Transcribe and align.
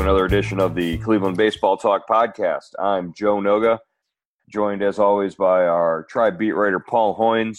another 0.00 0.24
edition 0.24 0.58
of 0.58 0.74
the 0.74 0.96
Cleveland 0.98 1.36
Baseball 1.36 1.76
Talk 1.76 2.08
podcast. 2.08 2.70
I'm 2.78 3.12
Joe 3.12 3.36
Noga, 3.36 3.78
joined 4.48 4.82
as 4.82 4.98
always 4.98 5.34
by 5.34 5.66
our 5.66 6.04
tribe 6.04 6.38
beat 6.38 6.52
writer 6.52 6.80
Paul 6.80 7.14
Hoynes. 7.18 7.58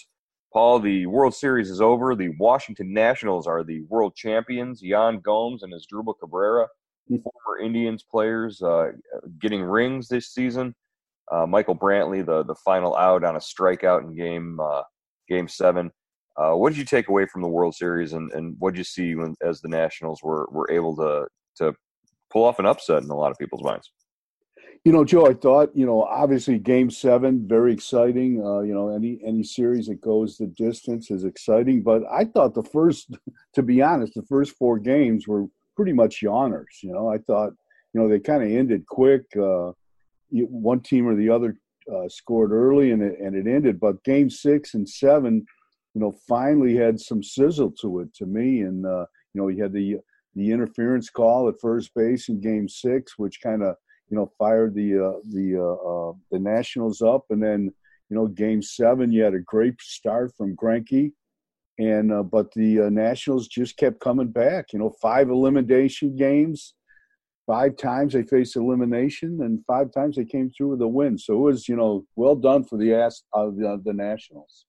Paul, 0.52 0.80
the 0.80 1.06
World 1.06 1.36
Series 1.36 1.70
is 1.70 1.82
over. 1.82 2.16
The 2.16 2.34
Washington 2.40 2.94
Nationals 2.94 3.46
are 3.46 3.64
the 3.64 3.84
world 3.84 4.16
champions. 4.16 4.82
Yan 4.82 5.20
Gomes 5.20 5.62
and 5.62 5.72
Asdrubal 5.72 6.16
Cabrera, 6.20 6.68
former 7.08 7.60
Indians 7.64 8.04
players, 8.10 8.60
uh, 8.64 8.94
getting 9.40 9.62
rings 9.62 10.08
this 10.08 10.34
season. 10.34 10.74
Uh, 11.32 11.46
Michael 11.46 11.78
Brantley, 11.78 12.26
the 12.26 12.44
the 12.44 12.56
final 12.56 12.96
out 12.96 13.24
on 13.24 13.36
a 13.36 13.40
strikeout 13.40 14.02
in 14.02 14.16
game 14.16 14.60
uh, 14.60 14.82
game 15.30 15.48
seven. 15.48 15.92
Uh, 16.38 16.54
what 16.54 16.70
did 16.70 16.80
you 16.80 16.86
take 16.86 17.08
away 17.08 17.28
from 17.28 17.44
the 17.44 17.48
World 17.48 17.76
Series, 17.76 18.14
and, 18.14 18.32
and 18.32 18.56
what 18.58 18.74
did 18.74 18.80
you 18.80 18.84
see 18.84 19.14
when, 19.14 19.36
as 19.44 19.62
the 19.62 19.70
Nationals 19.70 20.24
were, 20.24 20.50
were 20.52 20.70
able 20.72 20.96
to 20.96 21.28
to 21.58 21.76
pull 22.32 22.46
off 22.46 22.60
an 22.60 22.66
upset 22.66 23.04
in 23.04 23.10
a 23.10 23.16
lot 23.16 23.32
of 23.32 23.38
people's 23.38 23.64
minds? 23.64 23.92
You 24.84 24.92
know, 24.92 25.06
Joe, 25.06 25.28
I 25.28 25.34
thought 25.34 25.70
you 25.76 25.86
know 25.86 26.04
obviously 26.04 26.58
Game 26.58 26.90
Seven 26.90 27.48
very 27.48 27.72
exciting. 27.74 28.44
Uh, 28.44 28.62
you 28.62 28.74
know, 28.74 28.90
any 28.90 29.20
any 29.26 29.44
series 29.44 29.88
that 29.88 30.02
goes 30.02 30.38
the 30.38 30.48
distance 30.48 31.12
is 31.12 31.24
exciting, 31.24 31.84
but 31.84 32.02
I 32.12 32.26
thought 32.26 32.56
the 32.56 32.64
first, 32.64 33.16
to 33.56 33.62
be 33.62 33.82
honest, 33.82 34.14
the 34.16 34.24
first 34.24 34.56
four 34.58 34.80
games 34.80 35.28
were 35.28 35.46
pretty 35.76 35.94
much 35.94 36.22
yawners. 36.22 36.82
You 36.82 36.94
know, 36.94 37.10
I 37.10 37.20
thought 37.20 37.54
you 37.94 38.02
know 38.02 38.10
they 38.10 38.20
kind 38.20 38.44
of 38.44 38.50
ended 38.50 38.86
quick. 38.88 39.24
Uh, 39.40 39.74
one 40.32 40.80
team 40.80 41.08
or 41.08 41.16
the 41.16 41.30
other 41.30 41.58
uh, 41.94 42.08
scored 42.08 42.54
early 42.54 42.92
and 42.92 43.04
it, 43.04 43.20
and 43.20 43.36
it 43.36 43.48
ended, 43.48 43.82
but 43.82 44.02
Game 44.06 44.30
Six 44.30 44.74
and 44.74 44.88
Seven 44.88 45.46
you 45.94 46.02
know, 46.02 46.14
finally 46.28 46.76
had 46.76 47.00
some 47.00 47.24
sizzle 47.24 47.72
to 47.82 48.00
it 48.00 48.14
to 48.16 48.26
me. 48.26 48.62
And 48.62 48.86
uh, 48.86 49.06
you 49.34 49.42
know, 49.42 49.48
he 49.48 49.60
had 49.60 49.74
the 49.74 49.98
the 50.36 50.52
interference 50.52 51.10
call 51.10 51.50
at 51.50 51.60
first 51.60 51.94
base 51.94 52.30
in 52.30 52.40
Game 52.42 52.68
Six, 52.68 53.18
which 53.18 53.42
kind 53.42 53.64
of 53.64 53.76
you 54.10 54.18
know 54.18 54.32
fired 54.38 54.74
the 54.74 54.98
uh, 54.98 55.20
the 55.30 55.58
uh, 55.58 56.10
uh, 56.10 56.14
the 56.32 56.40
Nationals 56.40 57.02
up. 57.02 57.26
And 57.30 57.42
then 57.42 57.72
you 58.10 58.16
know, 58.16 58.28
Game 58.28 58.62
Seven, 58.62 59.12
you 59.12 59.24
had 59.24 59.34
a 59.34 59.40
great 59.40 59.80
start 59.82 60.34
from 60.36 60.56
Greinke, 60.56 61.12
and 61.80 62.12
uh, 62.12 62.24
but 62.24 62.52
the 62.54 62.82
uh, 62.82 62.90
Nationals 62.90 63.48
just 63.48 63.78
kept 63.78 64.00
coming 64.00 64.30
back. 64.30 64.74
You 64.74 64.80
know, 64.80 64.94
five 65.02 65.30
elimination 65.30 66.16
games. 66.16 66.76
Five 67.48 67.76
times 67.76 68.14
they 68.14 68.24
faced 68.24 68.56
elimination, 68.56 69.42
and 69.42 69.66
five 69.66 69.92
times 69.92 70.16
they 70.16 70.26
came 70.26 70.52
through 70.52 70.70
with 70.70 70.82
a 70.82 70.88
win. 70.88 71.18
So 71.18 71.34
it 71.34 71.52
was, 71.52 71.68
you 71.68 71.76
know, 71.76 72.06
well 72.16 72.36
done 72.36 72.64
for 72.64 72.78
the 72.78 72.94
ass 72.94 73.24
of 73.34 73.58
the, 73.58 73.82
the 73.84 73.94
Nationals 73.94 74.66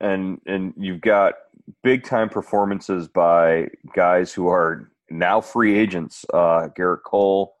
and 0.00 0.40
and 0.46 0.72
you've 0.76 1.00
got 1.00 1.34
big 1.82 2.04
time 2.04 2.28
performances 2.28 3.06
by 3.08 3.68
guys 3.94 4.32
who 4.32 4.48
are 4.48 4.90
now 5.10 5.40
free 5.40 5.78
agents. 5.78 6.24
Uh, 6.32 6.68
Gerrit 6.78 7.02
Cole 7.04 7.54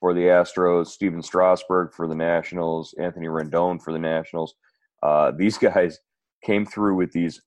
for 0.00 0.12
the 0.12 0.22
Astros, 0.22 0.88
Stephen 0.88 1.22
Strasburg 1.22 1.92
for 1.94 2.06
the 2.06 2.14
Nationals, 2.14 2.94
Anthony 2.98 3.26
Rendon 3.26 3.82
for 3.82 3.92
the 3.92 3.98
Nationals. 3.98 4.54
Uh, 5.02 5.32
these 5.36 5.58
guys 5.58 5.98
came 6.44 6.66
through 6.66 6.96
with 6.96 7.12
these 7.12 7.40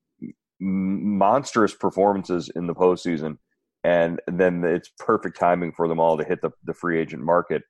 monstrous 0.60 1.74
performances 1.74 2.50
in 2.56 2.68
the 2.68 2.76
postseason, 2.76 3.38
and 3.84 4.20
then 4.28 4.64
it's 4.64 4.92
perfect 5.00 5.40
timing 5.40 5.72
for 5.72 5.88
them 5.88 6.00
all 6.00 6.18
to 6.18 6.24
hit 6.24 6.42
the, 6.42 6.52
the 6.66 6.74
free 6.74 7.00
agent 7.00 7.24
market. 7.24 7.64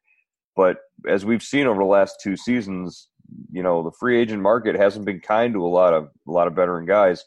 But 0.56 0.78
as 1.08 1.26
we've 1.26 1.44
seen 1.44 1.68
over 1.68 1.80
the 1.80 1.86
last 1.86 2.18
two 2.22 2.36
seasons, 2.36 3.10
you 3.52 3.62
know 3.62 3.84
the 3.84 3.92
free 4.00 4.20
agent 4.20 4.42
market 4.42 4.76
hasn't 4.76 5.06
been 5.06 5.20
kind 5.20 5.54
to 5.54 5.64
a 5.64 5.68
lot 5.68 5.94
of 5.94 6.06
a 6.28 6.32
lot 6.32 6.48
of 6.48 6.56
veteran 6.56 6.86
guys. 6.86 7.24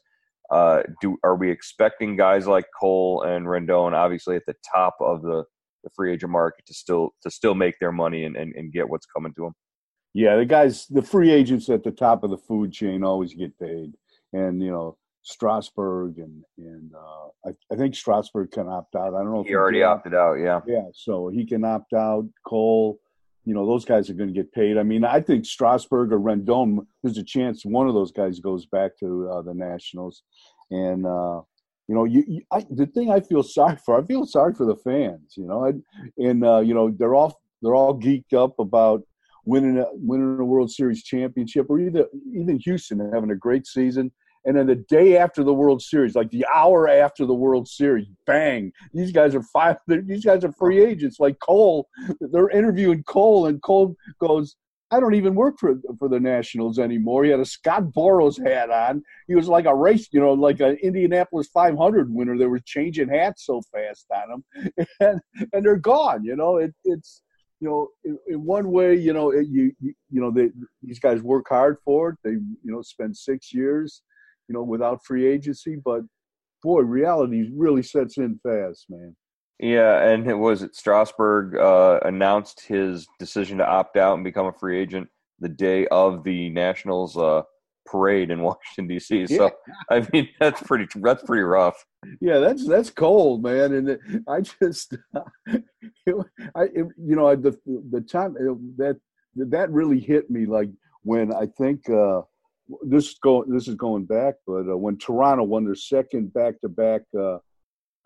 Uh, 0.53 0.83
do 1.01 1.17
are 1.25 1.37
we 1.37 1.51
expecting 1.51 2.15
guys 2.15 2.47
like 2.47 2.67
Cole 2.79 3.23
and 3.23 3.47
Rendon, 3.47 3.95
obviously 3.95 4.37
at 4.37 4.45
the 4.47 4.55
top 4.71 4.95
of 5.01 5.23
the, 5.23 5.45
the 5.83 5.91
free 5.97 6.13
agent 6.13 6.31
market, 6.31 6.67
to 6.67 6.75
still 6.75 7.11
to 7.23 7.31
still 7.31 7.55
make 7.55 7.79
their 7.81 7.93
money 7.93 8.25
and, 8.25 8.37
and, 8.37 8.55
and 8.55 8.73
get 8.73 8.89
what's 8.89 9.07
coming 9.07 9.33
to 9.35 9.45
them? 9.45 9.55
Yeah, 10.13 10.37
the 10.37 10.45
guys, 10.45 10.87
the 10.89 11.01
free 11.01 11.31
agents 11.31 11.71
at 11.71 11.83
the 11.83 11.91
top 11.91 12.23
of 12.23 12.31
the 12.31 12.37
food 12.37 12.71
chain 12.71 13.03
always 13.03 13.33
get 13.33 13.59
paid, 13.59 13.95
and 14.35 14.63
you 14.63 14.71
know 14.71 14.99
Strasburg 15.23 16.19
and 16.19 16.45
and 16.59 16.93
uh, 16.95 17.49
I, 17.49 17.53
I, 17.73 17.77
think 17.77 17.95
Strasburg 17.95 18.51
can 18.51 18.69
opt 18.69 18.95
out. 18.97 19.15
I 19.15 19.23
don't 19.23 19.33
know. 19.33 19.43
He, 19.45 19.51
he 19.51 19.55
already 19.55 19.83
opted 19.83 20.15
out. 20.15 20.35
Yeah. 20.35 20.61
Yeah, 20.67 20.89
so 20.93 21.29
he 21.29 21.47
can 21.47 21.65
opt 21.65 21.93
out. 21.93 22.29
Cole, 22.47 22.99
you 23.45 23.55
know, 23.55 23.67
those 23.67 23.85
guys 23.85 24.09
are 24.09 24.15
going 24.15 24.33
to 24.33 24.35
get 24.35 24.53
paid. 24.53 24.79
I 24.79 24.83
mean, 24.83 25.05
I 25.05 25.21
think 25.21 25.45
Strasburg 25.45 26.13
or 26.13 26.21
Rendon, 26.21 26.87
there's 27.03 27.19
a 27.19 27.25
chance 27.25 27.65
one 27.65 27.89
of 27.89 27.95
those 27.95 28.13
guys 28.13 28.39
goes 28.39 28.67
back 28.67 28.97
to 29.01 29.29
uh, 29.29 29.43
the 29.43 29.55
Nationals. 29.55 30.23
And, 30.71 31.05
uh, 31.07 31.41
you 31.89 31.95
know, 31.95 32.05
you, 32.05 32.25
you 32.27 32.43
I, 32.53 32.65
the 32.71 32.87
thing 32.87 33.11
I 33.11 33.21
feel 33.21 33.43
sorry 33.43 33.77
for, 33.85 34.01
I 34.01 34.05
feel 34.07 34.27
sorry 34.27 34.55
for 34.55 34.65
the 34.65 34.77
fans, 34.77 35.35
you 35.37 35.47
know, 35.47 35.65
and, 35.65 35.83
and 36.19 36.45
uh, 36.45 36.61
you 36.61 36.75
know, 36.75 36.91
they're 36.91 37.15
all, 37.15 37.41
they're 37.61 37.75
all 37.75 37.99
geeked 37.99 38.33
up 38.33 38.59
about 38.59 39.03
winning 39.45 39.79
a, 39.79 39.87
winning 39.93 40.39
a 40.39 40.45
World 40.45 40.71
Series 40.71 41.03
championship 41.03 41.67
or 41.69 41.81
either, 41.81 42.07
even 42.33 42.61
Houston 42.61 43.11
having 43.13 43.33
a 43.33 43.37
great 43.37 43.67
season 43.67 44.13
and 44.45 44.57
then 44.57 44.67
the 44.67 44.77
day 44.77 45.17
after 45.17 45.45
the 45.45 45.55
World 45.55 45.83
Series, 45.83 46.15
like 46.15 46.31
the 46.31 46.47
hour 46.53 46.89
after 46.89 47.27
the 47.27 47.35
World 47.35 47.69
Series, 47.69 48.09
bang! 48.27 48.73
These 48.93 49.13
guys 49.13 49.35
are 49.35 49.43
five. 49.43 49.77
These 49.87 50.25
guys 50.25 50.45
are 50.45 50.53
free 50.53 50.85
agents. 50.85 51.21
Like 51.21 51.39
Cole, 51.41 51.89
they're 52.21 52.51
interviewing 52.51 53.05
Cole, 53.05 53.47
and 53.47 53.63
Cole 53.63 53.95
goes, 54.21 54.57
"I 54.91 54.99
don't 54.99 55.15
even 55.15 55.35
work 55.35 55.59
for 55.59 55.77
for 55.99 56.09
the 56.09 56.19
Nationals 56.19 56.79
anymore." 56.79 57.25
He 57.25 57.31
had 57.31 57.41
a 57.41 57.45
Scott 57.45 57.85
Boras 57.97 58.45
hat 58.45 58.71
on. 58.71 59.03
He 59.29 59.35
was 59.35 59.49
like 59.49 59.67
a 59.67 59.75
race, 59.75 60.09
you 60.13 60.21
know, 60.21 60.33
like 60.33 60.61
an 60.61 60.77
Indianapolis 60.83 61.49
500 61.49 62.13
winner. 62.13 62.37
They 62.37 62.47
were 62.47 62.61
changing 62.61 63.09
hats 63.09 63.47
so 63.47 63.63
fast 63.73 64.07
on 64.11 64.43
him, 64.57 64.77
and 65.01 65.21
and 65.53 65.65
they're 65.65 65.77
gone. 65.77 66.25
You 66.25 66.35
know, 66.35 66.57
it, 66.57 66.75
it's 66.85 67.23
you 67.61 67.69
know, 67.69 67.89
in, 68.03 68.19
in, 68.27 68.45
one 68.45 68.73
way, 68.73 68.97
you 68.97 69.13
know, 69.13 69.31
it, 69.31 69.47
you, 69.47 69.73
you 69.79 69.95
you 70.11 70.21
know, 70.21 70.33
they, 70.33 70.51
these 70.83 70.99
guys 70.99 71.23
work 71.23 71.47
hard 71.49 71.77
for 71.85 72.09
it. 72.09 72.17
They 72.25 72.33
you 72.33 72.59
know 72.65 72.83
spend 72.83 73.17
six 73.17 73.55
years 73.55 74.03
you 74.49 74.55
know, 74.55 74.63
without 74.63 75.05
free 75.05 75.27
agency. 75.27 75.77
But 75.77 76.03
boy, 76.63 76.81
reality 76.81 77.51
really 77.55 77.83
sets 77.83 78.19
in 78.19 78.39
fast, 78.43 78.87
man. 78.89 79.17
Yeah, 79.59 80.03
and 80.03 80.29
it 80.29 80.35
was 80.35 80.63
it 80.63 80.75
Strasburg 80.75 81.57
uh, 81.57 82.01
announced 82.05 82.67
his 82.67 83.07
decision 83.19 83.59
to 83.59 83.67
opt 83.67 83.97
out 83.97 84.15
and 84.15 84.25
become 84.25 84.47
a 84.47 84.53
free 84.53 84.79
agent 84.79 85.09
the 85.39 85.49
day 85.49 85.87
of 85.89 86.25
the 86.25 86.51
Nationals 86.51 87.17
uh, 87.17 87.43
parade 87.87 88.31
in 88.31 88.43
Washington 88.43 88.89
D.C. 88.89 89.27
So 89.29 89.45
yeah. 89.45 89.75
I 89.91 90.09
mean 90.13 90.29
that's 90.41 90.61
pretty 90.63 90.87
that's 91.01 91.23
pretty 91.23 91.43
rough. 91.43 91.85
Yeah, 92.21 92.39
that's 92.39 92.67
that's 92.67 92.91
cold, 92.91 93.45
man. 93.45 93.73
And 93.75 94.23
I 94.29 94.41
just, 94.41 94.97
I 96.57 96.65
you 96.75 97.17
know 97.17 97.35
the 97.37 97.57
the 97.91 98.01
time 98.01 98.35
that 98.79 98.99
that 99.37 99.71
really 99.71 100.01
hit 100.01 100.31
me 100.31 100.47
like 100.47 100.71
when 101.03 101.33
I 101.33 101.47
think 101.47 101.89
uh, 101.89 102.23
this 102.83 103.09
is 103.09 103.19
going 103.23 103.51
this 103.51 103.69
is 103.69 103.75
going 103.75 104.05
back, 104.05 104.35
but 104.47 104.69
uh, 104.69 104.77
when 104.77 104.99
Toronto 104.99 105.45
won 105.45 105.65
their 105.65 105.75
second 105.75 106.33
back-to-back 106.33 107.03
uh, 107.19 107.39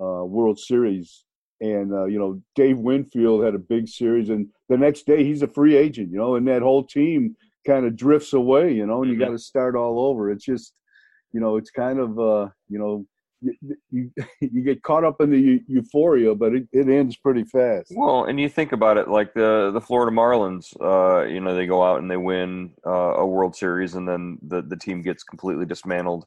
uh, 0.00 0.24
World 0.24 0.58
Series, 0.58 1.24
and 1.60 1.92
uh, 1.92 2.04
you 2.04 2.18
know 2.18 2.40
Dave 2.54 2.78
Winfield 2.78 3.44
had 3.44 3.54
a 3.54 3.58
big 3.58 3.88
series, 3.88 4.30
and 4.30 4.48
the 4.68 4.76
next 4.76 5.06
day 5.06 5.24
he's 5.24 5.42
a 5.42 5.48
free 5.48 5.76
agent, 5.76 6.10
you 6.10 6.18
know, 6.18 6.36
and 6.36 6.46
that 6.48 6.62
whole 6.62 6.84
team 6.84 7.36
kind 7.66 7.86
of 7.86 7.96
drifts 7.96 8.32
away, 8.32 8.72
you 8.72 8.86
know, 8.86 9.02
and 9.02 9.10
you 9.10 9.18
mm-hmm. 9.18 9.26
got 9.26 9.32
to 9.32 9.38
start 9.38 9.74
all 9.74 9.98
over. 9.98 10.30
It's 10.30 10.44
just, 10.44 10.72
you 11.32 11.40
know, 11.40 11.56
it's 11.56 11.70
kind 11.70 11.98
of 11.98 12.18
uh, 12.18 12.48
you 12.68 12.78
know 12.78 13.06
you, 13.40 13.76
you, 13.90 14.10
you 14.40 14.62
get 14.62 14.82
caught 14.82 15.04
up 15.04 15.20
in 15.20 15.30
the 15.30 15.62
euphoria, 15.66 16.34
but 16.34 16.54
it, 16.54 16.68
it 16.72 16.88
ends 16.88 17.16
pretty 17.16 17.44
fast. 17.44 17.92
Well, 17.94 18.24
and 18.24 18.40
you 18.40 18.48
think 18.48 18.72
about 18.72 18.98
it, 18.98 19.08
like 19.08 19.34
the 19.34 19.70
the 19.72 19.80
Florida 19.80 20.14
Marlins, 20.16 20.74
uh, 20.80 21.26
you 21.26 21.40
know, 21.40 21.54
they 21.54 21.66
go 21.66 21.82
out 21.82 22.00
and 22.00 22.10
they 22.10 22.16
win 22.16 22.72
uh, 22.86 23.14
a 23.16 23.26
World 23.26 23.56
Series, 23.56 23.94
and 23.94 24.08
then 24.08 24.38
the 24.42 24.62
the 24.62 24.76
team 24.76 25.02
gets 25.02 25.22
completely 25.22 25.66
dismantled 25.66 26.26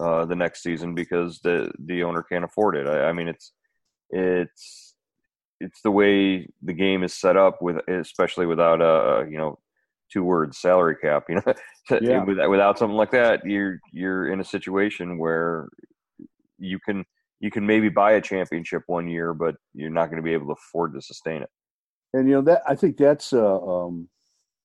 uh, 0.00 0.24
the 0.24 0.36
next 0.36 0.62
season 0.62 0.94
because 0.94 1.40
the 1.40 1.70
the 1.84 2.02
owner 2.02 2.22
can't 2.22 2.44
afford 2.44 2.76
it. 2.76 2.86
I, 2.86 3.08
I 3.08 3.12
mean, 3.12 3.28
it's 3.28 3.52
it's 4.10 4.94
it's 5.60 5.80
the 5.82 5.90
way 5.90 6.48
the 6.62 6.72
game 6.72 7.02
is 7.02 7.14
set 7.14 7.36
up 7.36 7.62
with, 7.62 7.76
especially 7.88 8.46
without 8.46 8.80
a 8.80 9.28
you 9.28 9.38
know 9.38 9.58
two 10.12 10.24
words 10.24 10.58
salary 10.58 10.96
cap. 10.96 11.24
You 11.28 11.36
know, 11.36 11.54
yeah. 12.00 12.24
without 12.24 12.78
something 12.78 12.96
like 12.96 13.10
that, 13.12 13.44
you're 13.44 13.80
you're 13.92 14.32
in 14.32 14.40
a 14.40 14.44
situation 14.44 15.18
where 15.18 15.68
you 16.64 16.78
can 16.78 17.04
you 17.40 17.50
can 17.50 17.66
maybe 17.66 17.88
buy 17.88 18.12
a 18.12 18.20
championship 18.20 18.82
one 18.86 19.08
year, 19.08 19.34
but 19.34 19.56
you're 19.74 19.90
not 19.90 20.06
going 20.06 20.16
to 20.16 20.22
be 20.22 20.32
able 20.32 20.46
to 20.46 20.52
afford 20.52 20.94
to 20.94 21.02
sustain 21.02 21.42
it. 21.42 21.50
And 22.12 22.28
you 22.28 22.36
know 22.36 22.42
that 22.42 22.62
I 22.66 22.74
think 22.74 22.96
that's 22.96 23.32
uh, 23.32 23.60
um, 23.60 24.08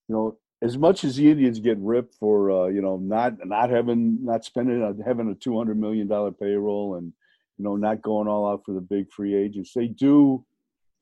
you 0.08 0.16
know 0.16 0.38
as 0.62 0.78
much 0.78 1.04
as 1.04 1.16
the 1.16 1.30
Indians 1.32 1.60
get 1.60 1.78
ripped 1.80 2.16
for 2.16 2.52
uh, 2.52 2.68
you 2.68 2.82
know 2.82 2.98
not 2.98 3.46
not 3.46 3.70
having 3.70 4.24
not 4.24 4.46
spending 4.46 4.84
uh, 4.84 4.94
having 5.06 5.30
a 5.30 5.36
two 5.36 5.58
hundred 5.58 5.80
million 5.80 6.08
dollar 6.08 6.32
payroll 6.32 6.96
and 6.96 7.12
you 7.58 7.64
know 7.66 7.76
not 7.76 8.02
going 8.02 8.28
all 8.28 8.48
out 8.48 8.64
for 8.66 8.74
the 8.74 8.82
big 8.82 9.12
free 9.12 9.36
agents, 9.36 9.74
they 9.74 9.88
do 9.88 10.46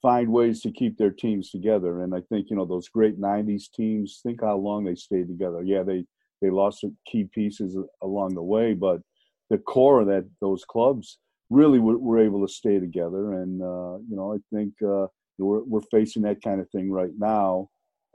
find 0.01 0.31
ways 0.31 0.61
to 0.61 0.71
keep 0.71 0.97
their 0.97 1.11
teams 1.11 1.49
together. 1.49 2.01
And 2.01 2.15
I 2.15 2.21
think 2.21 2.49
you 2.49 2.55
know 2.55 2.65
those 2.65 2.89
great 2.89 3.19
'90s 3.19 3.71
teams. 3.71 4.19
Think 4.23 4.41
how 4.41 4.57
long 4.57 4.85
they 4.85 4.95
stayed 4.95 5.27
together. 5.27 5.61
Yeah, 5.63 5.83
they 5.83 6.05
they 6.41 6.49
lost 6.49 6.85
key 7.05 7.25
pieces 7.25 7.77
along 8.01 8.35
the 8.35 8.44
way, 8.44 8.73
but 8.73 9.01
the 9.49 9.57
core 9.57 10.01
of 10.01 10.07
that 10.07 10.27
those 10.41 10.65
clubs 10.65 11.19
really 11.49 11.79
were, 11.79 11.97
were 11.97 12.19
able 12.19 12.45
to 12.45 12.53
stay 12.53 12.79
together. 12.79 13.33
And 13.33 13.61
uh, 13.61 13.97
you 14.09 14.15
know, 14.15 14.33
I 14.33 14.55
think 14.55 14.73
uh, 14.81 15.07
we're, 15.38 15.63
we're 15.63 15.81
facing 15.91 16.23
that 16.23 16.41
kind 16.41 16.59
of 16.59 16.69
thing 16.69 16.91
right 16.91 17.11
now. 17.17 17.69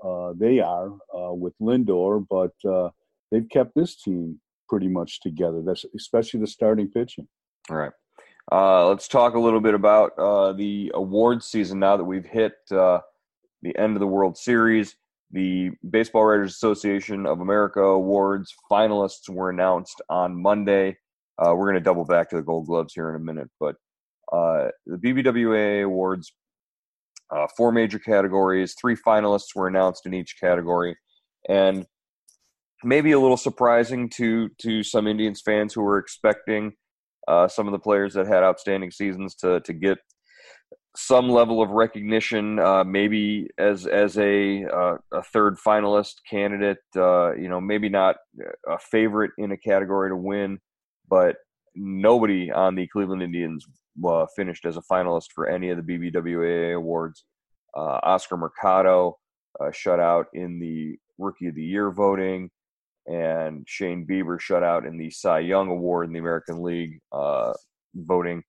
Uh, 0.05 0.33
they 0.37 0.59
are 0.59 0.91
uh, 1.17 1.33
with 1.33 1.55
Lindor, 1.61 2.27
but 2.29 2.53
uh, 2.69 2.91
they've 3.31 3.49
kept 3.49 3.75
this 3.75 4.03
team 4.03 4.41
pretty 4.69 4.89
much 4.89 5.21
together. 5.21 5.63
That's 5.65 5.85
especially 5.97 6.41
the 6.41 6.47
starting 6.47 6.89
pitching. 6.89 7.29
All 7.71 7.77
right. 7.77 7.93
Uh, 8.51 8.89
let's 8.89 9.07
talk 9.07 9.35
a 9.35 9.39
little 9.39 9.61
bit 9.61 9.75
about 9.75 10.17
the 10.57 10.91
awards 10.95 11.47
season 11.47 11.79
now 11.79 11.97
that 11.97 12.05
we've 12.05 12.27
hit 12.27 12.55
the 12.69 13.03
end 13.79 13.95
of 13.95 14.01
the 14.01 14.07
World 14.07 14.37
Series. 14.37 14.97
The 15.31 15.71
Baseball 15.89 16.25
Writers 16.25 16.53
Association 16.53 17.25
of 17.25 17.41
America 17.41 17.81
Awards 17.81 18.53
finalists 18.71 19.31
were 19.31 19.49
announced 19.49 20.03
on 20.11 20.41
Monday. 20.41 20.99
Uh, 21.43 21.55
we're 21.55 21.67
going 21.67 21.75
to 21.75 21.81
double 21.81 22.05
back 22.05 22.31
to 22.31 22.37
the 22.37 22.43
Gold 22.43 22.67
Gloves 22.67 22.95
here 22.95 23.11
in 23.11 23.17
a 23.17 23.19
minute, 23.19 23.51
but 23.59 23.75
uh, 24.33 24.69
the 24.87 24.97
BBWA 24.97 25.85
Awards, 25.85 26.33
uh, 27.35 27.47
four 27.57 27.73
major 27.73 27.99
categories, 27.99 28.75
three 28.81 28.97
finalists 28.97 29.55
were 29.57 29.67
announced 29.67 30.07
in 30.07 30.15
each 30.15 30.37
category, 30.39 30.97
and 31.49 31.87
maybe 32.85 33.13
a 33.13 33.19
little 33.19 33.37
surprising 33.37 34.09
to 34.11 34.51
to 34.59 34.83
some 34.83 35.07
Indians 35.07 35.43
fans 35.45 35.73
who 35.73 35.83
were 35.83 35.99
expecting 35.99 36.73
uh, 37.27 37.49
some 37.49 37.67
of 37.67 37.73
the 37.73 37.79
players 37.79 38.15
that 38.15 38.27
had 38.27 38.45
outstanding 38.45 38.91
seasons 38.91 39.35
to 39.37 39.61
to 39.61 39.73
get 39.73 39.99
some 40.95 41.29
level 41.29 41.63
of 41.63 41.71
recognition, 41.71 42.59
uh, 42.59 42.85
maybe 42.85 43.49
as 43.59 43.87
as 43.87 44.17
a 44.19 44.65
uh, 44.65 44.97
a 45.13 45.23
third 45.33 45.57
finalist 45.57 46.15
candidate. 46.29 46.79
Uh, 46.95 47.35
you 47.35 47.49
know, 47.49 47.61
maybe 47.61 47.89
not 47.89 48.17
a 48.69 48.79
favorite 48.79 49.33
in 49.39 49.51
a 49.53 49.57
category 49.57 50.11
to 50.11 50.17
win, 50.17 50.59
but 51.09 51.37
nobody 51.75 52.51
on 52.51 52.75
the 52.75 52.87
Cleveland 52.87 53.23
Indians 53.23 53.67
uh, 54.07 54.27
finished 54.37 54.65
as 54.65 54.77
a 54.77 54.83
finalist 54.83 55.33
for 55.35 55.49
any 55.49 55.71
of 55.71 55.79
the 55.79 55.83
BBWA 55.83 56.77
awards. 56.77 57.25
Uh, 57.77 57.99
Oscar 58.03 58.37
Mercado 58.37 59.19
uh, 59.61 59.71
shut 59.71 60.01
out 60.01 60.27
in 60.35 60.59
the 60.59 60.97
Rookie 61.19 61.49
of 61.49 61.55
the 61.55 61.63
Year 61.63 61.91
voting, 61.91 62.51
and 63.07 63.65
Shane 63.67 64.07
Bieber 64.09 64.41
shut 64.41 64.63
out 64.63 64.87
in 64.87 64.99
the 64.99 65.11
Cy 65.11 65.41
Young 65.41 65.69
Award 65.69 66.07
in 66.07 66.13
the 66.13 66.19
American 66.19 66.63
League 66.63 67.01
voting 67.95 68.43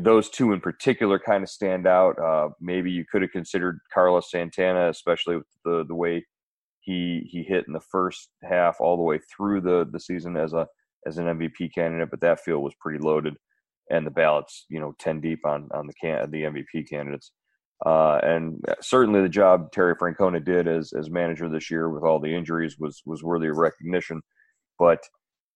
those 0.00 0.30
two 0.30 0.52
in 0.52 0.60
particular 0.60 1.18
kind 1.18 1.42
of 1.42 1.50
stand 1.50 1.86
out. 1.86 2.18
Uh, 2.18 2.48
maybe 2.60 2.90
you 2.90 3.04
could 3.10 3.22
have 3.22 3.30
considered 3.30 3.80
Carlos 3.92 4.30
Santana, 4.30 4.88
especially 4.88 5.36
with 5.36 5.46
the 5.64 5.84
the 5.86 5.94
way 5.94 6.24
he 6.80 7.28
he 7.30 7.42
hit 7.42 7.66
in 7.66 7.72
the 7.72 7.80
first 7.80 8.30
half 8.42 8.76
all 8.80 8.96
the 8.96 9.02
way 9.02 9.18
through 9.18 9.60
the 9.60 9.86
the 9.92 10.00
season 10.00 10.36
as 10.36 10.52
a 10.52 10.66
as 11.06 11.18
an 11.18 11.26
MVP 11.26 11.74
candidate, 11.74 12.10
but 12.10 12.20
that 12.20 12.40
field 12.40 12.62
was 12.62 12.74
pretty 12.80 12.98
loaded, 12.98 13.34
and 13.90 14.06
the 14.06 14.10
ballots, 14.10 14.66
you 14.68 14.80
know, 14.80 14.94
ten 14.98 15.20
deep 15.20 15.40
on 15.44 15.68
on 15.72 15.86
the 15.86 15.94
can 16.00 16.30
the 16.30 16.42
MVP 16.42 16.88
candidates. 16.88 17.32
Uh, 17.86 18.18
and 18.24 18.60
certainly 18.80 19.22
the 19.22 19.28
job 19.28 19.70
Terry 19.72 19.94
Francona 19.94 20.44
did 20.44 20.66
as 20.66 20.92
as 20.92 21.10
manager 21.10 21.48
this 21.48 21.70
year 21.70 21.88
with 21.88 22.02
all 22.02 22.20
the 22.20 22.34
injuries 22.34 22.76
was 22.78 23.02
was 23.06 23.22
worthy 23.22 23.48
of 23.48 23.56
recognition. 23.56 24.20
But 24.78 25.00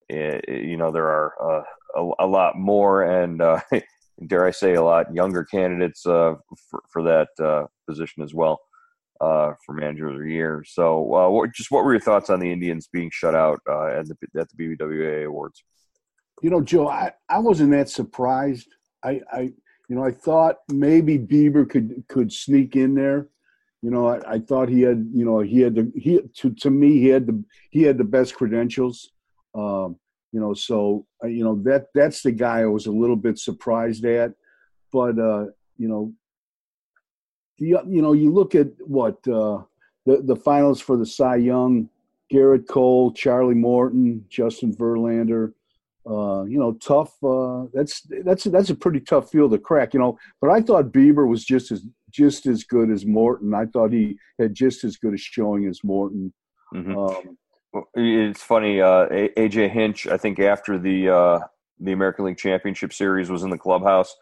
it, 0.08 0.44
eh, 0.48 0.56
you 0.58 0.76
know 0.76 0.92
there 0.92 1.08
are 1.08 1.32
uh, 1.42 1.62
a, 1.96 2.24
a, 2.24 2.26
lot 2.26 2.56
more, 2.56 3.02
and 3.02 3.42
uh, 3.42 3.60
dare 4.26 4.46
I 4.46 4.52
say, 4.52 4.74
a 4.74 4.82
lot 4.82 5.14
younger 5.14 5.44
candidates 5.44 6.06
uh, 6.06 6.34
for, 6.70 6.82
for 6.92 7.02
that 7.02 7.28
uh, 7.44 7.66
position 7.88 8.22
as 8.22 8.34
well 8.34 8.60
uh, 9.22 9.52
for 9.64 9.74
manager 9.74 10.08
of 10.08 10.18
the 10.18 10.30
year. 10.30 10.64
So, 10.66 11.14
uh, 11.14 11.28
what, 11.28 11.52
just 11.52 11.70
what 11.70 11.84
were 11.84 11.92
your 11.92 12.00
thoughts 12.00 12.28
on 12.28 12.40
the 12.40 12.50
Indians 12.50 12.88
being 12.92 13.10
shut 13.12 13.34
out 13.34 13.60
uh, 13.68 13.86
at 13.86 14.08
the 14.08 14.16
at 14.38 14.48
the 14.50 14.76
BBWA 14.76 15.26
awards? 15.26 15.62
You 16.42 16.50
know, 16.50 16.60
Joe, 16.60 16.88
I, 16.88 17.12
I 17.28 17.38
wasn't 17.38 17.70
that 17.70 17.88
surprised. 17.88 18.68
I, 19.04 19.20
I 19.32 19.40
you 19.88 19.96
know 19.96 20.04
I 20.04 20.10
thought 20.10 20.56
maybe 20.68 21.18
Bieber 21.18 21.68
could 21.68 22.04
could 22.08 22.32
sneak 22.32 22.74
in 22.74 22.94
there. 22.94 23.28
You 23.80 23.90
know, 23.90 24.08
I, 24.08 24.34
I 24.34 24.38
thought 24.40 24.68
he 24.68 24.82
had 24.82 25.08
you 25.14 25.24
know 25.24 25.40
he 25.40 25.60
had 25.60 25.76
the 25.76 25.92
he 25.94 26.20
to 26.38 26.50
to 26.54 26.70
me 26.70 26.98
he 26.98 27.08
had 27.08 27.26
the 27.26 27.44
he 27.70 27.82
had 27.82 27.98
the 27.98 28.04
best 28.04 28.34
credentials. 28.34 29.12
Um, 29.54 29.96
you 30.32 30.40
know 30.40 30.54
so 30.54 31.06
uh, 31.22 31.26
you 31.26 31.44
know 31.44 31.60
that 31.62 31.86
that's 31.94 32.22
the 32.22 32.32
guy 32.32 32.60
i 32.60 32.66
was 32.66 32.86
a 32.86 32.90
little 32.90 33.16
bit 33.16 33.38
surprised 33.38 34.04
at 34.04 34.32
but 34.90 35.18
uh 35.18 35.44
you 35.76 35.88
know 35.88 36.12
the 37.58 37.66
you 37.86 38.02
know 38.02 38.12
you 38.12 38.32
look 38.32 38.54
at 38.54 38.68
what 38.80 39.16
uh 39.28 39.62
the 40.06 40.22
the 40.22 40.36
finals 40.36 40.80
for 40.80 40.96
the 40.96 41.06
cy 41.06 41.36
young 41.36 41.88
Gerrit 42.32 42.66
cole 42.66 43.12
charlie 43.12 43.54
morton 43.54 44.24
justin 44.28 44.74
verlander 44.74 45.52
uh, 46.08 46.42
you 46.44 46.58
know, 46.58 46.72
tough. 46.74 47.14
Uh, 47.22 47.66
that's 47.72 48.02
that's 48.24 48.44
that's 48.44 48.70
a 48.70 48.74
pretty 48.74 49.00
tough 49.00 49.30
field 49.30 49.52
to 49.52 49.58
crack. 49.58 49.94
You 49.94 50.00
know, 50.00 50.18
but 50.40 50.50
I 50.50 50.60
thought 50.60 50.92
Bieber 50.92 51.28
was 51.28 51.44
just 51.44 51.70
as 51.70 51.84
just 52.10 52.46
as 52.46 52.64
good 52.64 52.90
as 52.90 53.06
Morton. 53.06 53.54
I 53.54 53.66
thought 53.66 53.92
he 53.92 54.18
had 54.40 54.54
just 54.54 54.84
as 54.84 54.96
good 54.96 55.14
a 55.14 55.16
showing 55.16 55.66
as 55.66 55.84
Morton. 55.84 56.32
Mm-hmm. 56.74 56.98
Um, 56.98 57.38
it's 57.94 58.42
funny. 58.42 58.80
Uh, 58.80 59.06
AJ 59.08 59.70
Hinch, 59.70 60.06
I 60.06 60.16
think 60.16 60.40
after 60.40 60.78
the 60.78 61.08
uh, 61.08 61.38
the 61.78 61.92
American 61.92 62.24
League 62.24 62.38
Championship 62.38 62.92
Series 62.92 63.30
was 63.30 63.44
in 63.44 63.50
the 63.50 63.58
clubhouse 63.58 64.14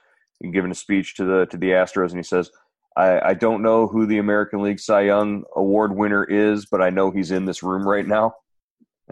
and 0.42 0.52
giving 0.52 0.70
a 0.70 0.74
speech 0.74 1.16
to 1.16 1.24
the 1.24 1.46
to 1.46 1.56
the 1.56 1.70
Astros, 1.70 2.10
and 2.10 2.18
he 2.18 2.22
says, 2.22 2.50
I, 2.96 3.30
"I 3.30 3.34
don't 3.34 3.62
know 3.62 3.86
who 3.86 4.06
the 4.06 4.18
American 4.18 4.62
League 4.62 4.80
Cy 4.80 5.02
Young 5.02 5.44
Award 5.56 5.94
winner 5.94 6.24
is, 6.24 6.66
but 6.66 6.82
I 6.82 6.90
know 6.90 7.10
he's 7.10 7.30
in 7.30 7.44
this 7.44 7.62
room 7.62 7.86
right 7.86 8.06
now." 8.06 8.34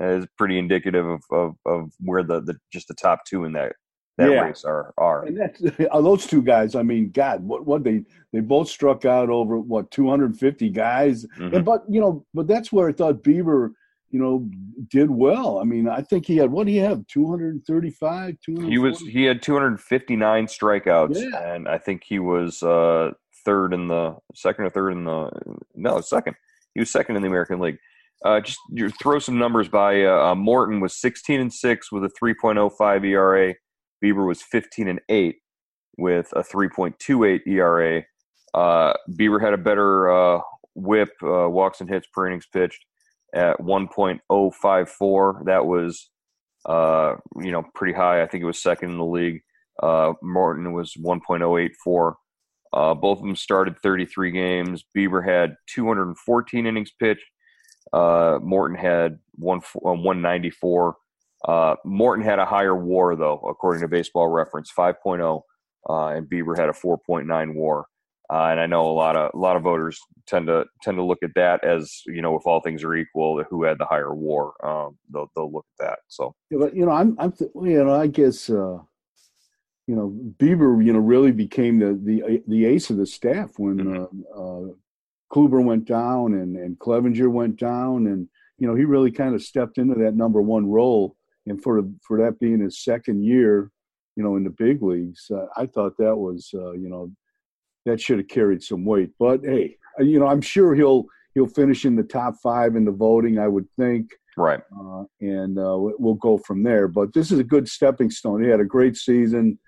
It's 0.00 0.26
pretty 0.36 0.58
indicative 0.58 1.06
of, 1.06 1.22
of, 1.32 1.54
of 1.66 1.90
where 1.98 2.22
the, 2.22 2.40
the 2.40 2.56
just 2.72 2.86
the 2.86 2.94
top 2.94 3.24
two 3.26 3.44
in 3.44 3.52
that 3.52 3.72
that 4.16 4.30
yeah. 4.30 4.40
race 4.40 4.64
are 4.64 4.92
are. 4.98 5.24
And 5.24 5.38
that's, 5.38 5.60
those 5.92 6.26
two 6.26 6.42
guys. 6.42 6.74
I 6.74 6.82
mean, 6.82 7.10
God, 7.10 7.42
what 7.42 7.66
what 7.66 7.84
they 7.84 8.04
they 8.32 8.40
both 8.40 8.68
struck 8.68 9.04
out 9.04 9.30
over 9.30 9.58
what 9.58 9.90
250 9.90 10.68
guys. 10.70 11.24
Mm-hmm. 11.38 11.56
And, 11.56 11.64
but 11.64 11.84
you 11.88 12.00
know, 12.00 12.24
but 12.34 12.46
that's 12.46 12.72
where 12.72 12.88
I 12.88 12.92
thought 12.92 13.22
Bieber 13.22 13.72
you 14.10 14.18
know, 14.18 14.48
did 14.88 15.10
well. 15.10 15.58
I 15.58 15.64
mean, 15.64 15.88
I 15.88 16.00
think 16.00 16.26
he 16.26 16.36
had 16.36 16.50
what 16.50 16.66
do 16.66 16.72
you 16.72 16.82
have? 16.82 17.06
Two 17.06 17.28
hundred 17.28 17.54
and 17.54 17.64
thirty-five. 17.64 18.36
He 18.46 18.78
was 18.78 19.00
he 19.00 19.24
had 19.24 19.42
two 19.42 19.52
hundred 19.52 19.80
fifty-nine 19.80 20.46
strikeouts, 20.46 21.16
yeah. 21.16 21.54
and 21.54 21.68
I 21.68 21.78
think 21.78 22.02
he 22.04 22.18
was 22.18 22.62
uh, 22.62 23.10
third 23.44 23.72
in 23.72 23.88
the 23.88 24.16
second 24.34 24.64
or 24.64 24.70
third 24.70 24.90
in 24.90 25.04
the 25.04 25.30
no 25.74 26.00
second. 26.00 26.36
He 26.74 26.80
was 26.80 26.90
second 26.90 27.16
in 27.16 27.22
the 27.22 27.28
American 27.28 27.60
League. 27.60 27.78
Uh, 28.24 28.40
just 28.40 28.58
you 28.70 28.90
throw 28.90 29.18
some 29.18 29.38
numbers 29.38 29.68
by. 29.68 30.04
Uh, 30.04 30.30
uh 30.30 30.34
Morton 30.34 30.80
was 30.80 30.94
sixteen 30.94 31.40
and 31.40 31.52
six 31.52 31.92
with 31.92 32.04
a 32.04 32.10
three 32.18 32.34
point 32.34 32.58
oh 32.58 32.70
five 32.70 33.04
ERA. 33.04 33.54
Bieber 34.04 34.26
was 34.26 34.42
fifteen 34.42 34.88
and 34.88 35.00
eight 35.08 35.36
with 35.96 36.28
a 36.34 36.42
three 36.42 36.68
point 36.68 36.98
two 36.98 37.24
eight 37.24 37.42
ERA. 37.46 38.04
Uh, 38.54 38.92
Bieber 39.10 39.40
had 39.40 39.52
a 39.52 39.58
better 39.58 40.10
uh, 40.10 40.40
WHIP, 40.74 41.10
walks 41.22 41.80
and 41.80 41.88
hits 41.88 42.06
per 42.12 42.26
innings 42.26 42.46
pitched 42.52 42.84
at 43.34 43.58
1.054. 43.58 45.44
That 45.44 45.66
was, 45.66 46.10
uh, 46.66 47.16
you 47.36 47.52
know, 47.52 47.64
pretty 47.74 47.92
high. 47.94 48.22
I 48.22 48.26
think 48.26 48.42
it 48.42 48.46
was 48.46 48.62
second 48.62 48.90
in 48.90 48.98
the 48.98 49.04
league. 49.04 49.42
Uh, 49.82 50.14
Morton 50.22 50.72
was 50.72 50.94
1.084. 50.94 52.14
Uh, 52.72 52.94
both 52.94 53.18
of 53.18 53.24
them 53.24 53.36
started 53.36 53.78
33 53.78 54.30
games. 54.30 54.84
Bieber 54.96 55.24
had 55.26 55.56
214 55.74 56.66
innings 56.66 56.92
pitched. 56.98 57.24
Uh, 57.92 58.38
Morton 58.42 58.76
had 58.76 59.18
one, 59.34 59.60
194. 59.74 60.96
Uh, 61.46 61.76
Morton 61.84 62.24
had 62.24 62.38
a 62.38 62.44
higher 62.44 62.74
WAR 62.74 63.16
though, 63.16 63.40
according 63.48 63.82
to 63.82 63.88
Baseball 63.88 64.28
Reference, 64.28 64.70
5.0, 64.76 65.40
uh, 65.88 66.06
and 66.08 66.28
Bieber 66.28 66.56
had 66.56 66.68
a 66.68 66.72
4.9 66.72 67.54
WAR. 67.54 67.86
Uh, 68.30 68.48
and 68.50 68.60
I 68.60 68.66
know 68.66 68.82
a 68.82 68.92
lot 68.92 69.16
of 69.16 69.30
a 69.32 69.38
lot 69.38 69.56
of 69.56 69.62
voters 69.62 69.98
tend 70.26 70.48
to 70.48 70.66
tend 70.82 70.98
to 70.98 71.02
look 71.02 71.20
at 71.22 71.30
that 71.34 71.64
as 71.64 72.02
you 72.04 72.20
know, 72.20 72.36
if 72.36 72.46
all 72.46 72.60
things 72.60 72.84
are 72.84 72.94
equal, 72.94 73.42
who 73.48 73.64
had 73.64 73.78
the 73.78 73.86
higher 73.86 74.12
WAR, 74.14 74.52
um, 74.62 74.98
they'll 75.10 75.30
they'll 75.34 75.50
look 75.50 75.64
at 75.80 75.86
that. 75.86 75.98
So, 76.08 76.34
yeah, 76.50 76.58
but 76.60 76.76
you 76.76 76.84
know, 76.84 76.92
I'm 76.92 77.16
I'm 77.18 77.32
th- 77.32 77.50
you 77.54 77.82
know, 77.82 77.94
I 77.94 78.06
guess 78.06 78.50
uh, 78.50 78.80
you 79.88 79.96
know, 79.96 80.14
Bieber, 80.38 80.84
you 80.84 80.92
know, 80.92 80.98
really 80.98 81.32
became 81.32 81.78
the 81.78 81.98
the 82.04 82.42
the 82.46 82.66
ace 82.66 82.90
of 82.90 82.98
the 82.98 83.06
staff 83.06 83.52
when 83.56 83.78
mm-hmm. 83.78 84.20
uh, 84.36 84.68
uh, 84.68 84.72
Kluber 85.32 85.64
went 85.64 85.86
down 85.86 86.34
and 86.34 86.56
and 86.56 86.78
Clevinger 86.78 87.30
went 87.30 87.56
down, 87.56 88.06
and 88.06 88.28
you 88.58 88.68
know, 88.68 88.74
he 88.74 88.84
really 88.84 89.10
kind 89.10 89.34
of 89.34 89.42
stepped 89.42 89.78
into 89.78 89.94
that 89.94 90.14
number 90.14 90.42
one 90.42 90.66
role. 90.70 91.16
And 91.46 91.60
for 91.62 91.82
for 92.06 92.18
that 92.18 92.38
being 92.38 92.60
his 92.60 92.84
second 92.84 93.24
year, 93.24 93.70
you 94.14 94.22
know, 94.22 94.36
in 94.36 94.44
the 94.44 94.50
big 94.50 94.82
leagues, 94.82 95.26
uh, 95.30 95.46
I 95.56 95.64
thought 95.64 95.96
that 95.96 96.14
was 96.14 96.50
uh, 96.52 96.72
you 96.72 96.90
know 96.90 97.10
that 97.86 97.98
should 97.98 98.18
have 98.18 98.28
carried 98.28 98.62
some 98.62 98.84
weight. 98.84 99.10
But 99.18 99.40
hey, 99.42 99.78
uh, 99.98 100.02
you 100.02 100.20
know, 100.20 100.26
I'm 100.26 100.42
sure 100.42 100.74
he'll 100.74 101.06
he'll 101.32 101.48
finish 101.48 101.86
in 101.86 101.96
the 101.96 102.02
top 102.02 102.34
five 102.42 102.76
in 102.76 102.84
the 102.84 102.92
voting. 102.92 103.38
I 103.38 103.48
would 103.48 103.66
think. 103.78 104.10
Right. 104.36 104.60
Uh, 104.78 105.02
and 105.20 105.58
uh, 105.58 105.76
we'll 105.76 106.14
go 106.14 106.38
from 106.38 106.62
there. 106.62 106.86
But 106.86 107.12
this 107.12 107.32
is 107.32 107.40
a 107.40 107.44
good 107.44 107.68
stepping 107.68 108.08
stone. 108.08 108.40
He 108.40 108.48
had 108.48 108.60
a 108.60 108.64
great 108.64 108.96
season, 108.96 109.58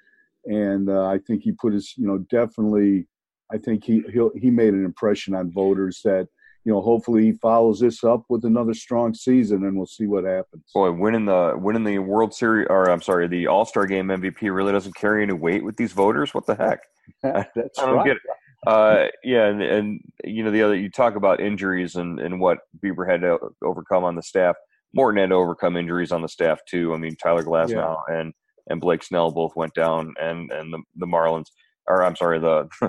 and 0.45 0.89
uh, 0.89 1.07
I 1.07 1.19
think 1.19 1.43
he 1.43 1.53
put 1.53 1.73
his, 1.73 1.95
you 1.97 2.07
know, 2.07 2.19
definitely. 2.31 3.07
I 3.53 3.59
think 3.59 3.85
he 3.85 4.03
he 4.13 4.29
he 4.37 4.51
made 4.51 4.75
an 4.75 4.85
impression 4.85 5.35
on 5.35 5.51
voters 5.53 6.01
that 6.05 6.29
you 6.65 6.73
know, 6.73 6.81
hopefully 6.83 7.25
he 7.25 7.33
follows 7.33 7.81
this 7.81 8.05
up 8.05 8.25
with 8.29 8.45
another 8.45 8.75
strong 8.75 9.15
season, 9.15 9.65
and 9.65 9.77
we'll 9.77 9.87
see 9.87 10.07
what 10.07 10.25
happens. 10.25 10.65
Boy, 10.75 10.93
winning 10.93 11.25
the 11.25 11.55
winning 11.57 11.85
the 11.85 11.99
World 11.99 12.35
Series, 12.35 12.67
or 12.69 12.91
I'm 12.91 13.01
sorry, 13.01 13.29
the 13.29 13.47
All 13.47 13.65
Star 13.65 13.87
Game 13.87 14.09
MVP 14.09 14.55
really 14.55 14.73
doesn't 14.73 14.95
carry 14.95 15.23
any 15.23 15.33
weight 15.33 15.65
with 15.65 15.77
these 15.77 15.93
voters. 15.93 16.35
What 16.35 16.47
the 16.47 16.55
heck? 16.55 16.81
That's 17.23 17.79
I 17.79 17.87
don't 17.87 17.97
right. 17.97 18.07
get 18.07 18.17
it. 18.17 18.23
Uh, 18.67 19.07
yeah, 19.25 19.47
and, 19.47 19.63
and 19.63 20.01
you 20.25 20.45
know 20.45 20.51
the 20.51 20.63
other 20.63 20.77
you 20.77 20.91
talk 20.91 21.17
about 21.17 21.41
injuries 21.41 21.95
and, 21.97 22.21
and 22.21 22.39
what 22.39 22.59
Bieber 22.85 23.11
had 23.11 23.23
to 23.23 23.39
overcome 23.65 24.05
on 24.05 24.15
the 24.15 24.23
staff. 24.23 24.55
Morton 24.93 25.21
had 25.21 25.31
to 25.31 25.37
overcome 25.37 25.77
injuries 25.77 26.13
on 26.13 26.21
the 26.21 26.29
staff 26.29 26.61
too. 26.69 26.93
I 26.93 26.99
mean, 26.99 27.17
Tyler 27.17 27.43
Glasnow 27.43 27.97
yeah. 28.09 28.19
and 28.19 28.35
and 28.71 28.81
Blake 28.81 29.03
Snell 29.03 29.31
both 29.31 29.55
went 29.57 29.75
down, 29.75 30.15
and 30.21 30.51
and 30.51 30.73
the 30.73 30.83
the 30.97 31.07
Marlins, 31.07 31.49
or 31.87 32.03
I'm 32.03 32.17
sorry, 32.17 32.39
the, 32.39 32.69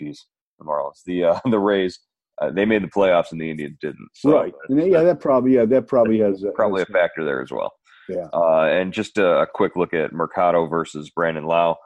jeez, 0.00 0.18
the 0.58 0.64
Marlins, 0.64 1.02
the 1.04 1.24
uh, 1.24 1.40
the 1.50 1.58
Rays, 1.58 1.98
uh, 2.40 2.50
they 2.50 2.64
made 2.64 2.82
the 2.82 2.88
playoffs 2.88 3.32
and 3.32 3.40
the 3.40 3.50
Indians 3.50 3.76
didn't. 3.80 4.08
So 4.14 4.32
right. 4.32 4.54
yeah, 4.68 5.02
that 5.02 5.20
probably 5.20 5.54
yeah 5.54 5.64
that 5.64 5.88
probably 5.88 6.20
has 6.20 6.44
probably 6.54 6.82
has, 6.82 6.88
a 6.88 6.92
factor 6.92 7.24
there 7.24 7.42
as 7.42 7.50
well. 7.50 7.72
Yeah. 8.08 8.28
Uh, 8.34 8.64
and 8.64 8.92
just 8.92 9.16
a, 9.16 9.40
a, 9.40 9.46
quick 9.46 9.76
look 9.76 9.94
at 9.94 10.12
Mercado 10.12 10.66
versus 10.66 11.08
Brandon 11.08 11.46
Lowe. 11.46 11.76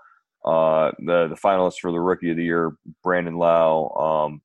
Uh, 0.44 0.90
the 0.98 1.28
the 1.28 1.36
finalists 1.36 1.78
for 1.80 1.92
the 1.92 2.00
Rookie 2.00 2.30
of 2.30 2.36
the 2.36 2.44
Year, 2.44 2.72
Brandon 3.04 3.36
Lowe, 3.36 3.88
um, 3.90 4.42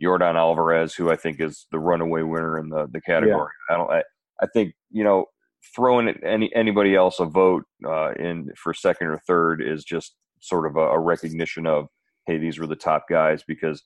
Yordan 0.00 0.36
Alvarez, 0.36 0.94
who 0.94 1.10
I 1.10 1.16
think 1.16 1.40
is 1.40 1.66
the 1.72 1.78
runaway 1.80 2.22
winner 2.22 2.58
in 2.58 2.68
the 2.68 2.86
the 2.92 3.00
category. 3.00 3.50
Yeah. 3.68 3.74
I 3.74 3.78
don't. 3.78 3.90
I, 3.90 4.02
I 4.40 4.46
think 4.52 4.74
you 4.90 5.02
know 5.02 5.26
throwing 5.74 6.08
any 6.24 6.54
anybody 6.54 6.94
else 6.94 7.20
a 7.20 7.24
vote 7.24 7.64
uh, 7.86 8.12
in 8.14 8.50
for 8.56 8.74
second 8.74 9.08
or 9.08 9.18
third 9.26 9.62
is 9.62 9.84
just 9.84 10.14
sort 10.40 10.66
of 10.66 10.76
a, 10.76 10.80
a, 10.80 10.98
recognition 10.98 11.66
of 11.66 11.88
hey 12.26 12.38
these 12.38 12.58
were 12.58 12.66
the 12.66 12.76
top 12.76 13.04
guys 13.08 13.42
because 13.46 13.82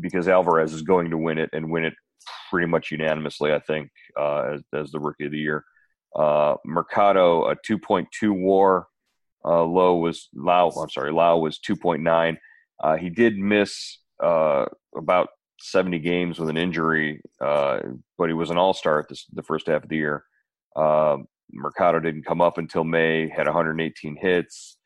because 0.00 0.28
Alvarez 0.28 0.72
is 0.72 0.82
going 0.82 1.10
to 1.10 1.18
win 1.18 1.38
it 1.38 1.50
and 1.52 1.70
win 1.70 1.84
it 1.84 1.94
pretty 2.50 2.66
much 2.66 2.90
unanimously 2.90 3.52
I 3.52 3.58
think 3.60 3.90
uh, 4.18 4.54
as, 4.54 4.62
as 4.72 4.90
the 4.90 5.00
rookie 5.00 5.26
of 5.26 5.32
the 5.32 5.38
year. 5.38 5.64
Uh, 6.16 6.56
Mercado 6.64 7.44
a 7.50 7.56
2.2 7.56 8.06
WAR. 8.32 8.86
Uh, 9.44 9.62
Lowe 9.64 9.96
was 9.96 10.28
Lowe. 10.34 10.70
I'm 10.70 10.90
sorry, 10.90 11.12
Lowe 11.12 11.38
was 11.38 11.58
2.9. 11.58 12.36
Uh, 12.82 12.96
he 12.96 13.10
did 13.10 13.38
miss 13.38 13.98
uh, 14.22 14.66
about 14.96 15.28
70 15.60 15.98
games 15.98 16.38
with 16.38 16.48
an 16.48 16.56
injury, 16.56 17.20
uh, 17.40 17.80
but 18.16 18.28
he 18.28 18.32
was 18.32 18.50
an 18.50 18.58
all 18.58 18.74
star 18.74 19.00
at 19.00 19.08
the 19.32 19.42
first 19.42 19.66
half 19.66 19.82
of 19.82 19.88
the 19.88 19.96
year. 19.96 20.24
Uh, 20.76 21.18
Mercado 21.52 22.00
didn't 22.00 22.26
come 22.26 22.40
up 22.40 22.58
until 22.58 22.84
May, 22.84 23.28
had 23.28 23.46
118 23.46 24.16
hits, 24.16 24.76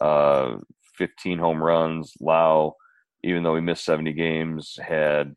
uh, 0.00 0.56
15 0.96 1.38
home 1.38 1.62
runs. 1.62 2.12
Lowe, 2.20 2.76
even 3.24 3.42
though 3.42 3.54
he 3.54 3.60
missed 3.60 3.84
70 3.84 4.12
games, 4.12 4.78
had 4.82 5.34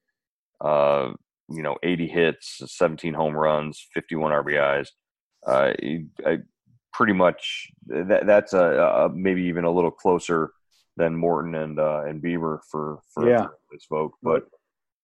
uh, 0.62 1.12
you 1.50 1.62
know 1.62 1.78
80 1.84 2.08
hits, 2.08 2.62
17 2.66 3.14
home 3.14 3.36
runs, 3.36 3.86
51 3.94 4.32
RBIs. 4.32 4.90
Uh, 5.46 5.74
he, 5.80 6.06
I, 6.26 6.40
pretty 6.94 7.14
much 7.14 7.70
that, 7.88 8.26
that's 8.26 8.54
a, 8.54 8.64
a, 8.64 9.10
maybe 9.10 9.44
even 9.44 9.66
a 9.66 9.72
little 9.72 9.92
closer 9.92 10.52
than 10.96 11.16
Morton 11.16 11.56
and 11.56 11.80
uh, 11.80 12.04
and 12.06 12.22
Bieber 12.22 12.60
for 12.70 13.00
for 13.14 13.28
yeah. 13.28 13.48
this 13.72 13.86
vote, 13.90 14.14
but 14.22 14.44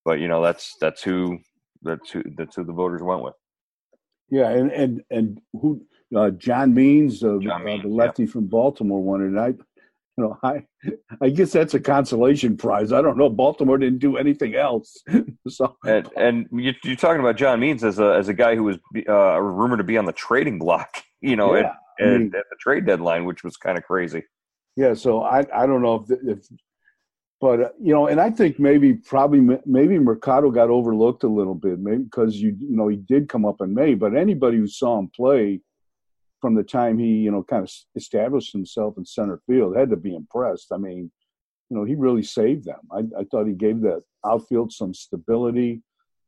but 0.05 0.19
you 0.19 0.27
know 0.27 0.43
that's 0.43 0.75
that's 0.79 1.01
who 1.01 1.39
that's 1.81 2.11
who 2.11 2.23
that's 2.37 2.55
who 2.55 2.63
the 2.63 2.73
voters 2.73 3.01
went 3.01 3.23
with. 3.23 3.33
Yeah, 4.31 4.49
and 4.49 4.71
and 4.71 5.03
and 5.09 5.41
who 5.53 5.81
uh, 6.15 6.31
John 6.31 6.73
Means, 6.73 7.23
uh, 7.23 7.37
John 7.41 7.63
Means 7.63 7.81
uh, 7.81 7.87
the 7.87 7.93
lefty 7.93 8.23
yeah. 8.23 8.31
from 8.31 8.47
Baltimore, 8.47 9.01
won 9.01 9.21
it. 9.21 9.27
And 9.27 9.39
I, 9.39 9.47
you 9.47 9.57
know, 10.17 10.37
I 10.43 10.65
I 11.21 11.29
guess 11.29 11.51
that's 11.51 11.73
a 11.73 11.79
consolation 11.79 12.57
prize. 12.57 12.91
I 12.91 13.01
don't 13.01 13.17
know. 13.17 13.29
Baltimore 13.29 13.77
didn't 13.77 13.99
do 13.99 14.17
anything 14.17 14.55
else. 14.55 15.03
so 15.47 15.75
and, 15.85 16.09
and 16.15 16.47
you, 16.51 16.73
are 16.87 16.95
talking 16.95 17.19
about 17.19 17.37
John 17.37 17.59
Means 17.59 17.83
as 17.83 17.99
a 17.99 18.15
as 18.15 18.27
a 18.27 18.33
guy 18.33 18.55
who 18.55 18.63
was 18.63 18.77
uh, 19.07 19.39
rumored 19.39 19.79
to 19.79 19.83
be 19.83 19.97
on 19.97 20.05
the 20.05 20.13
trading 20.13 20.59
block. 20.59 20.89
You 21.21 21.35
know, 21.35 21.53
yeah, 21.53 21.73
at, 21.99 22.07
I 22.07 22.17
mean, 22.17 22.27
at, 22.27 22.45
the 22.49 22.55
trade 22.61 22.85
deadline, 22.85 23.25
which 23.25 23.43
was 23.43 23.57
kind 23.57 23.77
of 23.77 23.83
crazy. 23.83 24.23
Yeah, 24.77 24.93
so 24.93 25.21
I 25.21 25.39
I 25.53 25.65
don't 25.65 25.81
know 25.81 26.05
if 26.07 26.17
if 26.25 26.47
but 27.41 27.61
uh, 27.61 27.69
you 27.81 27.93
know, 27.93 28.07
and 28.07 28.19
I 28.19 28.29
think 28.29 28.59
maybe 28.59 28.93
probably 28.93 29.57
maybe 29.65 29.97
Mercado 29.97 30.51
got 30.51 30.69
overlooked 30.69 31.23
a 31.23 31.27
little 31.27 31.55
bit, 31.55 31.79
maybe 31.79 32.03
because 32.03 32.35
you 32.35 32.55
you 32.59 32.75
know 32.75 32.87
he 32.87 32.97
did 32.97 33.29
come 33.29 33.45
up 33.45 33.61
in 33.61 33.73
May, 33.73 33.93
but 33.93 34.15
anybody 34.15 34.57
who 34.57 34.67
saw 34.67 34.99
him 34.99 35.09
play 35.15 35.61
from 36.41 36.55
the 36.55 36.63
time 36.63 36.97
he 36.97 37.07
you 37.07 37.31
know 37.31 37.43
kind 37.43 37.63
of 37.63 37.71
established 37.95 38.51
himself 38.51 38.95
in 38.97 39.05
center 39.05 39.41
field 39.47 39.77
had 39.77 39.89
to 39.89 39.95
be 39.97 40.15
impressed. 40.15 40.71
I 40.73 40.77
mean, 40.77 41.11
you 41.69 41.77
know, 41.77 41.83
he 41.83 41.95
really 41.95 42.23
saved 42.23 42.65
them. 42.65 42.79
I, 42.91 42.99
I 43.19 43.23
thought 43.31 43.47
he 43.47 43.53
gave 43.53 43.81
that 43.81 44.03
outfield 44.25 44.73
some 44.73 44.93
stability. 44.93 45.81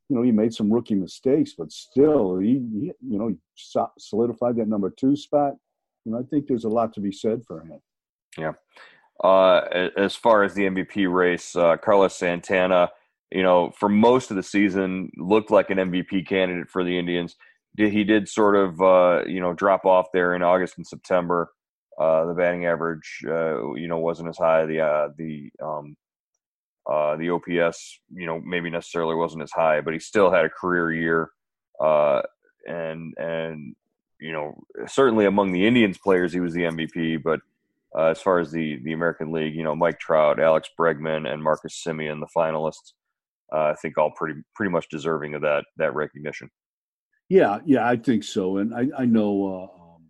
You 0.07 0.15
know, 0.15 0.21
he 0.23 0.31
made 0.31 0.53
some 0.53 0.71
rookie 0.71 0.95
mistakes, 0.95 1.53
but 1.57 1.71
still, 1.71 2.37
he, 2.37 2.61
he 2.73 2.91
you 3.07 3.17
know 3.19 3.35
solidified 3.97 4.55
that 4.57 4.67
number 4.67 4.89
two 4.89 5.15
spot. 5.15 5.55
Know, 6.05 6.19
I 6.19 6.23
think 6.23 6.47
there's 6.47 6.63
a 6.63 6.69
lot 6.69 6.93
to 6.93 6.99
be 6.99 7.11
said 7.11 7.43
for 7.45 7.61
him. 7.61 7.79
Yeah. 8.37 8.53
Uh, 9.23 9.89
as 9.97 10.15
far 10.15 10.43
as 10.43 10.53
the 10.53 10.63
MVP 10.63 11.11
race, 11.11 11.55
uh, 11.55 11.77
Carlos 11.77 12.15
Santana, 12.15 12.89
you 13.31 13.43
know, 13.43 13.71
for 13.77 13.87
most 13.87 14.31
of 14.31 14.35
the 14.35 14.43
season, 14.43 15.11
looked 15.15 15.51
like 15.51 15.69
an 15.69 15.77
MVP 15.77 16.27
candidate 16.27 16.69
for 16.69 16.83
the 16.83 16.97
Indians. 16.97 17.35
He 17.77 18.03
did 18.03 18.27
sort 18.27 18.55
of, 18.55 18.81
uh, 18.81 19.23
you 19.27 19.39
know, 19.39 19.53
drop 19.53 19.85
off 19.85 20.07
there 20.11 20.33
in 20.33 20.41
August 20.41 20.77
and 20.77 20.87
September. 20.87 21.51
Uh, 21.99 22.25
the 22.25 22.33
batting 22.33 22.65
average, 22.65 23.21
uh, 23.27 23.73
you 23.75 23.87
know, 23.87 23.99
wasn't 23.99 24.27
as 24.27 24.37
high. 24.37 24.65
The 24.65 25.13
the 25.17 25.51
um, 25.63 25.95
the 26.87 27.29
OPS, 27.29 27.99
you 28.13 28.25
know, 28.25 28.41
maybe 28.41 28.71
necessarily 28.71 29.15
wasn't 29.15 29.43
as 29.43 29.51
high, 29.51 29.81
but 29.81 29.93
he 29.93 29.99
still 29.99 30.31
had 30.31 30.45
a 30.45 30.49
career 30.49 30.91
year. 30.91 31.29
and 32.65 33.13
and 33.17 33.75
you 34.19 34.31
know, 34.31 34.55
certainly 34.87 35.25
among 35.25 35.51
the 35.51 35.65
Indians 35.65 35.97
players, 35.97 36.33
he 36.33 36.39
was 36.39 36.53
the 36.53 36.61
MVP, 36.61 37.21
but 37.23 37.39
uh, 37.97 38.05
as 38.05 38.21
far 38.21 38.39
as 38.39 38.51
the 38.51 38.79
the 38.83 38.93
American 38.93 39.31
League, 39.31 39.55
you 39.55 39.63
know, 39.63 39.75
Mike 39.75 39.99
Trout, 39.99 40.39
Alex 40.39 40.69
Bregman, 40.79 41.31
and 41.31 41.43
Marcus 41.43 41.81
Semien, 41.85 42.19
the 42.19 42.27
finalists, 42.35 42.93
uh, 43.53 43.71
I 43.71 43.75
think 43.81 43.97
all 43.97 44.11
pretty 44.11 44.41
pretty 44.55 44.71
much 44.71 44.87
deserving 44.89 45.35
of 45.35 45.41
that 45.41 45.65
that 45.77 45.93
recognition. 45.93 46.49
Yeah, 47.27 47.59
yeah, 47.65 47.87
I 47.87 47.97
think 47.97 48.23
so, 48.23 48.57
and 48.57 48.73
I 48.73 48.87
I 48.97 49.05
know. 49.05 49.45
Uh, 49.45 49.81
um, 49.81 50.03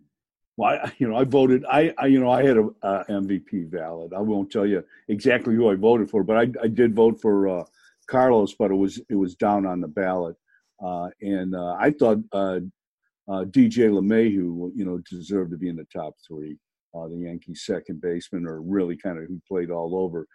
well, 0.56 0.78
I, 0.84 0.92
you 0.98 1.08
know, 1.08 1.16
I 1.16 1.24
voted. 1.24 1.64
I, 1.68 1.92
I, 1.98 2.06
you 2.06 2.20
know, 2.20 2.30
I 2.30 2.44
had 2.44 2.56
a, 2.56 2.68
a 2.82 3.04
MVP 3.10 3.68
valid. 3.68 4.12
I 4.12 4.20
won't 4.20 4.52
tell 4.52 4.66
you 4.66 4.84
exactly 5.08 5.54
who 5.54 5.68
I 5.70 5.74
voted 5.74 6.10
for, 6.10 6.22
but 6.22 6.36
I, 6.36 6.42
I 6.62 6.68
did 6.68 6.94
vote 6.94 7.20
for 7.20 7.48
uh, 7.48 7.64
Carlos, 8.06 8.54
but 8.54 8.70
it 8.70 8.76
was 8.76 9.00
it 9.08 9.16
was 9.16 9.34
down 9.34 9.66
on 9.66 9.80
the 9.80 9.88
ballot, 9.88 10.36
uh, 10.80 11.08
and 11.20 11.56
uh, 11.56 11.76
I 11.80 11.90
thought 11.90 12.18
DJ 12.30 13.90
LeMahieu, 13.90 14.70
you 14.76 14.84
know, 14.84 14.98
deserved 15.10 15.50
to 15.50 15.56
be 15.56 15.68
in 15.68 15.76
the 15.76 15.86
top 15.92 16.14
three 16.28 16.58
uh, 16.94 17.08
the 17.08 17.16
Yankees 17.16 17.64
second 17.64 18.00
baseman, 18.00 18.46
or 18.46 18.60
really 18.60 18.96
kind 18.96 19.18
of 19.18 19.24
who 19.24 19.40
played 19.48 19.70
all 19.70 19.96
over. 19.96 20.26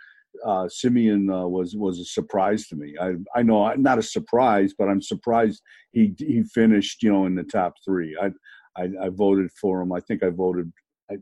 Uh, 0.46 0.68
Semien 0.68 1.34
uh, 1.34 1.48
was 1.48 1.76
was 1.76 2.00
a 2.00 2.06
surprise 2.06 2.68
to 2.68 2.76
me. 2.76 2.96
I 3.00 3.14
I 3.36 3.44
know 3.44 3.66
I'm 3.66 3.82
not 3.82 4.00
a 4.00 4.04
surprise, 4.04 4.74
but 4.78 4.88
I'm 4.88 5.02
surprised 5.02 5.62
he 5.92 6.14
he 6.18 6.44
finished 6.44 7.02
you 7.02 7.12
know 7.12 7.26
in 7.26 7.36
the 7.36 7.44
top 7.44 7.74
three. 7.86 8.18
I 8.22 8.32
I, 8.80 8.90
I 9.06 9.10
voted 9.10 9.50
for 9.60 9.82
him. 9.82 9.92
I 9.92 10.00
think 10.00 10.24
I 10.24 10.30
voted 10.30 10.72
I 11.10 11.16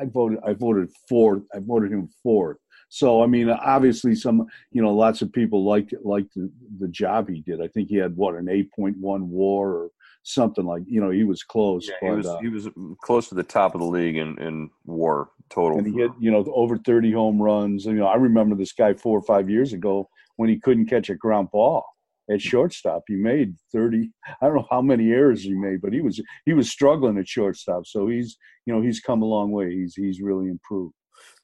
I 0.00 0.06
voted 0.06 0.38
I 0.46 0.54
voted 0.54 0.90
fourth. 1.08 1.42
I 1.54 1.58
voted 1.60 1.92
him 1.92 2.08
fourth. 2.22 2.58
So 2.88 3.22
I 3.22 3.26
mean, 3.26 3.50
obviously, 3.50 4.14
some 4.14 4.46
you 4.70 4.80
know, 4.80 4.94
lots 4.94 5.20
of 5.20 5.32
people 5.32 5.64
liked 5.64 5.94
liked 6.02 6.34
the, 6.34 6.50
the 6.78 6.88
job 6.88 7.28
he 7.28 7.40
did. 7.40 7.60
I 7.60 7.68
think 7.68 7.88
he 7.88 7.96
had 7.96 8.16
what 8.16 8.36
an 8.36 8.48
eight 8.48 8.70
point 8.72 8.96
one 8.98 9.28
WAR 9.28 9.68
or 9.68 9.90
something 10.24 10.64
like 10.64 10.82
you 10.88 11.00
know 11.00 11.10
he 11.10 11.22
was 11.22 11.42
close. 11.44 11.88
Yeah, 11.88 11.94
but, 12.00 12.08
he 12.08 12.16
was 12.16 12.26
uh, 12.26 12.38
he 12.38 12.48
was 12.48 12.68
close 13.02 13.28
to 13.28 13.34
the 13.34 13.44
top 13.44 13.74
of 13.74 13.80
the 13.80 13.86
league 13.86 14.16
in, 14.16 14.36
in 14.40 14.70
WAR 14.84 15.28
total. 15.50 15.78
And 15.78 15.86
he 15.86 15.92
hit 15.92 16.10
you 16.18 16.30
know 16.30 16.44
over 16.54 16.76
thirty 16.76 17.12
home 17.12 17.40
runs. 17.40 17.86
And 17.86 17.94
you 17.96 18.02
know 18.02 18.08
I 18.08 18.16
remember 18.16 18.56
this 18.56 18.72
guy 18.72 18.94
four 18.94 19.18
or 19.18 19.22
five 19.22 19.48
years 19.48 19.72
ago 19.72 20.08
when 20.36 20.48
he 20.48 20.58
couldn't 20.58 20.86
catch 20.86 21.10
a 21.10 21.14
ground 21.14 21.50
ball 21.52 21.84
at 22.30 22.40
shortstop. 22.40 23.04
He 23.06 23.14
made 23.14 23.54
thirty. 23.70 24.10
I 24.40 24.46
don't 24.46 24.56
know 24.56 24.66
how 24.70 24.82
many 24.82 25.12
errors 25.12 25.42
he 25.42 25.54
made, 25.54 25.80
but 25.80 25.92
he 25.92 26.00
was 26.00 26.20
he 26.44 26.54
was 26.54 26.70
struggling 26.70 27.18
at 27.18 27.28
shortstop. 27.28 27.86
So 27.86 28.08
he's 28.08 28.36
you 28.66 28.74
know 28.74 28.82
he's 28.82 29.00
come 29.00 29.22
a 29.22 29.26
long 29.26 29.52
way. 29.52 29.70
He's 29.72 29.94
he's 29.94 30.20
really 30.20 30.48
improved. 30.48 30.94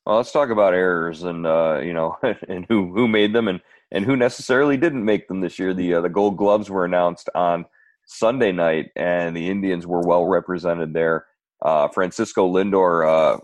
Well, 0.06 0.16
let's 0.16 0.32
talk 0.32 0.48
about 0.48 0.74
errors 0.74 1.22
and 1.22 1.46
uh, 1.46 1.80
you 1.82 1.92
know 1.92 2.16
and 2.48 2.66
who 2.68 2.94
who 2.94 3.06
made 3.06 3.34
them 3.34 3.48
and 3.48 3.60
and 3.92 4.04
who 4.04 4.16
necessarily 4.16 4.76
didn't 4.76 5.04
make 5.04 5.28
them 5.28 5.40
this 5.40 5.58
year. 5.58 5.74
The 5.74 5.94
uh, 5.94 6.00
the 6.00 6.08
Gold 6.08 6.38
Gloves 6.38 6.70
were 6.70 6.86
announced 6.86 7.28
on 7.34 7.66
Sunday 8.10 8.50
night, 8.50 8.90
and 8.96 9.36
the 9.36 9.48
Indians 9.48 9.86
were 9.86 10.00
well 10.00 10.26
represented 10.26 10.92
there. 10.92 11.26
Uh, 11.64 11.86
Francisco 11.88 12.52
Lindor 12.52 13.06
uh, 13.06 13.38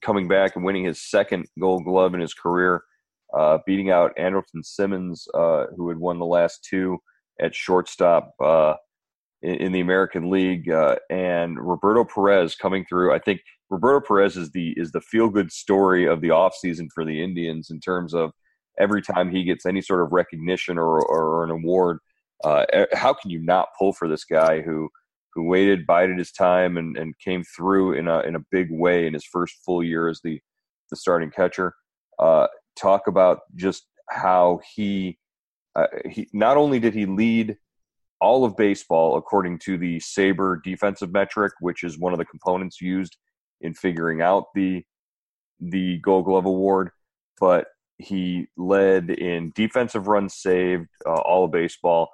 coming 0.00 0.28
back 0.28 0.54
and 0.54 0.64
winning 0.64 0.84
his 0.84 1.02
second 1.02 1.46
Gold 1.58 1.84
Glove 1.84 2.14
in 2.14 2.20
his 2.20 2.32
career, 2.32 2.84
uh, 3.36 3.58
beating 3.66 3.90
out 3.90 4.16
Andrelton 4.16 4.64
Simmons, 4.64 5.26
uh, 5.34 5.66
who 5.76 5.88
had 5.88 5.98
won 5.98 6.20
the 6.20 6.26
last 6.26 6.64
two 6.68 6.98
at 7.40 7.52
shortstop 7.52 8.32
uh, 8.40 8.74
in, 9.42 9.56
in, 9.56 9.72
the 9.72 9.80
American 9.80 10.30
League, 10.30 10.70
uh, 10.70 10.96
and 11.10 11.58
Roberto 11.58 12.04
Perez 12.04 12.54
coming 12.54 12.86
through. 12.88 13.12
I 13.12 13.18
think 13.18 13.40
Roberto 13.70 14.06
Perez 14.06 14.36
is 14.36 14.52
the 14.52 14.72
is 14.76 14.92
the 14.92 15.00
feel 15.00 15.28
good 15.28 15.50
story 15.50 16.06
of 16.06 16.20
the 16.20 16.28
offseason 16.28 16.86
for 16.94 17.04
the 17.04 17.24
Indians 17.24 17.70
in 17.70 17.80
terms 17.80 18.14
of 18.14 18.30
every 18.78 19.02
time 19.02 19.32
he 19.32 19.42
gets 19.42 19.66
any 19.66 19.82
sort 19.82 20.02
of 20.02 20.12
recognition 20.12 20.78
or, 20.78 21.04
or 21.04 21.42
an 21.42 21.50
award 21.50 21.98
uh, 22.44 22.64
how 22.92 23.12
can 23.12 23.30
you 23.30 23.38
not 23.38 23.68
pull 23.78 23.92
for 23.92 24.08
this 24.08 24.24
guy 24.24 24.60
who 24.60 24.88
who 25.34 25.42
waited, 25.42 25.86
bided 25.86 26.18
his 26.18 26.32
time, 26.32 26.78
and, 26.78 26.96
and 26.96 27.18
came 27.18 27.44
through 27.44 27.92
in 27.92 28.08
a 28.08 28.20
in 28.20 28.36
a 28.36 28.44
big 28.50 28.68
way 28.70 29.06
in 29.06 29.14
his 29.14 29.24
first 29.24 29.56
full 29.64 29.82
year 29.82 30.08
as 30.08 30.20
the 30.24 30.40
the 30.90 30.96
starting 30.96 31.30
catcher? 31.30 31.74
Uh, 32.18 32.46
talk 32.78 33.06
about 33.06 33.40
just 33.54 33.86
how 34.10 34.60
he 34.74 35.18
uh, 35.74 35.86
he 36.08 36.28
not 36.32 36.56
only 36.56 36.80
did 36.80 36.94
he 36.94 37.06
lead 37.06 37.56
all 38.20 38.44
of 38.44 38.56
baseball 38.56 39.16
according 39.16 39.58
to 39.58 39.76
the 39.76 39.98
SABR 39.98 40.62
defensive 40.62 41.12
metric, 41.12 41.52
which 41.60 41.84
is 41.84 41.98
one 41.98 42.12
of 42.12 42.18
the 42.18 42.24
components 42.24 42.80
used 42.80 43.16
in 43.60 43.74
figuring 43.74 44.22
out 44.22 44.46
the 44.54 44.82
the 45.60 45.98
Gold 45.98 46.26
Glove 46.26 46.46
award, 46.46 46.90
but 47.40 47.66
he 47.98 48.46
led 48.56 49.10
in 49.10 49.52
defensive 49.54 50.06
runs 50.06 50.34
saved, 50.34 50.88
uh, 51.06 51.14
all 51.14 51.44
of 51.44 51.50
baseball, 51.50 52.10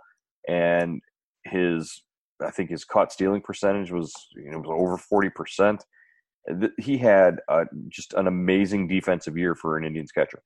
and 0.49 1.01
his 1.45 2.03
I 2.41 2.51
think 2.51 2.71
his 2.71 2.85
caught 2.85 3.13
stealing 3.13 3.43
percentage 3.43 3.93
was 3.93 4.13
you 4.35 4.51
know 4.51 4.59
was 4.59 4.71
over 4.71 4.97
forty 4.97 5.31
percent. 5.31 5.85
He 6.79 6.99
had 6.99 7.41
uh, 7.49 7.65
just 7.89 8.15
an 8.15 8.27
amazing 8.27 8.89
defensive 8.89 9.37
year 9.37 9.55
for 9.55 9.77
an 9.77 9.85
Indians 9.85 10.11
catcher. 10.11 10.43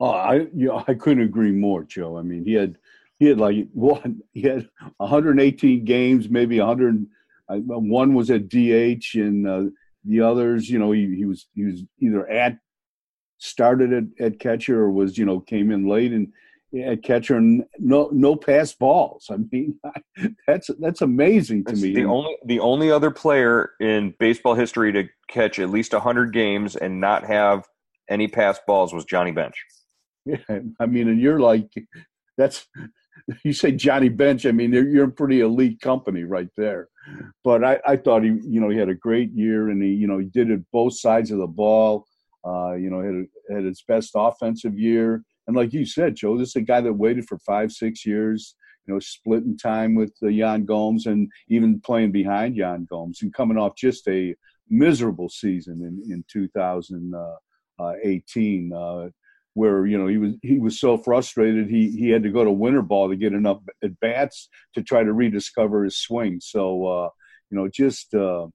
Oh, 0.00 0.10
I 0.10 0.46
yeah, 0.54 0.82
I 0.88 0.94
couldn't 0.94 1.22
agree 1.22 1.52
more, 1.52 1.84
Joe. 1.84 2.18
I 2.18 2.22
mean, 2.22 2.44
he 2.44 2.54
had 2.54 2.76
he 3.18 3.26
had 3.26 3.38
like 3.38 3.68
one 3.72 4.20
he 4.32 4.42
had 4.42 4.68
118 4.96 5.84
games, 5.84 6.28
maybe 6.28 6.58
100. 6.58 7.06
One 7.48 8.14
was 8.14 8.30
at 8.30 8.48
DH, 8.48 9.14
and 9.14 9.46
uh, 9.46 9.64
the 10.04 10.20
others, 10.20 10.70
you 10.70 10.78
know, 10.78 10.92
he, 10.92 11.16
he 11.16 11.24
was 11.24 11.46
he 11.54 11.64
was 11.64 11.82
either 11.98 12.28
at 12.28 12.58
started 13.38 13.92
at, 13.92 14.04
at 14.24 14.38
catcher 14.38 14.80
or 14.80 14.90
was 14.90 15.18
you 15.18 15.24
know 15.24 15.40
came 15.40 15.70
in 15.70 15.88
late 15.88 16.12
and 16.12 16.32
at 16.78 17.02
catcher 17.02 17.36
and 17.36 17.64
no 17.78 18.08
no 18.12 18.36
pass 18.36 18.72
balls. 18.72 19.26
I 19.30 19.36
mean, 19.50 19.78
that's 20.46 20.70
that's 20.78 21.02
amazing 21.02 21.64
to 21.64 21.72
that's 21.72 21.82
me. 21.82 21.94
The 21.94 22.04
only 22.04 22.36
the 22.44 22.60
only 22.60 22.90
other 22.90 23.10
player 23.10 23.70
in 23.80 24.14
baseball 24.18 24.54
history 24.54 24.92
to 24.92 25.08
catch 25.28 25.58
at 25.58 25.70
least 25.70 25.92
hundred 25.92 26.32
games 26.32 26.76
and 26.76 27.00
not 27.00 27.24
have 27.24 27.66
any 28.08 28.28
pass 28.28 28.58
balls 28.66 28.92
was 28.92 29.04
Johnny 29.04 29.32
Bench. 29.32 29.54
Yeah, 30.26 30.58
I 30.78 30.84
mean, 30.84 31.08
and 31.08 31.18
you're 31.18 31.40
like, 31.40 31.72
that's 32.36 32.68
you 33.42 33.54
say 33.54 33.72
Johnny 33.72 34.10
Bench. 34.10 34.44
I 34.44 34.52
mean, 34.52 34.70
you're 34.70 35.04
in 35.04 35.12
pretty 35.12 35.40
elite 35.40 35.80
company 35.80 36.24
right 36.24 36.50
there. 36.58 36.88
But 37.42 37.64
I, 37.64 37.80
I 37.86 37.96
thought 37.96 38.22
he, 38.22 38.28
you 38.28 38.60
know, 38.60 38.68
he 38.68 38.76
had 38.76 38.90
a 38.90 38.94
great 38.94 39.32
year, 39.32 39.70
and 39.70 39.82
he, 39.82 39.88
you 39.88 40.06
know, 40.06 40.18
he 40.18 40.26
did 40.26 40.50
it 40.50 40.60
both 40.72 40.98
sides 40.98 41.30
of 41.30 41.38
the 41.38 41.46
ball. 41.46 42.06
Uh, 42.46 42.74
you 42.74 42.90
know, 42.90 43.00
had 43.00 43.54
had 43.56 43.64
his 43.64 43.82
best 43.88 44.12
offensive 44.14 44.78
year, 44.78 45.24
and 45.50 45.56
like 45.56 45.72
you 45.72 45.84
said, 45.84 46.14
Joe, 46.14 46.38
this 46.38 46.50
is 46.50 46.56
a 46.56 46.60
guy 46.60 46.80
that 46.80 46.92
waited 46.92 47.26
for 47.26 47.36
five, 47.38 47.72
six 47.72 48.06
years. 48.06 48.54
You 48.86 48.94
know, 48.94 49.00
splitting 49.00 49.58
time 49.58 49.96
with 49.96 50.14
uh, 50.22 50.28
Yan 50.28 50.64
Gomes, 50.64 51.06
and 51.06 51.28
even 51.48 51.80
playing 51.80 52.12
behind 52.12 52.54
Yan 52.54 52.86
Gomes, 52.88 53.22
and 53.22 53.34
coming 53.34 53.58
off 53.58 53.74
just 53.74 54.06
a 54.06 54.36
miserable 54.68 55.28
season 55.28 55.82
in 55.82 56.00
in 56.12 56.24
2018. 56.30 58.72
Uh, 58.72 59.08
where 59.54 59.86
you 59.86 59.98
know 59.98 60.06
he 60.06 60.18
was 60.18 60.34
he 60.42 60.60
was 60.60 60.78
so 60.78 60.96
frustrated 60.96 61.68
he 61.68 61.90
he 61.90 62.10
had 62.10 62.22
to 62.22 62.30
go 62.30 62.44
to 62.44 62.52
winter 62.52 62.82
ball 62.82 63.08
to 63.08 63.16
get 63.16 63.32
enough 63.32 63.58
at 63.82 63.98
bats 63.98 64.48
to 64.74 64.84
try 64.84 65.02
to 65.02 65.12
rediscover 65.12 65.82
his 65.82 65.98
swing. 65.98 66.38
So 66.40 66.86
uh, 66.86 67.08
you 67.50 67.58
know 67.58 67.66
just 67.68 68.14
uh, 68.14 68.46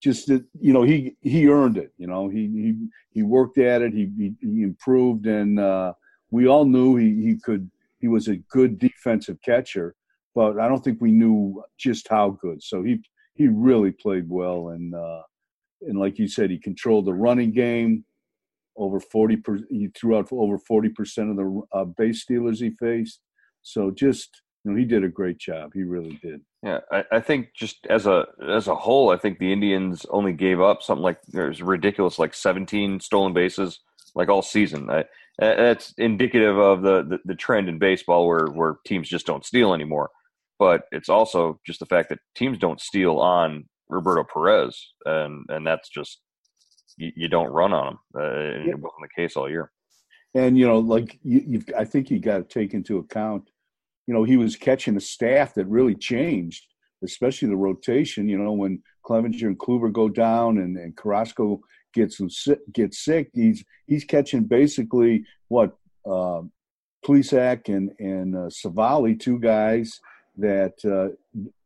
just 0.00 0.28
you 0.28 0.72
know 0.72 0.84
he 0.84 1.16
he 1.20 1.48
earned 1.48 1.78
it. 1.78 1.92
You 1.98 2.06
know 2.06 2.28
he 2.28 2.46
he 2.46 2.74
he 3.10 3.24
worked 3.24 3.58
at 3.58 3.82
it. 3.82 3.92
He 3.92 4.08
he, 4.16 4.34
he 4.40 4.62
improved, 4.62 5.26
and 5.26 5.58
uh, 5.58 5.94
we 6.30 6.46
all 6.46 6.64
knew 6.64 6.96
he 6.96 7.22
he 7.22 7.36
could. 7.36 7.70
He 8.00 8.08
was 8.08 8.28
a 8.28 8.36
good 8.36 8.78
defensive 8.78 9.38
catcher, 9.44 9.94
but 10.34 10.60
I 10.60 10.68
don't 10.68 10.82
think 10.84 11.00
we 11.00 11.10
knew 11.10 11.64
just 11.78 12.06
how 12.08 12.30
good. 12.40 12.62
So 12.62 12.82
he 12.82 13.02
he 13.34 13.48
really 13.48 13.92
played 13.92 14.28
well, 14.28 14.68
and 14.68 14.94
uh, 14.94 15.22
and 15.82 15.98
like 15.98 16.18
you 16.18 16.28
said, 16.28 16.50
he 16.50 16.58
controlled 16.58 17.06
the 17.06 17.14
running 17.14 17.52
game 17.52 18.04
over 18.78 19.00
40 19.00 19.36
per, 19.38 19.58
he 19.68 19.88
threw 19.88 20.16
out 20.16 20.28
over 20.30 20.58
40% 20.58 21.30
of 21.30 21.36
the 21.36 21.62
uh, 21.72 21.84
base 21.84 22.22
stealers 22.22 22.60
he 22.60 22.70
faced 22.70 23.20
so 23.62 23.90
just 23.90 24.42
you 24.64 24.70
know 24.70 24.76
he 24.78 24.84
did 24.84 25.04
a 25.04 25.08
great 25.08 25.38
job 25.38 25.72
he 25.74 25.82
really 25.82 26.18
did 26.22 26.40
yeah 26.62 26.78
I, 26.90 27.04
I, 27.12 27.20
think 27.20 27.48
just 27.54 27.86
as 27.90 28.06
a 28.06 28.26
as 28.48 28.68
a 28.68 28.74
whole 28.74 29.10
i 29.10 29.16
think 29.16 29.38
the 29.38 29.52
indians 29.52 30.06
only 30.10 30.32
gave 30.32 30.60
up 30.60 30.82
something 30.82 31.02
like 31.02 31.20
there's 31.28 31.60
ridiculous 31.60 32.18
like 32.18 32.34
17 32.34 33.00
stolen 33.00 33.32
bases 33.32 33.80
like 34.14 34.28
all 34.28 34.42
season 34.42 34.88
I, 34.88 35.04
that's 35.38 35.94
indicative 35.98 36.58
of 36.58 36.82
the, 36.82 37.02
the, 37.04 37.18
the 37.24 37.34
trend 37.34 37.68
in 37.68 37.78
baseball 37.78 38.26
where 38.26 38.46
where 38.46 38.76
teams 38.86 39.08
just 39.08 39.26
don't 39.26 39.44
steal 39.44 39.72
anymore 39.74 40.10
but 40.58 40.82
it's 40.90 41.08
also 41.08 41.60
just 41.66 41.78
the 41.78 41.86
fact 41.86 42.08
that 42.08 42.18
teams 42.34 42.58
don't 42.58 42.80
steal 42.80 43.18
on 43.18 43.64
roberto 43.88 44.24
perez 44.24 44.92
and 45.06 45.44
and 45.48 45.66
that's 45.66 45.88
just 45.88 46.20
you, 46.98 47.12
you 47.14 47.28
don't 47.28 47.52
run 47.52 47.72
on 47.72 47.88
him. 47.88 47.98
Uh, 48.14 48.20
yeah. 48.20 48.72
It 48.72 48.78
wasn't 48.78 49.02
the 49.02 49.08
case 49.16 49.36
all 49.36 49.48
year. 49.48 49.70
And 50.34 50.58
you 50.58 50.66
know, 50.66 50.78
like 50.78 51.18
you, 51.22 51.58
have 51.58 51.80
I 51.80 51.84
think 51.84 52.10
you 52.10 52.18
got 52.18 52.38
to 52.38 52.44
take 52.44 52.74
into 52.74 52.98
account, 52.98 53.48
you 54.06 54.12
know, 54.12 54.24
he 54.24 54.36
was 54.36 54.56
catching 54.56 54.96
a 54.96 55.00
staff 55.00 55.54
that 55.54 55.66
really 55.66 55.94
changed, 55.94 56.66
especially 57.02 57.48
the 57.48 57.56
rotation. 57.56 58.28
You 58.28 58.38
know, 58.38 58.52
when 58.52 58.82
Clevinger 59.08 59.46
and 59.46 59.58
Kluber 59.58 59.90
go 59.90 60.08
down 60.08 60.58
and, 60.58 60.76
and 60.76 60.96
Carrasco 60.96 61.60
gets 61.94 62.20
gets 62.72 63.04
sick, 63.04 63.30
he's 63.34 63.64
he's 63.86 64.04
catching 64.04 64.44
basically 64.44 65.24
what 65.48 65.76
uh, 66.06 66.42
Plesac 67.04 67.68
and 67.68 67.92
and 67.98 68.36
uh, 68.36 68.48
Civale, 68.50 69.18
two 69.18 69.38
guys 69.38 70.00
that 70.38 70.74
uh, 70.84 71.14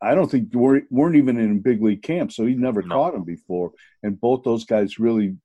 I 0.01 0.15
don't 0.15 0.31
think 0.31 0.53
weren't, 0.55 0.91
weren't 0.91 1.17
even 1.17 1.39
in 1.39 1.61
big 1.61 1.83
league 1.83 2.03
camp, 2.03 2.33
so 2.33 2.47
he 2.47 2.55
never 2.55 2.83
no. 2.83 2.95
caught 2.95 3.15
him 3.15 3.25
before. 3.25 3.73
And 4.03 4.21
both 4.21 4.43
those 4.45 4.65
guys 4.65 4.99
really 4.99 5.37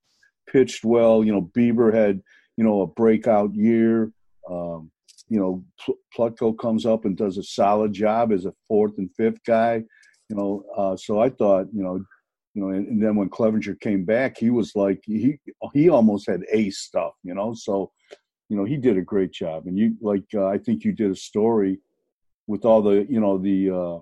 pitched 0.49 0.83
well. 0.83 1.23
You 1.23 1.33
know, 1.33 1.41
Bieber 1.41 1.93
had 1.93 2.21
you 2.55 2.63
know 2.63 2.81
a 2.81 2.87
breakout 2.87 3.53
year. 3.53 4.11
Um, 4.49 4.91
you 5.29 5.39
know, 5.39 5.63
Plutko 6.17 6.57
comes 6.57 6.85
up 6.85 7.03
and 7.03 7.17
does 7.17 7.37
a 7.37 7.43
solid 7.43 7.91
job 7.91 8.31
as 8.31 8.45
a 8.45 8.53
fourth 8.67 8.97
and 8.97 9.09
fifth 9.15 9.43
guy. 9.45 9.83
You 10.29 10.35
know, 10.35 10.63
uh, 10.75 10.97
so 10.97 11.19
I 11.19 11.29
thought 11.29 11.67
you 11.73 11.83
know. 11.83 12.03
You 12.57 12.63
know, 12.63 12.69
and, 12.69 12.87
and 12.87 13.03
then 13.03 13.15
when 13.15 13.29
Clevinger 13.29 13.79
came 13.79 14.03
back, 14.03 14.35
he 14.35 14.49
was 14.49 14.75
like 14.75 15.03
he 15.05 15.37
he 15.75 15.89
almost 15.89 16.27
had 16.27 16.41
ace 16.51 16.79
stuff, 16.79 17.13
you 17.23 17.35
know. 17.35 17.53
So, 17.53 17.91
you 18.49 18.57
know, 18.57 18.65
he 18.65 18.77
did 18.77 18.97
a 18.97 19.03
great 19.03 19.31
job. 19.31 19.67
And 19.67 19.77
you 19.77 19.95
like 20.01 20.23
uh, 20.33 20.47
I 20.47 20.57
think 20.57 20.83
you 20.83 20.91
did 20.91 21.11
a 21.11 21.15
story 21.15 21.77
with 22.47 22.65
all 22.65 22.81
the 22.81 23.05
you 23.07 23.19
know 23.19 23.37
the 23.37 23.69
uh, 23.69 23.99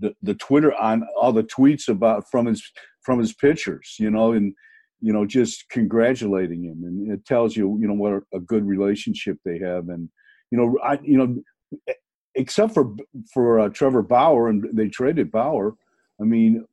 the 0.00 0.14
the 0.20 0.34
Twitter 0.34 0.74
on 0.74 1.02
all 1.18 1.32
the 1.32 1.44
tweets 1.44 1.88
about 1.88 2.30
from 2.30 2.44
his 2.44 2.62
from 3.00 3.18
his 3.18 3.32
pitchers, 3.32 3.96
you 3.98 4.10
know, 4.10 4.32
and 4.32 4.52
you 5.00 5.14
know 5.14 5.24
just 5.24 5.66
congratulating 5.70 6.62
him, 6.62 6.84
and 6.84 7.10
it 7.10 7.24
tells 7.24 7.56
you 7.56 7.78
you 7.80 7.88
know 7.88 7.94
what 7.94 8.22
a 8.34 8.40
good 8.40 8.66
relationship 8.66 9.38
they 9.46 9.58
have, 9.58 9.88
and 9.88 10.10
you 10.50 10.58
know 10.58 10.76
I 10.84 10.98
you 11.02 11.16
know 11.16 11.86
except 12.34 12.74
for 12.74 12.94
for 13.32 13.60
uh, 13.60 13.70
Trevor 13.70 14.02
Bauer 14.02 14.50
and 14.50 14.66
they 14.74 14.88
traded 14.88 15.30
Bauer, 15.30 15.74
I 16.20 16.24
mean 16.24 16.66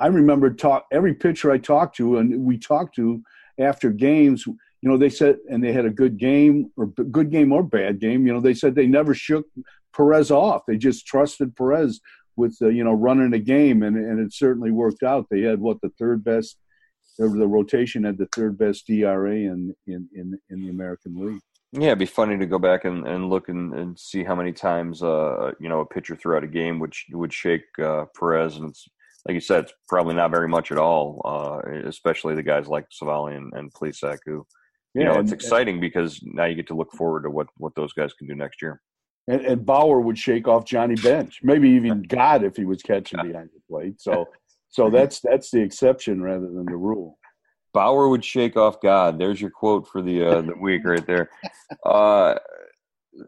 I 0.00 0.08
remember 0.08 0.50
talk 0.50 0.86
every 0.90 1.14
pitcher 1.14 1.50
I 1.50 1.58
talked 1.58 1.96
to 1.96 2.18
and 2.18 2.44
we 2.44 2.58
talked 2.58 2.96
to 2.96 3.22
after 3.58 3.90
games 3.90 4.46
you 4.82 4.88
know, 4.88 4.96
they 4.96 5.10
said, 5.10 5.38
and 5.50 5.62
they 5.62 5.72
had 5.72 5.84
a 5.84 5.90
good 5.90 6.16
game 6.16 6.70
or 6.76 6.86
good 6.86 7.30
game 7.30 7.52
or 7.52 7.62
bad 7.62 8.00
game. 8.00 8.26
You 8.26 8.32
know, 8.32 8.40
they 8.40 8.54
said 8.54 8.74
they 8.74 8.86
never 8.86 9.14
shook 9.14 9.46
Perez 9.94 10.30
off. 10.30 10.62
They 10.66 10.76
just 10.76 11.06
trusted 11.06 11.54
Perez 11.54 12.00
with 12.36 12.56
uh, 12.62 12.68
you 12.68 12.84
know 12.84 12.92
running 12.92 13.34
a 13.34 13.38
game, 13.38 13.82
and 13.82 13.96
and 13.96 14.18
it 14.18 14.32
certainly 14.32 14.70
worked 14.70 15.02
out. 15.02 15.26
They 15.30 15.42
had 15.42 15.60
what 15.60 15.80
the 15.82 15.90
third 15.98 16.24
best, 16.24 16.56
the 17.18 17.28
rotation 17.28 18.04
had 18.04 18.16
the 18.16 18.28
third 18.34 18.56
best 18.56 18.86
DRA 18.86 19.34
in 19.34 19.74
in 19.86 20.08
in, 20.14 20.38
in 20.48 20.62
the 20.62 20.70
American 20.70 21.14
League. 21.16 21.40
Yeah, 21.72 21.88
it'd 21.88 21.98
be 21.98 22.06
funny 22.06 22.36
to 22.36 22.46
go 22.46 22.58
back 22.58 22.84
and, 22.84 23.06
and 23.06 23.30
look 23.30 23.48
and, 23.48 23.72
and 23.74 23.96
see 23.96 24.24
how 24.24 24.34
many 24.34 24.52
times 24.52 25.04
uh 25.04 25.52
you 25.60 25.68
know 25.68 25.80
a 25.80 25.86
pitcher 25.86 26.16
throughout 26.16 26.42
a 26.42 26.48
game 26.48 26.78
would 26.78 26.94
would 27.12 27.32
shake 27.32 27.66
uh, 27.78 28.06
Perez, 28.18 28.56
and 28.56 28.70
it's 28.70 28.88
like 29.26 29.34
you 29.34 29.40
said, 29.40 29.64
it's 29.64 29.74
probably 29.88 30.14
not 30.14 30.30
very 30.30 30.48
much 30.48 30.72
at 30.72 30.78
all. 30.78 31.20
Uh, 31.24 31.86
especially 31.86 32.34
the 32.34 32.42
guys 32.42 32.66
like 32.66 32.86
Civale 32.90 33.36
and, 33.36 33.52
and 33.54 33.72
Plesac, 33.72 34.18
who 34.24 34.46
you 34.94 35.04
know 35.04 35.18
it's 35.20 35.32
exciting 35.32 35.80
because 35.80 36.20
now 36.22 36.44
you 36.46 36.54
get 36.54 36.66
to 36.68 36.76
look 36.76 36.92
forward 36.92 37.22
to 37.22 37.30
what 37.30 37.46
what 37.56 37.74
those 37.74 37.92
guys 37.92 38.12
can 38.14 38.26
do 38.26 38.34
next 38.34 38.60
year 38.62 38.80
and, 39.30 39.42
and 39.42 39.66
Bauer 39.66 40.00
would 40.00 40.18
shake 40.18 40.48
off 40.48 40.64
Johnny 40.64 40.96
Bench, 40.96 41.40
maybe 41.42 41.70
even 41.70 42.02
God 42.08 42.44
if 42.44 42.56
he 42.56 42.64
was 42.64 42.82
catching 42.82 43.22
behind 43.22 43.50
the 43.54 43.60
plate. 43.68 44.00
So, 44.00 44.28
so 44.68 44.90
that's 44.90 45.20
that's 45.20 45.50
the 45.50 45.60
exception 45.60 46.22
rather 46.22 46.46
than 46.46 46.66
the 46.66 46.76
rule. 46.76 47.18
Bauer 47.72 48.08
would 48.08 48.24
shake 48.24 48.56
off 48.56 48.80
God. 48.80 49.18
There's 49.18 49.40
your 49.40 49.50
quote 49.50 49.86
for 49.86 50.02
the 50.02 50.24
uh, 50.24 50.40
the 50.42 50.56
week 50.56 50.84
right 50.84 51.06
there. 51.06 51.30
Uh, 51.84 52.34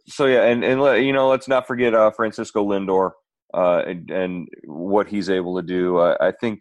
so 0.07 0.27
yeah, 0.27 0.45
and 0.45 0.65
and 0.65 0.81
you 1.05 1.13
know, 1.13 1.29
let's 1.29 1.47
not 1.47 1.67
forget 1.67 1.95
uh, 1.95 2.11
Francisco 2.11 2.65
Lindor 2.65 3.13
uh, 3.55 3.83
and, 3.87 4.11
and, 4.11 4.49
what 4.65 5.09
he's 5.09 5.29
able 5.29 5.57
to 5.57 5.63
do. 5.63 6.01
I 6.01 6.33
think 6.41 6.61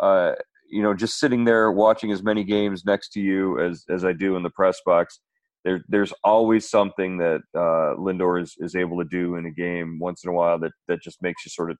uh, 0.00 0.32
you 0.70 0.82
know, 0.82 0.94
just 0.94 1.18
sitting 1.18 1.44
there 1.44 1.70
watching 1.70 2.12
as 2.12 2.22
many 2.22 2.44
games 2.44 2.84
next 2.84 3.10
to 3.10 3.20
you 3.20 3.60
as 3.60 3.84
as 3.88 4.04
I 4.04 4.12
do 4.12 4.36
in 4.36 4.42
the 4.42 4.50
press 4.50 4.80
box 4.84 5.20
there, 5.64 5.84
there's 5.88 6.12
always 6.24 6.68
something 6.68 7.18
that 7.18 7.40
uh, 7.54 7.94
Lindor 7.96 8.42
is, 8.42 8.56
is 8.58 8.74
able 8.74 8.98
to 8.98 9.04
do 9.04 9.36
in 9.36 9.46
a 9.46 9.50
game 9.50 9.98
once 10.00 10.24
in 10.24 10.30
a 10.30 10.32
while 10.32 10.58
that, 10.60 10.72
that 10.88 11.02
just 11.02 11.22
makes 11.22 11.44
you 11.44 11.50
sort 11.50 11.70
of, 11.70 11.78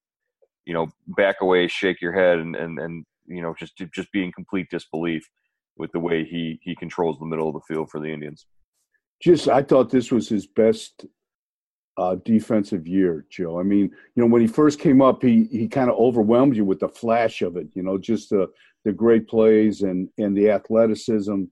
you 0.65 0.75
know, 0.75 0.89
back 1.09 1.37
away, 1.41 1.67
shake 1.67 2.01
your 2.01 2.13
head, 2.13 2.39
and, 2.39 2.55
and, 2.55 2.79
and 2.79 3.05
you 3.27 3.43
know, 3.43 3.55
just 3.59 3.77
just 3.93 4.13
be 4.13 4.25
in 4.25 4.33
complete 4.33 4.69
disbelief. 4.71 5.29
with 5.77 5.91
the 5.93 5.99
way 5.99 6.25
he 6.25 6.61
he 6.63 6.77
controls 6.77 7.19
the 7.19 7.27
middle 7.27 7.49
of 7.49 7.55
the 7.55 7.75
field 7.75 7.91
for 7.91 8.01
the 8.01 8.13
Indians. 8.13 8.47
Just, 9.21 9.49
I 9.49 9.63
thought 9.63 9.91
this 9.91 10.11
was 10.11 10.29
his 10.29 10.47
best 10.47 11.07
uh, 11.97 12.17
defensive 12.25 12.87
year, 12.87 13.27
Joe. 13.31 13.61
I 13.61 13.63
mean, 13.63 13.91
you 14.15 14.23
know, 14.23 14.27
when 14.27 14.41
he 14.41 14.47
first 14.47 14.79
came 14.79 15.03
up, 15.03 15.23
he 15.23 15.45
he 15.51 15.69
kind 15.69 15.91
of 15.91 15.97
overwhelmed 15.97 16.57
you 16.57 16.65
with 16.65 16.81
the 16.81 16.89
flash 16.89 17.43
of 17.43 17.57
it. 17.57 17.69
You 17.75 17.83
know, 17.83 17.99
just 17.99 18.31
the 18.31 18.49
the 18.85 18.93
great 18.93 19.29
plays 19.29 19.83
and 19.83 20.09
and 20.19 20.37
the 20.37 20.51
athleticism. 20.51 21.45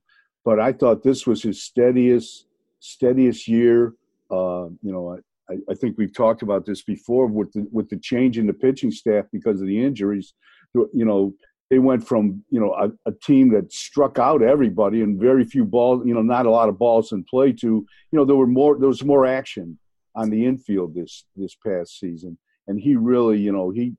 But 0.43 0.59
I 0.59 0.73
thought 0.73 1.03
this 1.03 1.27
was 1.27 1.43
his 1.43 1.63
steadiest 1.63 2.47
steadiest 2.79 3.47
year. 3.47 3.93
Uh, 4.31 4.69
you 4.81 4.91
know, 4.91 5.19
I, 5.49 5.55
I 5.69 5.75
think 5.75 5.97
we've 5.97 6.15
talked 6.15 6.41
about 6.41 6.65
this 6.65 6.81
before 6.81 7.27
with 7.27 7.51
the 7.53 7.67
with 7.71 7.89
the 7.89 7.97
change 7.97 8.37
in 8.37 8.47
the 8.47 8.53
pitching 8.53 8.91
staff 8.91 9.25
because 9.31 9.61
of 9.61 9.67
the 9.67 9.83
injuries. 9.83 10.33
You 10.73 11.05
know, 11.05 11.35
they 11.69 11.79
went 11.79 12.07
from 12.07 12.43
you 12.49 12.59
know 12.59 12.73
a, 12.73 13.09
a, 13.09 13.13
team 13.23 13.49
that 13.51 13.71
struck 13.71 14.17
out 14.17 14.41
everybody 14.41 15.01
and 15.01 15.19
very 15.19 15.43
few 15.43 15.65
balls, 15.65 16.03
you 16.05 16.13
know, 16.13 16.21
not 16.21 16.45
a 16.45 16.49
lot 16.49 16.69
of 16.69 16.79
balls 16.79 17.11
in 17.11 17.23
play 17.25 17.51
to 17.51 17.67
you 17.67 17.85
know 18.11 18.25
there 18.25 18.35
were 18.35 18.47
more 18.47 18.79
there 18.79 18.87
was 18.87 19.03
more 19.03 19.27
action 19.27 19.77
on 20.15 20.29
the 20.29 20.45
infield 20.45 20.95
this 20.95 21.25
this 21.35 21.55
past 21.55 21.99
season, 21.99 22.37
and 22.67 22.79
he 22.79 22.95
really 22.95 23.39
you 23.39 23.51
know 23.51 23.69
he 23.69 23.93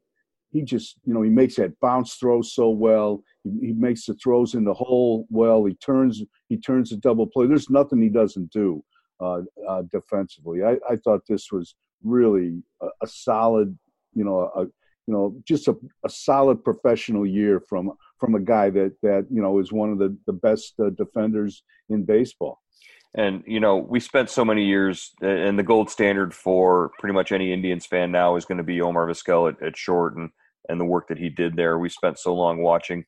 he 0.51 0.63
just 0.63 0.97
you 1.05 1.15
know 1.15 1.23
he 1.23 1.31
makes 1.31 1.57
that 1.57 1.79
bounce 1.81 2.15
throw 2.15 2.43
so 2.43 2.71
well. 2.71 3.23
He, 3.45 3.69
he 3.69 3.73
makes 3.73 4.07
the 4.07 4.15
throws 4.15 4.55
in 4.55 4.65
the 4.65 4.75
hole 4.75 5.27
well. 5.31 5.65
He 5.65 5.75
turns 5.75 6.23
he 6.49 6.57
turns 6.57 6.91
the 6.91 6.97
double 6.97 7.27
play. 7.27 7.47
There's 7.47 7.71
nothing 7.71 8.01
he 8.01 8.09
doesn't 8.09 8.51
do 8.51 8.85
uh, 9.21 9.43
uh, 9.69 9.83
defensively. 9.91 10.63
I, 10.65 10.77
I 10.89 10.97
thought 10.97 11.23
this 11.29 11.51
was 11.51 11.75
really 12.03 12.63
a, 12.81 12.87
a 13.03 13.07
solid 13.07 13.79
you 14.15 14.25
know 14.25 14.51
a 14.55 14.67
you 15.07 15.15
know, 15.15 15.37
just 15.45 15.69
a, 15.69 15.77
a 16.05 16.09
solid 16.09 16.63
professional 16.65 17.27
year 17.27 17.61
from 17.61 17.93
from 18.19 18.35
a 18.35 18.41
guy 18.41 18.71
that 18.71 18.95
that 19.03 19.27
you 19.31 19.43
know 19.43 19.59
is 19.59 19.73
one 19.73 19.91
of 19.91 19.99
the 19.99 20.17
the 20.27 20.33
best 20.33 20.75
uh, 20.81 20.91
defenders 20.91 21.65
in 21.89 22.05
baseball. 22.05 22.61
And 23.15 23.43
you 23.47 23.61
know, 23.61 23.77
we 23.77 24.01
spent 24.01 24.31
so 24.31 24.45
many 24.45 24.65
years, 24.65 25.11
and 25.21 25.59
the 25.59 25.63
gold 25.63 25.91
standard 25.91 26.33
for 26.33 26.93
pretty 26.99 27.13
much 27.13 27.31
any 27.31 27.53
Indians 27.53 27.85
fan 27.85 28.11
now 28.11 28.37
is 28.37 28.47
going 28.47 28.59
to 28.59 28.65
be 28.65 28.81
Omar 28.81 29.07
Vizquel 29.07 29.53
at, 29.53 29.63
at 29.63 29.77
short, 29.77 30.17
and 30.17 30.31
and 30.69 30.81
the 30.81 30.85
work 30.85 31.09
that 31.09 31.19
he 31.19 31.29
did 31.29 31.57
there. 31.57 31.79
We 31.79 31.89
spent 31.89 32.19
so 32.19 32.35
long 32.35 32.63
watching 32.63 33.05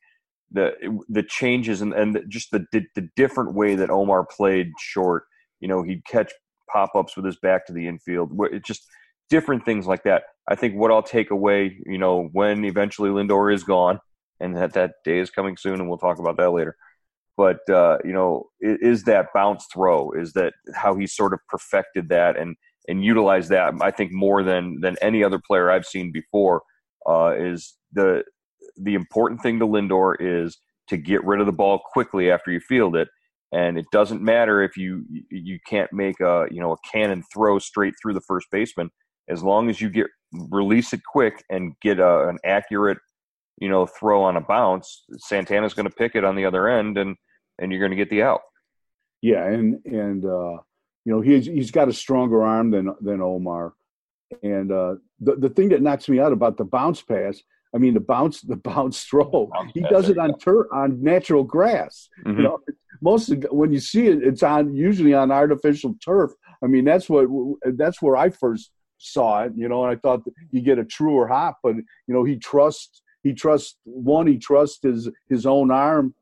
the 0.51 0.73
the 1.09 1.23
changes 1.23 1.81
and 1.81 1.93
and 1.93 2.23
just 2.27 2.51
the 2.51 2.65
the 2.71 3.09
different 3.15 3.55
way 3.55 3.75
that 3.75 3.89
Omar 3.89 4.25
played 4.25 4.71
short. 4.79 5.23
You 5.59 5.67
know, 5.67 5.81
he'd 5.81 6.05
catch 6.05 6.31
pop 6.71 6.91
ups 6.95 7.15
with 7.15 7.25
his 7.25 7.37
back 7.37 7.65
to 7.65 7.73
the 7.73 7.87
infield. 7.87 8.31
It 8.51 8.63
just 8.63 8.85
different 9.29 9.65
things 9.65 9.87
like 9.87 10.03
that. 10.03 10.23
I 10.47 10.55
think 10.55 10.75
what 10.75 10.91
I'll 10.91 11.01
take 11.03 11.31
away, 11.31 11.77
you 11.85 11.97
know, 11.97 12.29
when 12.31 12.63
eventually 12.65 13.09
Lindor 13.09 13.53
is 13.53 13.63
gone, 13.63 13.99
and 14.39 14.55
that 14.55 14.73
that 14.73 14.95
day 15.03 15.19
is 15.19 15.31
coming 15.31 15.57
soon, 15.57 15.79
and 15.79 15.89
we'll 15.89 15.97
talk 15.97 16.19
about 16.19 16.37
that 16.37 16.51
later. 16.51 16.75
But 17.37 17.57
uh, 17.69 17.97
you 18.03 18.13
know, 18.13 18.45
is 18.59 19.03
that 19.03 19.27
bounce 19.33 19.65
throw? 19.73 20.11
Is 20.11 20.33
that 20.33 20.53
how 20.73 20.95
he 20.95 21.07
sort 21.07 21.33
of 21.33 21.39
perfected 21.49 22.09
that 22.09 22.37
and 22.37 22.55
and 22.87 23.03
utilized 23.03 23.49
that? 23.49 23.73
I 23.81 23.91
think 23.91 24.11
more 24.11 24.43
than 24.43 24.79
than 24.81 24.95
any 25.01 25.23
other 25.23 25.39
player 25.45 25.69
I've 25.69 25.85
seen 25.85 26.11
before. 26.11 26.61
Uh, 27.07 27.33
is 27.37 27.75
the 27.91 28.23
the 28.77 28.95
important 28.95 29.41
thing 29.41 29.59
to 29.59 29.67
Lindor 29.67 30.15
is 30.19 30.57
to 30.87 30.97
get 30.97 31.23
rid 31.23 31.39
of 31.39 31.45
the 31.45 31.51
ball 31.51 31.81
quickly 31.93 32.31
after 32.31 32.51
you 32.51 32.59
field 32.59 32.95
it, 32.95 33.09
and 33.51 33.77
it 33.77 33.85
doesn't 33.91 34.21
matter 34.21 34.61
if 34.61 34.77
you 34.77 35.03
you 35.29 35.59
can't 35.67 35.91
make 35.91 36.19
a 36.21 36.47
you 36.49 36.61
know 36.61 36.71
a 36.71 36.89
cannon 36.89 37.23
throw 37.33 37.59
straight 37.59 37.93
through 38.01 38.13
the 38.13 38.21
first 38.27 38.47
baseman 38.51 38.89
as 39.29 39.43
long 39.43 39.69
as 39.69 39.81
you 39.81 39.89
get 39.89 40.07
release 40.51 40.93
it 40.93 41.01
quick 41.11 41.43
and 41.49 41.73
get 41.81 41.99
a, 41.99 42.27
an 42.27 42.37
accurate 42.45 42.97
you 43.57 43.69
know 43.69 43.85
throw 43.85 44.23
on 44.23 44.37
a 44.37 44.41
bounce 44.41 45.03
santana's 45.17 45.73
going 45.73 45.87
to 45.87 45.95
pick 45.95 46.15
it 46.15 46.23
on 46.23 46.35
the 46.35 46.45
other 46.45 46.67
end 46.67 46.97
and 46.97 47.15
and 47.59 47.71
you're 47.71 47.79
going 47.79 47.91
to 47.91 47.97
get 47.97 48.09
the 48.09 48.21
out. 48.21 48.41
Yeah 49.21 49.45
and 49.45 49.79
and 49.85 50.25
uh 50.25 50.57
you 51.05 51.13
know 51.13 51.21
he's 51.21 51.45
he's 51.45 51.71
got 51.71 51.87
a 51.87 51.93
stronger 51.93 52.43
arm 52.43 52.71
than 52.71 52.93
than 53.01 53.21
omar. 53.21 53.73
And 54.43 54.71
uh 54.71 54.95
the, 55.19 55.35
the 55.35 55.49
thing 55.49 55.69
that 55.69 55.81
knocks 55.81 56.09
me 56.09 56.19
out 56.19 56.33
about 56.33 56.57
the 56.57 56.65
bounce 56.65 57.01
pass 57.01 57.41
i 57.73 57.77
mean 57.77 57.93
the 57.93 57.99
bounce 57.99 58.41
the 58.41 58.55
bounce 58.71 59.03
throw 59.03 59.49
bounce 59.51 59.71
he 59.73 59.81
does 59.81 60.09
it 60.09 60.17
on 60.17 60.37
tur- 60.37 60.73
on 60.73 61.01
natural 61.01 61.43
grass. 61.43 62.09
Mm-hmm. 62.25 62.37
you 62.37 62.43
know 62.43 62.59
most 63.01 63.29
of, 63.29 63.45
when 63.51 63.71
you 63.71 63.79
see 63.79 64.07
it 64.07 64.21
it's 64.23 64.43
on 64.43 64.73
usually 64.75 65.13
on 65.13 65.31
artificial 65.31 65.95
turf. 66.03 66.31
I 66.63 66.67
mean 66.67 66.85
that's 66.85 67.09
what 67.09 67.27
that's 67.77 68.01
where 68.01 68.17
i 68.17 68.29
first 68.29 68.71
saw 68.97 69.43
it, 69.43 69.53
you 69.55 69.67
know, 69.67 69.83
and 69.83 69.91
I 69.91 69.99
thought 69.99 70.23
you 70.51 70.61
get 70.61 70.79
a 70.79 70.85
truer 70.85 71.27
hop, 71.27 71.59
but 71.61 71.75
you 71.75 72.13
know, 72.13 72.23
he 72.23 72.37
trusts 72.37 73.01
he 73.25 73.33
trusts 73.33 73.75
one, 73.85 74.27
he 74.27 74.37
trusts 74.37 74.79
his 74.83 75.09
his 75.27 75.47
own 75.47 75.71
arm 75.71 76.13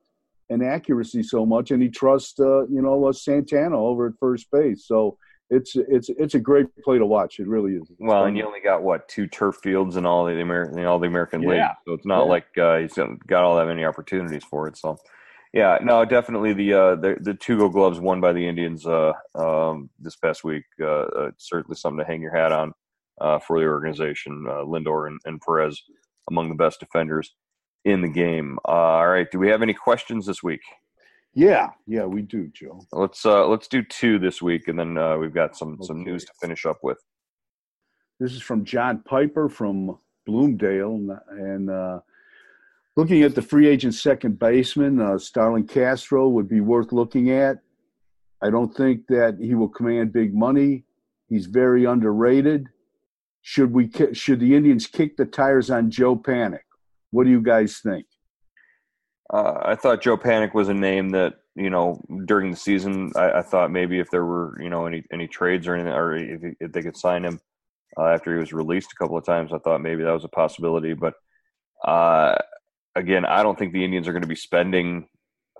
and 0.50 0.64
accuracy 0.64 1.22
so 1.22 1.46
much, 1.46 1.70
and 1.70 1.84
he 1.84 1.90
trusts 1.90 2.40
uh, 2.40 2.66
you 2.68 2.82
know 2.82 3.06
uh, 3.06 3.12
Santana 3.12 3.78
over 3.78 4.08
at 4.08 4.14
first 4.20 4.50
base. 4.52 4.88
So 4.88 5.18
it's 5.50 5.76
it's 5.76 6.08
it's 6.08 6.34
a 6.34 6.40
great 6.40 6.68
play 6.82 6.98
to 6.98 7.06
watch. 7.06 7.40
It 7.40 7.48
really 7.48 7.74
is. 7.74 7.92
well, 8.00 8.24
and 8.24 8.38
you 8.38 8.46
only 8.46 8.62
got 8.62 8.84
what 8.84 9.10
two 9.10 9.28
turf 9.28 9.58
fields 9.62 9.98
in 9.98 10.06
all 10.06 10.24
the 10.24 10.40
American 10.40 10.84
all 10.86 10.98
the 10.98 11.08
American 11.08 11.42
yeah. 11.42 11.50
league, 11.50 11.62
so 11.86 11.94
it's 11.94 12.06
not 12.06 12.24
yeah. 12.24 12.32
like 12.32 12.58
uh, 12.58 12.78
he's 12.78 12.98
got 13.28 13.44
all 13.44 13.58
that 13.58 13.68
many 13.68 13.84
opportunities 13.84 14.44
for 14.44 14.68
it. 14.68 14.78
So. 14.78 14.98
Yeah, 15.56 15.78
no, 15.84 16.04
definitely 16.04 16.54
the 16.54 16.74
uh, 16.74 16.96
the, 16.96 17.16
the 17.22 17.36
two 17.36 17.60
Gold 17.60 17.74
Gloves 17.74 18.00
won 18.00 18.20
by 18.20 18.34
the 18.34 18.48
Indians 18.48 18.88
uh, 18.88 19.14
um, 19.36 19.88
this 20.00 20.16
past 20.16 20.44
week. 20.44 20.64
Uh, 20.82 20.86
uh, 20.86 21.32
certainly 21.38 21.76
something 21.76 22.04
to 22.04 22.12
hang 22.12 22.24
your 22.24 22.36
hat 22.36 22.52
on 22.52 22.74
uh, 23.22 23.38
for 23.38 23.60
the 23.60 23.68
organization. 23.68 24.46
Uh, 24.48 24.64
Lindor 24.64 25.08
and, 25.08 25.20
and, 25.26 25.40
Perez 25.42 25.80
among 26.30 26.50
the 26.50 26.56
best 26.56 26.80
defenders 26.80 27.36
in 27.86 28.02
the 28.02 28.10
game. 28.10 28.58
all 28.66 29.08
right, 29.08 29.28
do 29.32 29.40
we 29.40 29.50
have 29.50 29.62
any 29.62 29.74
questions 29.74 30.26
this 30.26 30.42
week? 30.42 30.62
Yeah, 31.34 31.70
yeah, 31.88 32.06
we 32.06 32.22
do, 32.22 32.50
Joe. 32.54 32.82
Let's 32.92 33.26
uh, 33.26 33.48
let's 33.48 33.68
do 33.68 33.82
two 33.84 34.20
this 34.20 34.42
week, 34.42 34.68
and 34.68 34.78
then 34.78 34.98
uh, 34.98 35.18
we've 35.18 35.34
got 35.34 35.58
some 35.58 35.74
okay. 35.74 35.88
some 35.88 36.04
news 36.04 36.26
to 36.26 36.32
finish 36.40 36.66
up 36.66 36.78
with. 36.84 37.00
This 38.20 38.34
is 38.34 38.42
from 38.42 38.64
John 38.64 39.02
Piper 39.04 39.50
from 39.50 39.98
Bloomdale, 40.26 41.20
and 41.32 41.70
uh, 41.70 42.00
Looking 42.96 43.24
at 43.24 43.34
the 43.34 43.42
free 43.42 43.68
agent 43.68 43.96
second 43.96 44.38
baseman, 44.38 45.02
uh, 45.02 45.18
Starlin 45.18 45.66
Castro 45.66 46.30
would 46.30 46.48
be 46.48 46.62
worth 46.62 46.92
looking 46.92 47.32
at. 47.32 47.58
I 48.42 48.52
don't 48.52 48.76
think 48.76 49.08
that 49.08 49.38
he 49.42 49.56
will 49.56 49.70
command 49.70 50.14
big 50.14 50.36
money. 50.36 50.84
He's 51.28 51.48
very 51.48 51.86
underrated. 51.86 52.68
Should 53.44 53.74
we 53.74 53.92
should 54.14 54.40
the 54.40 54.56
Indians 54.56 54.88
kick 54.88 55.18
the 55.18 55.26
tires 55.26 55.70
on 55.70 55.92
Joe 55.92 56.16
Panik? 56.16 56.64
What 57.12 57.26
do 57.26 57.30
you 57.30 57.42
guys 57.42 57.80
think? 57.84 58.06
Uh, 59.32 59.60
I 59.62 59.76
thought 59.76 60.02
Joe 60.02 60.18
Panik 60.18 60.54
was 60.54 60.70
a 60.70 60.74
name 60.74 61.10
that 61.10 61.34
you 61.56 61.70
know 61.70 62.02
during 62.26 62.52
the 62.52 62.58
season. 62.58 63.12
I, 63.18 63.32
I, 63.40 63.42
thought 63.42 63.70
maybe 63.70 64.00
if 64.00 64.10
there 64.10 64.24
were 64.24 64.58
you 64.62 64.70
know 64.70 64.86
any 64.86 65.04
any 65.12 65.28
trades 65.28 65.68
or 65.68 65.76
anything, 65.76 65.92
or 65.92 66.16
if, 66.16 66.56
if 66.62 66.72
they 66.72 66.82
could 66.82 66.96
sign 66.96 67.26
him 67.26 67.38
uh, 68.00 68.06
after 68.06 68.34
he 68.34 68.40
was 68.40 68.54
released 68.54 68.94
a 68.94 68.96
couple 68.96 69.18
of 69.18 69.26
times, 69.26 69.52
I 69.52 69.58
thought 69.58 69.82
maybe 69.82 70.04
that 70.04 70.12
was 70.12 70.24
a 70.24 70.30
possibility. 70.30 70.94
But 70.94 71.16
uh, 71.86 72.38
again, 72.96 73.26
I 73.26 73.44
don't 73.44 73.60
think 73.60 73.74
the 73.74 73.84
Indians 73.84 74.08
are 74.08 74.14
going 74.14 74.22
to 74.22 74.28
be 74.28 74.36
spending 74.36 75.10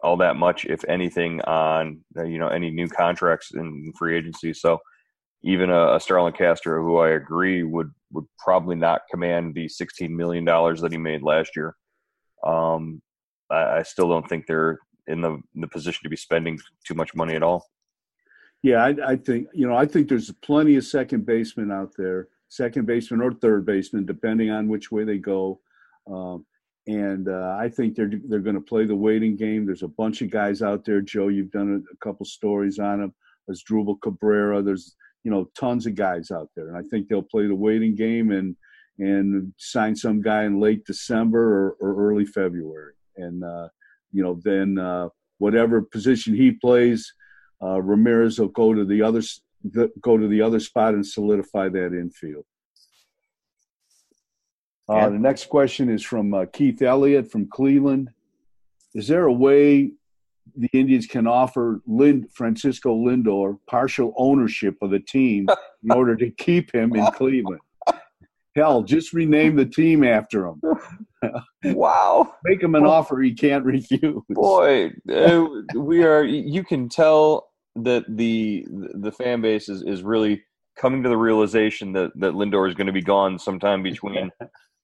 all 0.02 0.16
that 0.18 0.38
much, 0.38 0.66
if 0.66 0.86
anything, 0.88 1.42
on 1.42 2.00
uh, 2.18 2.24
you 2.24 2.40
know 2.40 2.48
any 2.48 2.72
new 2.72 2.88
contracts 2.88 3.52
in 3.54 3.92
free 4.00 4.18
agency. 4.18 4.54
So 4.54 4.80
even 5.44 5.70
a, 5.70 5.96
a 5.96 6.00
Starlin 6.00 6.34
Castro, 6.34 6.82
who 6.82 6.98
I 6.98 7.12
agree 7.12 7.64
would 7.64 7.92
would 8.12 8.26
probably 8.38 8.76
not 8.76 9.02
command 9.10 9.54
the 9.54 9.68
sixteen 9.68 10.16
million 10.16 10.46
dollars 10.46 10.82
that 10.82 10.92
he 10.92 10.98
made 10.98 11.22
last 11.22 11.56
year, 11.56 11.76
um, 12.44 13.02
I, 13.50 13.78
I, 13.80 13.84
still 13.84 14.08
don't 14.08 14.28
think 14.28 14.46
they're 14.46 14.80
in 15.08 15.22
the 15.22 15.32
in 15.56 15.62
the 15.62 15.68
position 15.68 16.02
to 16.04 16.10
be 16.10 16.16
spending 16.16 16.60
too 16.86 16.94
much 16.94 17.14
money 17.16 17.36
at 17.36 17.44
all. 17.44 17.66
Yeah, 18.62 18.84
I, 18.84 18.96
I 19.06 19.16
think 19.18 19.48
you 19.54 19.68
know 19.68 19.76
I 19.76 19.86
think 19.86 20.08
there's 20.08 20.32
plenty 20.42 20.76
of 20.78 20.86
second 20.86 21.26
basemen 21.26 21.72
out 21.72 21.92
there, 21.98 22.30
second 22.50 22.86
baseman 22.86 23.22
or 23.22 23.34
third 23.34 23.66
baseman, 23.66 24.06
depending 24.06 24.50
on 24.50 24.68
which 24.68 24.92
way 24.92 25.04
they 25.04 25.18
go. 25.18 25.60
Um, 26.10 26.46
and 26.88 27.30
uh, 27.30 27.58
I 27.60 27.70
think 27.70 27.96
they're 27.96 28.12
they're 28.28 28.40
going 28.40 28.56
to 28.56 28.62
play 28.62 28.86
the 28.86 28.96
waiting 28.96 29.36
game. 29.36 29.66
There's 29.66 29.84
a 29.84 29.88
bunch 29.88 30.22
of 30.22 30.30
guys 30.30 30.62
out 30.62 30.86
there, 30.86 31.02
Joe. 31.02 31.30
You've 31.30 31.52
done 31.52 31.84
a, 31.90 31.94
a 31.94 31.98
couple 31.98 32.26
stories 32.26 32.80
on 32.80 33.02
them. 33.02 33.14
There's 33.48 33.64
Asdrubal 33.64 34.02
Cabrera. 34.02 34.62
There's 34.62 34.96
you 35.24 35.32
know 35.32 35.50
tons 35.58 35.86
of 35.86 35.96
guys 35.96 36.32
out 36.32 36.50
there, 36.56 36.70
and 36.70 36.78
I 36.78 36.88
think 36.90 37.08
they'll 37.08 37.22
play 37.22 37.48
the 37.48 37.56
waiting 37.56 37.96
game 37.96 38.32
and 38.32 38.56
and 39.00 39.54
sign 39.58 39.96
some 39.96 40.22
guy 40.22 40.44
in 40.44 40.60
late 40.60 40.86
December 40.86 41.42
or, 41.42 41.78
or 41.80 42.12
early 42.12 42.26
February, 42.26 42.94
and 43.18 43.44
uh, 43.44 43.70
you 44.12 44.24
know 44.24 44.40
then 44.44 44.78
uh, 44.78 45.10
whatever 45.38 45.82
position 45.82 46.36
he 46.36 46.52
plays, 46.52 47.12
uh, 47.62 47.82
Ramirez 47.82 48.40
will 48.40 48.50
go 48.50 48.74
to 48.74 48.86
the 48.86 49.02
other 49.02 49.22
go 50.02 50.18
to 50.18 50.28
the 50.28 50.42
other 50.42 50.60
spot 50.60 50.94
and 50.94 51.06
solidify 51.06 51.70
that 51.70 51.94
infield. 51.94 52.46
Uh, 54.90 55.10
the 55.10 55.18
next 55.18 55.46
question 55.46 55.90
is 55.90 56.04
from 56.04 56.34
uh, 56.34 56.46
Keith 56.52 56.82
Elliott 56.82 57.32
from 57.32 57.48
Cleveland. 57.48 58.10
Is 58.94 59.08
there 59.08 59.26
a 59.26 59.34
way 59.34 59.92
the 60.56 60.70
Indians 60.74 61.06
can 61.06 61.28
offer 61.28 61.82
Lind- 61.88 62.32
Francisco 62.34 62.96
Lindor 62.96 63.58
partial 63.68 64.14
ownership 64.18 64.76
of 64.82 64.92
the 64.92 65.00
team 65.00 65.48
in 65.84 65.92
order 65.96 66.16
to 66.16 66.30
keep 66.32 66.74
him 66.74 66.96
in 66.96 67.06
Cleveland? 67.08 67.62
Hell, 68.56 68.84
just 68.84 69.14
rename 69.14 69.56
the 69.56 69.66
team 69.66 70.04
after 70.04 70.46
him. 70.46 70.62
wow. 71.64 72.36
Make 72.44 72.62
him 72.62 72.76
an 72.76 72.86
offer 72.86 73.20
he 73.20 73.34
can't 73.34 73.66
refuse. 73.66 74.22
Boy, 74.30 74.92
uh, 75.12 75.48
we 75.76 76.04
are. 76.04 76.24
You 76.24 76.64
can 76.64 76.88
tell 76.88 77.50
that 77.76 78.06
the 78.08 78.66
the 78.70 79.12
fan 79.12 79.42
base 79.42 79.70
is, 79.70 79.82
is 79.82 80.04
really 80.04 80.44
coming 80.78 81.02
to 81.02 81.10
the 81.10 81.18
realization 81.18 81.94
that 81.94 82.12
that 82.16 82.34
Lindor 82.34 82.70
is 82.70 82.76
going 82.76 82.88
to 82.88 82.94
be 82.94 83.02
gone 83.02 83.40
sometime 83.40 83.82
between 83.82 84.30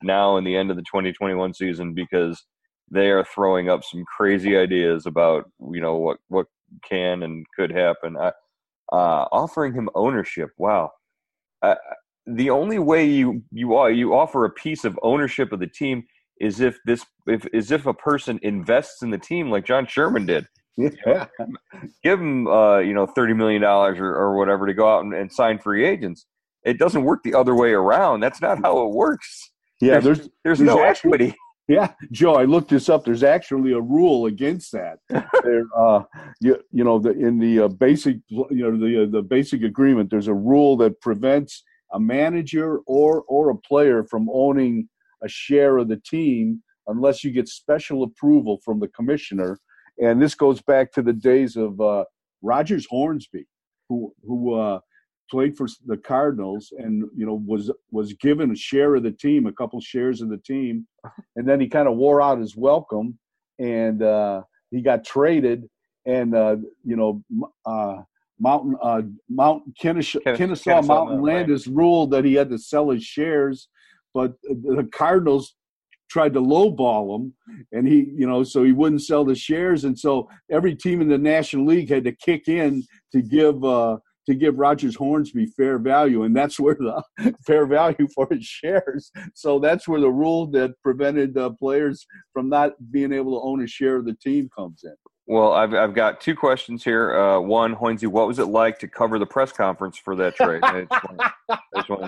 now 0.01 0.37
and 0.37 0.47
the 0.47 0.55
end 0.55 0.71
of 0.71 0.77
the 0.77 0.83
2021 0.83 1.53
season 1.53 1.93
because 1.93 2.43
they 2.91 3.09
are 3.09 3.23
throwing 3.23 3.69
up 3.69 3.83
some 3.83 4.03
crazy 4.05 4.57
ideas 4.57 5.05
about 5.05 5.49
you 5.71 5.81
know 5.81 5.95
what 5.95 6.17
what 6.27 6.47
can 6.87 7.23
and 7.23 7.45
could 7.55 7.71
happen. 7.71 8.17
I, 8.17 8.31
uh, 8.91 9.27
offering 9.31 9.73
him 9.73 9.89
ownership, 9.95 10.49
wow. 10.57 10.91
Uh, 11.61 11.75
the 12.25 12.49
only 12.49 12.79
way 12.79 13.05
you 13.05 13.41
you 13.51 13.75
are 13.75 13.91
you 13.91 14.13
offer 14.13 14.45
a 14.45 14.49
piece 14.49 14.85
of 14.85 14.99
ownership 15.03 15.51
of 15.51 15.59
the 15.59 15.67
team 15.67 16.03
is 16.39 16.59
if 16.59 16.77
this 16.85 17.05
if 17.27 17.45
is 17.53 17.71
if 17.71 17.85
a 17.85 17.93
person 17.93 18.39
invests 18.43 19.01
in 19.01 19.09
the 19.09 19.17
team 19.17 19.49
like 19.49 19.65
John 19.65 19.85
Sherman 19.85 20.25
did. 20.25 20.45
Yeah. 21.05 21.25
Give 22.05 22.21
him 22.21 22.47
uh, 22.47 22.77
you 22.77 22.93
know 22.93 23.05
thirty 23.05 23.33
million 23.33 23.61
dollars 23.61 23.99
or, 23.99 24.15
or 24.15 24.37
whatever 24.37 24.65
to 24.65 24.73
go 24.73 24.89
out 24.89 25.03
and, 25.03 25.13
and, 25.13 25.29
sign 25.29 25.59
free 25.59 25.85
agents. 25.85 26.25
It 26.63 26.79
doesn't 26.79 27.03
work 27.03 27.19
the 27.21 27.33
other 27.33 27.53
way 27.53 27.71
around. 27.71 28.21
That's 28.21 28.41
not 28.41 28.59
how 28.63 28.85
it 28.85 28.93
works. 28.93 29.51
Yeah, 29.81 29.99
there's 29.99 30.19
there's, 30.19 30.29
there's, 30.45 30.61
no 30.61 30.81
actually, 30.81 31.09
equity. 31.15 31.35
Yeah, 31.77 31.93
Joe, 32.11 32.33
I 32.33 32.45
looked 32.45 32.71
this 32.71 32.89
up. 32.89 33.05
There's 33.05 33.21
actually 33.21 33.73
a 33.73 33.79
rule 33.79 34.25
against 34.25 34.71
that. 34.71 34.97
there, 35.43 35.65
uh, 35.77 36.01
you, 36.41 36.57
you 36.71 36.83
know, 36.83 36.97
the, 36.97 37.11
in 37.11 37.37
the 37.37 37.65
uh, 37.65 37.67
basic, 37.67 38.17
you 38.29 38.47
know, 38.49 38.75
the 38.75 39.03
uh, 39.03 39.05
the 39.05 39.21
basic 39.21 39.61
agreement, 39.61 40.09
there's 40.09 40.29
a 40.29 40.33
rule 40.33 40.77
that 40.77 40.99
prevents 40.99 41.63
a 41.93 41.99
manager 41.99 42.79
or 42.87 43.21
or 43.27 43.51
a 43.51 43.55
player 43.55 44.03
from 44.03 44.27
owning 44.33 44.89
a 45.21 45.29
share 45.29 45.77
of 45.77 45.89
the 45.89 45.97
team 45.97 46.63
unless 46.87 47.23
you 47.23 47.29
get 47.29 47.47
special 47.47 48.01
approval 48.01 48.59
from 48.65 48.79
the 48.79 48.87
commissioner. 48.87 49.59
And 50.01 50.19
this 50.19 50.33
goes 50.33 50.63
back 50.63 50.91
to 50.93 51.03
the 51.03 51.13
days 51.13 51.55
of 51.55 51.79
uh, 51.79 52.05
Rogers 52.41 52.87
Hornsby, 52.89 53.45
who 53.89 54.11
who 54.25 54.55
uh, 54.55 54.79
played 55.29 55.57
for 55.57 55.67
the 55.85 55.97
Cardinals 55.97 56.73
and 56.77 57.03
you 57.15 57.25
know 57.25 57.41
was 57.45 57.71
was 57.91 58.13
given 58.13 58.51
a 58.51 58.55
share 58.55 58.95
of 58.95 59.03
the 59.03 59.11
team, 59.11 59.47
a 59.47 59.53
couple 59.53 59.79
shares 59.81 60.21
of 60.21 60.29
the 60.29 60.37
team, 60.37 60.87
and 61.35 61.47
then 61.47 61.59
he 61.59 61.67
kind 61.67 61.87
of 61.87 61.95
wore 61.95 62.21
out 62.21 62.39
his 62.39 62.55
welcome, 62.55 63.17
and 63.59 64.03
uh, 64.03 64.41
he 64.71 64.81
got 64.81 65.03
traded, 65.03 65.69
and 66.05 66.35
uh, 66.35 66.57
you 66.83 66.95
know. 66.95 67.23
Uh, 67.65 68.01
Mountain 68.41 68.77
uh, 68.81 69.01
Mount 69.27 69.63
Kennesaw, 69.77 70.19
Kennesaw, 70.19 70.37
Kennesaw 70.37 70.81
Mountain 70.81 71.21
Landis 71.21 71.67
ruled 71.67 72.11
that 72.11 72.23
he 72.23 72.35
had 72.35 72.49
to 72.49 72.57
sell 72.57 72.89
his 72.89 73.03
shares, 73.03 73.67
but 74.13 74.35
the 74.43 74.87
Cardinals 74.93 75.55
tried 76.09 76.33
to 76.33 76.41
lowball 76.41 77.15
him, 77.15 77.33
and 77.71 77.87
he, 77.87 78.11
you 78.15 78.25
know, 78.27 78.43
so 78.43 78.63
he 78.63 78.71
wouldn't 78.71 79.03
sell 79.03 79.23
the 79.23 79.35
shares, 79.35 79.83
and 79.83 79.97
so 79.97 80.27
every 80.51 80.75
team 80.75 81.01
in 81.01 81.07
the 81.07 81.17
National 81.17 81.65
League 81.65 81.89
had 81.89 82.03
to 82.03 82.11
kick 82.11 82.47
in 82.47 82.83
to 83.11 83.21
give 83.21 83.63
uh, 83.63 83.97
to 84.29 84.35
give 84.35 84.59
Rogers 84.59 84.95
Hornsby 84.95 85.47
fair 85.57 85.79
value, 85.79 86.23
and 86.23 86.35
that's 86.35 86.59
where 86.59 86.75
the 86.75 87.03
fair 87.47 87.65
value 87.65 88.07
for 88.13 88.27
his 88.29 88.45
shares. 88.45 89.11
So 89.33 89.57
that's 89.57 89.87
where 89.87 89.99
the 89.99 90.11
rule 90.11 90.45
that 90.51 90.79
prevented 90.83 91.35
uh, 91.35 91.49
players 91.49 92.05
from 92.31 92.47
not 92.47 92.73
being 92.91 93.11
able 93.11 93.39
to 93.39 93.43
own 93.43 93.63
a 93.63 93.67
share 93.67 93.95
of 93.95 94.05
the 94.05 94.13
team 94.13 94.47
comes 94.55 94.81
in. 94.83 94.93
Well, 95.25 95.53
I've 95.53 95.73
I've 95.73 95.95
got 95.95 96.21
two 96.21 96.35
questions 96.35 96.83
here. 96.83 97.15
Uh, 97.15 97.39
one, 97.39 97.75
Hoynsie, 97.75 98.07
what 98.07 98.27
was 98.27 98.37
it 98.37 98.45
like 98.45 98.77
to 98.79 98.87
cover 98.87 99.17
the 99.17 99.25
press 99.25 99.51
conference 99.51 99.97
for 99.97 100.15
that 100.15 100.35
trade? 100.35 100.61
I 100.63 100.85
just 101.75 101.89
want 101.89 102.01
to 102.01 102.07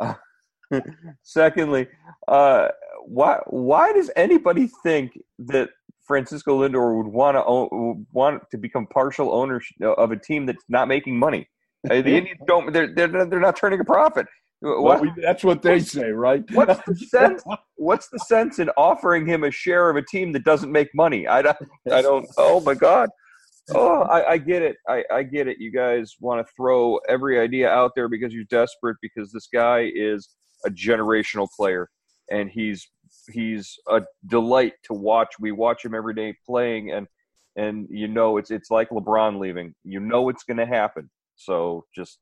know. 0.00 0.82
Secondly, 1.22 1.88
uh, 2.28 2.68
why 3.04 3.40
why 3.48 3.92
does 3.92 4.10
anybody 4.14 4.70
think 4.84 5.18
that 5.40 5.70
Francisco 6.06 6.60
Lindor 6.60 6.96
would 6.96 7.06
want 7.06 7.36
to 7.36 7.44
own, 7.44 8.06
want 8.12 8.42
to 8.50 8.58
become 8.58 8.86
partial 8.86 9.34
owner 9.34 9.60
of 9.82 10.10
a 10.10 10.16
team 10.16 10.46
that's 10.46 10.64
not 10.68 10.88
making 10.88 11.18
money. 11.18 11.48
Uh, 11.88 12.02
the 12.02 12.16
Indians 12.18 12.40
don't. 12.46 12.72
They're 12.72 12.92
they're 12.94 13.08
they're 13.08 13.40
not 13.40 13.56
turning 13.56 13.80
a 13.80 13.84
profit. 13.84 14.26
Well, 14.62 15.00
we, 15.00 15.10
that's 15.20 15.42
what 15.42 15.60
they 15.60 15.80
say, 15.80 16.10
right? 16.10 16.44
What's 16.52 16.80
the 16.86 16.94
sense? 16.94 17.42
What's 17.76 18.08
the 18.08 18.18
sense 18.20 18.60
in 18.60 18.70
offering 18.76 19.26
him 19.26 19.42
a 19.42 19.50
share 19.50 19.90
of 19.90 19.96
a 19.96 20.02
team 20.02 20.32
that 20.32 20.44
doesn't 20.44 20.70
make 20.70 20.88
money? 20.94 21.26
I 21.26 21.42
don't. 21.42 21.56
I 21.90 22.02
don't. 22.02 22.26
Oh 22.36 22.60
my 22.60 22.74
God. 22.74 23.10
Oh, 23.74 24.02
I, 24.02 24.32
I 24.32 24.38
get 24.38 24.62
it. 24.62 24.76
I, 24.88 25.04
I 25.10 25.22
get 25.22 25.46
it. 25.46 25.58
You 25.58 25.70
guys 25.70 26.16
want 26.20 26.44
to 26.44 26.52
throw 26.56 26.98
every 27.08 27.38
idea 27.38 27.68
out 27.68 27.92
there 27.94 28.08
because 28.08 28.32
you're 28.32 28.44
desperate 28.44 28.96
because 29.00 29.30
this 29.32 29.48
guy 29.52 29.90
is 29.94 30.30
a 30.66 30.70
generational 30.70 31.48
player 31.56 31.88
and 32.30 32.50
he's 32.50 32.88
he's 33.30 33.78
a 33.88 34.02
delight 34.26 34.74
to 34.84 34.94
watch. 34.94 35.34
We 35.40 35.52
watch 35.52 35.84
him 35.84 35.94
every 35.94 36.14
day 36.14 36.34
playing, 36.46 36.92
and 36.92 37.06
and 37.56 37.86
you 37.90 38.08
know 38.08 38.36
it's 38.38 38.50
it's 38.50 38.70
like 38.70 38.90
LeBron 38.90 39.38
leaving. 39.38 39.74
You 39.84 40.00
know 40.00 40.28
it's 40.28 40.44
going 40.44 40.58
to 40.58 40.66
happen. 40.66 41.10
So 41.36 41.84
just 41.94 42.18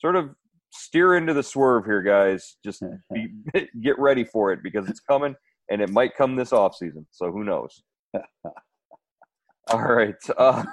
sort 0.00 0.16
of 0.16 0.30
steer 0.72 1.16
into 1.16 1.34
the 1.34 1.42
swerve 1.42 1.84
here, 1.84 2.02
guys. 2.02 2.56
Just 2.64 2.82
be, 3.12 3.28
get 3.82 3.98
ready 3.98 4.24
for 4.24 4.52
it 4.52 4.62
because 4.62 4.88
it's 4.88 5.00
coming, 5.00 5.34
and 5.70 5.80
it 5.80 5.90
might 5.90 6.16
come 6.16 6.36
this 6.36 6.52
off 6.52 6.76
season. 6.76 7.06
So 7.10 7.30
who 7.30 7.44
knows? 7.44 7.82
All 9.68 9.82
right. 9.82 10.14
Uh, 10.36 10.64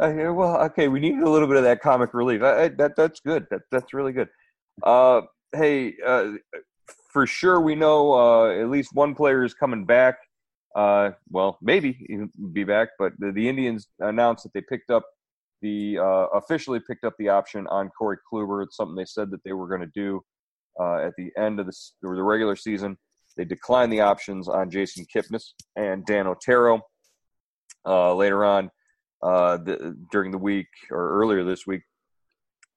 uh, 0.00 0.12
well, 0.32 0.62
okay. 0.64 0.88
We 0.88 1.00
needed 1.00 1.22
a 1.22 1.30
little 1.30 1.48
bit 1.48 1.56
of 1.56 1.64
that 1.64 1.80
comic 1.80 2.14
relief. 2.14 2.42
I, 2.42 2.64
I, 2.64 2.68
that 2.68 2.92
that's 2.96 3.20
good. 3.20 3.46
That 3.50 3.62
that's 3.70 3.94
really 3.94 4.12
good. 4.12 4.28
Uh, 4.82 5.22
hey, 5.54 5.94
uh, 6.06 6.32
for 7.12 7.26
sure 7.26 7.60
we 7.60 7.74
know 7.74 8.12
uh, 8.12 8.50
at 8.50 8.70
least 8.70 8.90
one 8.94 9.14
player 9.14 9.44
is 9.44 9.54
coming 9.54 9.84
back. 9.84 10.16
Uh, 10.74 11.10
well, 11.30 11.58
maybe 11.60 12.04
he'll 12.08 12.28
be 12.52 12.64
back, 12.64 12.88
but 12.98 13.12
the, 13.18 13.30
the, 13.32 13.46
Indians 13.46 13.88
announced 14.00 14.44
that 14.44 14.54
they 14.54 14.62
picked 14.62 14.90
up 14.90 15.04
the 15.60 15.98
uh, 15.98 16.26
officially 16.34 16.80
picked 16.80 17.04
up 17.04 17.12
the 17.18 17.28
option 17.28 17.66
on 17.66 17.90
Corey 17.90 18.16
Kluber. 18.32 18.64
It's 18.64 18.76
something 18.76 18.96
they 18.96 19.04
said 19.04 19.30
that 19.32 19.44
they 19.44 19.52
were 19.52 19.68
going 19.68 19.82
to 19.82 19.90
do 19.94 20.22
uh, 20.80 20.96
at 20.96 21.12
the 21.18 21.30
end 21.36 21.60
of 21.60 21.66
the, 21.66 21.72
the 22.00 22.22
regular 22.22 22.56
season. 22.56 22.96
They 23.36 23.44
declined 23.44 23.92
the 23.92 24.00
options 24.00 24.48
on 24.48 24.70
Jason 24.70 25.06
Kipnis 25.14 25.44
and 25.76 26.04
Dan 26.06 26.26
Otero. 26.26 26.80
Uh, 27.86 28.14
later 28.14 28.44
on, 28.44 28.70
uh, 29.22 29.56
the, 29.58 29.96
during 30.10 30.30
the 30.30 30.38
week 30.38 30.68
or 30.90 31.20
earlier 31.20 31.44
this 31.44 31.66
week, 31.66 31.82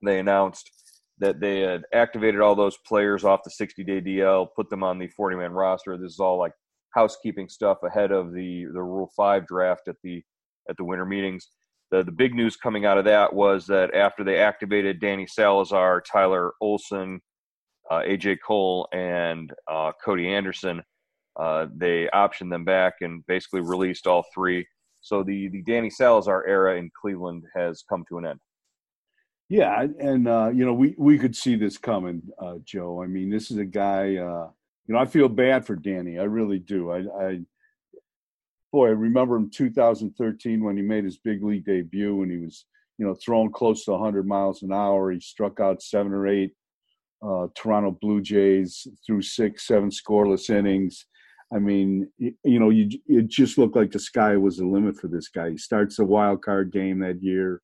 they 0.03 0.19
announced 0.19 0.69
that 1.19 1.39
they 1.39 1.61
had 1.61 1.83
activated 1.93 2.41
all 2.41 2.55
those 2.55 2.77
players 2.85 3.23
off 3.23 3.43
the 3.43 3.49
60 3.49 3.83
day 3.83 4.01
DL, 4.01 4.47
put 4.55 4.69
them 4.69 4.83
on 4.83 4.99
the 4.99 5.07
40 5.07 5.37
man 5.37 5.51
roster. 5.51 5.97
This 5.97 6.13
is 6.13 6.19
all 6.19 6.37
like 6.37 6.51
housekeeping 6.95 7.49
stuff 7.49 7.77
ahead 7.83 8.11
of 8.11 8.33
the 8.33 8.65
the 8.73 8.81
Rule 8.81 9.11
Five 9.15 9.45
draft 9.47 9.87
at 9.87 9.95
the 10.03 10.23
at 10.69 10.77
the 10.77 10.83
winter 10.83 11.05
meetings. 11.05 11.49
The 11.91 12.03
the 12.03 12.11
big 12.11 12.33
news 12.33 12.57
coming 12.57 12.85
out 12.85 12.97
of 12.97 13.05
that 13.05 13.33
was 13.33 13.65
that 13.67 13.93
after 13.93 14.23
they 14.23 14.39
activated 14.39 14.99
Danny 14.99 15.27
Salazar, 15.27 16.01
Tyler 16.01 16.53
Olson, 16.61 17.21
uh, 17.91 17.99
AJ 17.99 18.37
Cole, 18.45 18.87
and 18.93 19.53
uh, 19.69 19.91
Cody 20.03 20.33
Anderson, 20.33 20.81
uh, 21.39 21.67
they 21.75 22.09
optioned 22.13 22.49
them 22.49 22.65
back 22.65 22.95
and 23.01 23.25
basically 23.27 23.61
released 23.61 24.07
all 24.07 24.25
three. 24.33 24.65
So 25.01 25.23
the 25.23 25.49
the 25.49 25.61
Danny 25.61 25.89
Salazar 25.89 26.45
era 26.47 26.77
in 26.77 26.89
Cleveland 26.99 27.43
has 27.55 27.83
come 27.87 28.03
to 28.09 28.17
an 28.17 28.25
end. 28.25 28.39
Yeah, 29.49 29.85
and 29.99 30.27
uh, 30.27 30.49
you 30.53 30.65
know 30.65 30.73
we 30.73 30.95
we 30.97 31.19
could 31.19 31.35
see 31.35 31.55
this 31.55 31.77
coming, 31.77 32.21
uh, 32.39 32.55
Joe. 32.63 33.03
I 33.03 33.07
mean, 33.07 33.29
this 33.29 33.51
is 33.51 33.57
a 33.57 33.65
guy. 33.65 34.15
Uh, 34.15 34.49
you 34.87 34.93
know, 34.93 34.99
I 34.99 35.05
feel 35.05 35.29
bad 35.29 35.65
for 35.65 35.75
Danny. 35.75 36.17
I 36.19 36.23
really 36.23 36.59
do. 36.59 36.91
I, 36.91 37.03
I 37.21 37.39
boy, 38.71 38.87
I 38.87 38.91
remember 38.91 39.35
him 39.35 39.49
2013 39.51 40.63
when 40.63 40.77
he 40.77 40.83
made 40.83 41.03
his 41.03 41.17
big 41.17 41.43
league 41.43 41.65
debut, 41.65 42.23
and 42.23 42.31
he 42.31 42.37
was 42.39 42.65
you 42.97 43.05
know 43.05 43.15
throwing 43.23 43.51
close 43.51 43.85
to 43.85 43.91
100 43.91 44.27
miles 44.27 44.63
an 44.63 44.73
hour. 44.73 45.11
He 45.11 45.19
struck 45.19 45.59
out 45.59 45.81
seven 45.83 46.11
or 46.13 46.27
eight 46.27 46.53
uh, 47.25 47.47
Toronto 47.55 47.91
Blue 48.01 48.21
Jays 48.21 48.87
through 49.05 49.21
six, 49.23 49.67
seven 49.67 49.89
scoreless 49.89 50.49
innings. 50.49 51.05
I 51.53 51.59
mean, 51.59 52.09
you 52.17 52.59
know, 52.59 52.71
you 52.71 52.89
it 53.07 53.27
just 53.27 53.57
looked 53.59 53.75
like 53.75 53.91
the 53.91 53.99
sky 53.99 54.35
was 54.37 54.57
the 54.57 54.65
limit 54.65 54.97
for 54.97 55.07
this 55.07 55.29
guy. 55.29 55.51
He 55.51 55.57
starts 55.57 55.99
a 55.99 56.05
wild 56.05 56.43
card 56.43 56.71
game 56.71 56.99
that 56.99 57.21
year. 57.21 57.61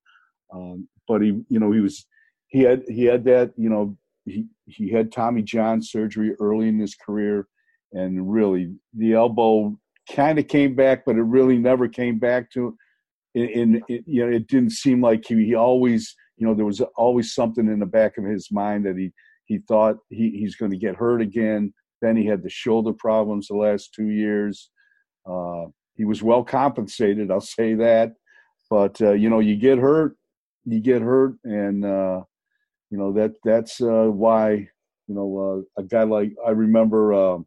Um, 0.54 0.88
but 1.08 1.22
he, 1.22 1.42
you 1.50 1.60
know, 1.60 1.72
he 1.72 1.80
was 1.80 2.06
he 2.48 2.62
had 2.62 2.84
he 2.88 3.06
had 3.06 3.24
that, 3.26 3.54
you 3.58 3.70
know, 3.70 3.98
he 4.26 4.48
he 4.66 4.90
had 4.90 5.12
Tommy 5.12 5.42
John 5.42 5.82
surgery 5.82 6.36
early 6.40 6.68
in 6.68 6.80
his 6.80 6.96
career, 6.96 7.48
and 7.94 8.32
really 8.32 8.74
the 8.94 9.14
elbow 9.14 9.78
kind 10.14 10.40
of 10.40 10.48
came 10.48 10.76
back, 10.76 11.04
but 11.06 11.16
it 11.16 11.24
really 11.24 11.58
never 11.58 11.88
came 11.88 12.20
back 12.20 12.52
to. 12.52 12.76
In, 13.34 13.82
you 13.88 14.26
know, 14.26 14.30
it 14.30 14.48
didn't 14.48 14.74
seem 14.74 15.02
like 15.02 15.24
he, 15.26 15.46
he 15.46 15.56
always, 15.56 16.14
you 16.36 16.46
know, 16.46 16.54
there 16.54 16.66
was 16.66 16.82
always 16.98 17.34
something 17.34 17.66
in 17.68 17.80
the 17.80 17.86
back 17.86 18.18
of 18.18 18.26
his 18.26 18.50
mind 18.52 18.86
that 18.86 18.98
he 18.98 19.14
he 19.46 19.60
thought 19.68 19.98
he, 20.10 20.32
he's 20.32 20.56
going 20.56 20.72
to 20.72 20.78
get 20.78 20.96
hurt 20.96 21.22
again. 21.22 21.74
Then 22.02 22.18
he 22.18 22.26
had 22.26 22.44
the 22.44 22.50
shoulder 22.50 22.92
problems 22.92 23.48
the 23.48 23.56
last 23.56 23.94
two 23.94 24.10
years. 24.10 24.70
Uh, 25.26 25.66
he 25.96 26.04
was 26.04 26.22
well 26.24 26.44
compensated, 26.44 27.32
I'll 27.32 27.42
say 27.42 27.76
that. 27.76 28.14
But 28.70 29.02
uh, 29.02 29.14
you 29.14 29.30
know, 29.30 29.40
you 29.40 29.56
get 29.56 29.78
hurt, 29.78 30.16
you 30.66 30.80
get 30.80 31.02
hurt, 31.02 31.36
and 31.44 31.86
uh, 31.86 32.22
you 32.90 32.98
know 32.98 33.14
that 33.14 33.34
that's 33.44 33.82
uh, 33.82 34.08
why 34.10 34.52
you 35.08 35.16
know 35.16 35.66
uh, 35.78 35.82
a 35.82 35.84
guy 35.84 36.04
like 36.04 36.34
I 36.46 36.52
remember 36.52 37.14
uh, 37.14 37.40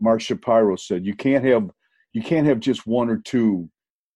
Mark 0.00 0.20
Shapiro 0.20 0.76
said, 0.76 1.04
you 1.04 1.14
can't 1.14 1.44
have 1.44 1.70
you 2.12 2.22
can't 2.22 2.46
have 2.46 2.60
just 2.60 2.86
one 2.86 3.08
or 3.08 3.18
two 3.18 3.68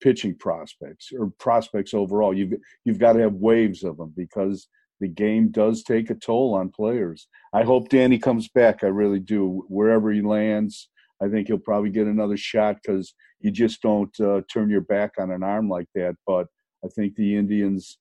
pitching 0.02 0.34
prospects 0.36 1.10
or 1.16 1.30
prospects 1.38 1.94
overall. 1.94 2.36
You've 2.36 2.54
you've 2.84 2.98
got 2.98 3.14
to 3.14 3.20
have 3.20 3.34
waves 3.34 3.84
of 3.84 3.96
them 3.96 4.12
because 4.16 4.68
the 5.00 5.08
game 5.08 5.50
does 5.50 5.82
take 5.82 6.10
a 6.10 6.14
toll 6.14 6.54
on 6.54 6.70
players. 6.70 7.28
I 7.52 7.64
hope 7.64 7.88
Danny 7.88 8.18
comes 8.18 8.48
back. 8.48 8.84
I 8.84 8.86
really 8.88 9.18
do. 9.18 9.64
Wherever 9.68 10.12
he 10.12 10.22
lands, 10.22 10.88
I 11.22 11.28
think 11.28 11.48
he'll 11.48 11.58
probably 11.58 11.90
get 11.90 12.06
another 12.06 12.36
shot 12.36 12.76
because 12.82 13.14
you 13.40 13.50
just 13.50 13.82
don't 13.82 14.14
uh, 14.20 14.42
turn 14.52 14.70
your 14.70 14.80
back 14.80 15.12
on 15.18 15.30
an 15.30 15.42
arm 15.42 15.68
like 15.68 15.88
that. 15.94 16.14
But 16.26 16.46
I 16.84 16.88
think 16.88 17.14
the 17.14 17.36
Indians, 17.36 17.98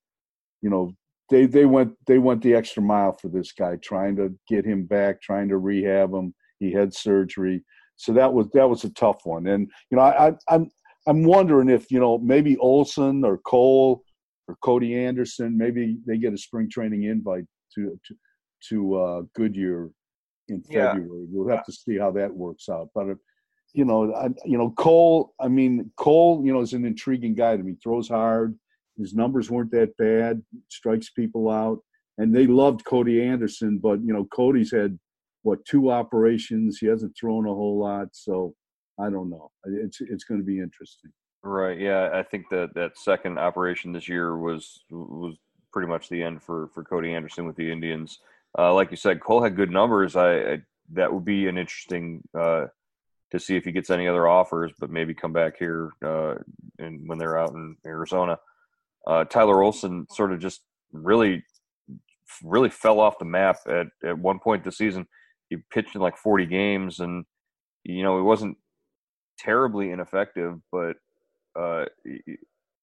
you 0.61 0.69
know, 0.69 0.93
they 1.29 1.45
they 1.45 1.65
went 1.65 1.93
they 2.07 2.19
went 2.19 2.41
the 2.41 2.53
extra 2.53 2.83
mile 2.83 3.13
for 3.13 3.29
this 3.29 3.51
guy, 3.53 3.77
trying 3.77 4.15
to 4.17 4.35
get 4.47 4.65
him 4.65 4.85
back, 4.85 5.21
trying 5.21 5.49
to 5.49 5.57
rehab 5.57 6.13
him. 6.13 6.33
He 6.59 6.71
had 6.71 6.93
surgery, 6.93 7.63
so 7.95 8.13
that 8.13 8.31
was 8.33 8.47
that 8.53 8.69
was 8.69 8.83
a 8.83 8.89
tough 8.89 9.21
one. 9.25 9.47
And 9.47 9.69
you 9.89 9.97
know, 9.97 10.03
I, 10.03 10.29
I 10.29 10.33
I'm 10.49 10.69
I'm 11.07 11.23
wondering 11.23 11.69
if 11.69 11.89
you 11.89 11.99
know 11.99 12.17
maybe 12.17 12.57
Olson 12.57 13.23
or 13.23 13.37
Cole 13.37 14.03
or 14.47 14.57
Cody 14.61 14.95
Anderson, 14.95 15.57
maybe 15.57 15.97
they 16.05 16.17
get 16.17 16.33
a 16.33 16.37
spring 16.37 16.69
training 16.69 17.03
invite 17.03 17.45
to 17.75 17.99
to, 18.07 18.15
to 18.69 18.95
uh, 18.95 19.21
Goodyear 19.33 19.89
in 20.49 20.61
February. 20.63 21.07
Yeah. 21.07 21.27
We'll 21.31 21.49
have 21.49 21.65
to 21.65 21.71
see 21.71 21.97
how 21.97 22.11
that 22.11 22.33
works 22.33 22.69
out. 22.69 22.89
But 22.93 23.09
uh, 23.09 23.15
you 23.73 23.85
know, 23.85 24.13
I, 24.13 24.27
you 24.45 24.57
know, 24.57 24.71
Cole. 24.71 25.33
I 25.39 25.47
mean, 25.47 25.91
Cole. 25.95 26.45
You 26.45 26.53
know, 26.53 26.61
is 26.61 26.73
an 26.73 26.85
intriguing 26.85 27.35
guy 27.35 27.55
to 27.55 27.63
me. 27.63 27.75
Throws 27.81 28.09
hard. 28.09 28.57
His 29.01 29.13
numbers 29.13 29.49
weren't 29.49 29.71
that 29.71 29.95
bad. 29.97 30.41
Strikes 30.69 31.09
people 31.09 31.49
out, 31.49 31.79
and 32.17 32.33
they 32.33 32.47
loved 32.47 32.85
Cody 32.85 33.21
Anderson. 33.21 33.79
But 33.79 34.01
you 34.01 34.13
know, 34.13 34.25
Cody's 34.25 34.71
had 34.71 34.97
what 35.43 35.65
two 35.65 35.91
operations. 35.91 36.77
He 36.79 36.87
hasn't 36.87 37.15
thrown 37.19 37.45
a 37.45 37.53
whole 37.53 37.79
lot, 37.79 38.09
so 38.11 38.53
I 38.99 39.09
don't 39.09 39.29
know. 39.29 39.51
It's 39.65 40.01
it's 40.01 40.23
going 40.23 40.39
to 40.39 40.45
be 40.45 40.59
interesting. 40.59 41.11
Right. 41.43 41.79
Yeah, 41.79 42.09
I 42.13 42.23
think 42.23 42.45
that 42.51 42.73
that 42.75 42.97
second 42.97 43.39
operation 43.39 43.91
this 43.91 44.07
year 44.07 44.37
was 44.37 44.83
was 44.89 45.35
pretty 45.73 45.87
much 45.87 46.09
the 46.09 46.21
end 46.21 46.43
for 46.43 46.69
for 46.73 46.83
Cody 46.83 47.13
Anderson 47.13 47.47
with 47.47 47.55
the 47.55 47.71
Indians. 47.71 48.19
Uh, 48.57 48.73
like 48.73 48.91
you 48.91 48.97
said, 48.97 49.21
Cole 49.21 49.41
had 49.41 49.55
good 49.55 49.71
numbers. 49.71 50.15
I, 50.15 50.33
I 50.35 50.61
that 50.93 51.11
would 51.11 51.25
be 51.25 51.47
an 51.47 51.57
interesting 51.57 52.21
uh, 52.37 52.65
to 53.31 53.39
see 53.39 53.55
if 53.55 53.63
he 53.63 53.71
gets 53.71 53.89
any 53.89 54.07
other 54.07 54.27
offers, 54.27 54.71
but 54.79 54.89
maybe 54.89 55.13
come 55.13 55.33
back 55.33 55.57
here 55.57 55.91
uh, 56.05 56.35
and 56.79 57.07
when 57.07 57.17
they're 57.17 57.39
out 57.39 57.53
in 57.53 57.75
Arizona. 57.85 58.37
Uh, 59.07 59.23
Tyler 59.25 59.63
Olson 59.63 60.05
sort 60.09 60.31
of 60.31 60.39
just 60.39 60.61
really, 60.91 61.43
really 62.43 62.69
fell 62.69 62.99
off 62.99 63.19
the 63.19 63.25
map 63.25 63.57
at 63.67 63.87
at 64.03 64.17
one 64.17 64.39
point 64.39 64.63
this 64.63 64.77
season. 64.77 65.07
He 65.49 65.57
pitched 65.71 65.95
in 65.95 66.01
like 66.01 66.17
40 66.17 66.45
games, 66.45 66.99
and 66.99 67.25
you 67.83 68.03
know 68.03 68.19
it 68.19 68.23
wasn't 68.23 68.57
terribly 69.37 69.91
ineffective, 69.91 70.59
but 70.71 70.95
uh, 71.59 71.85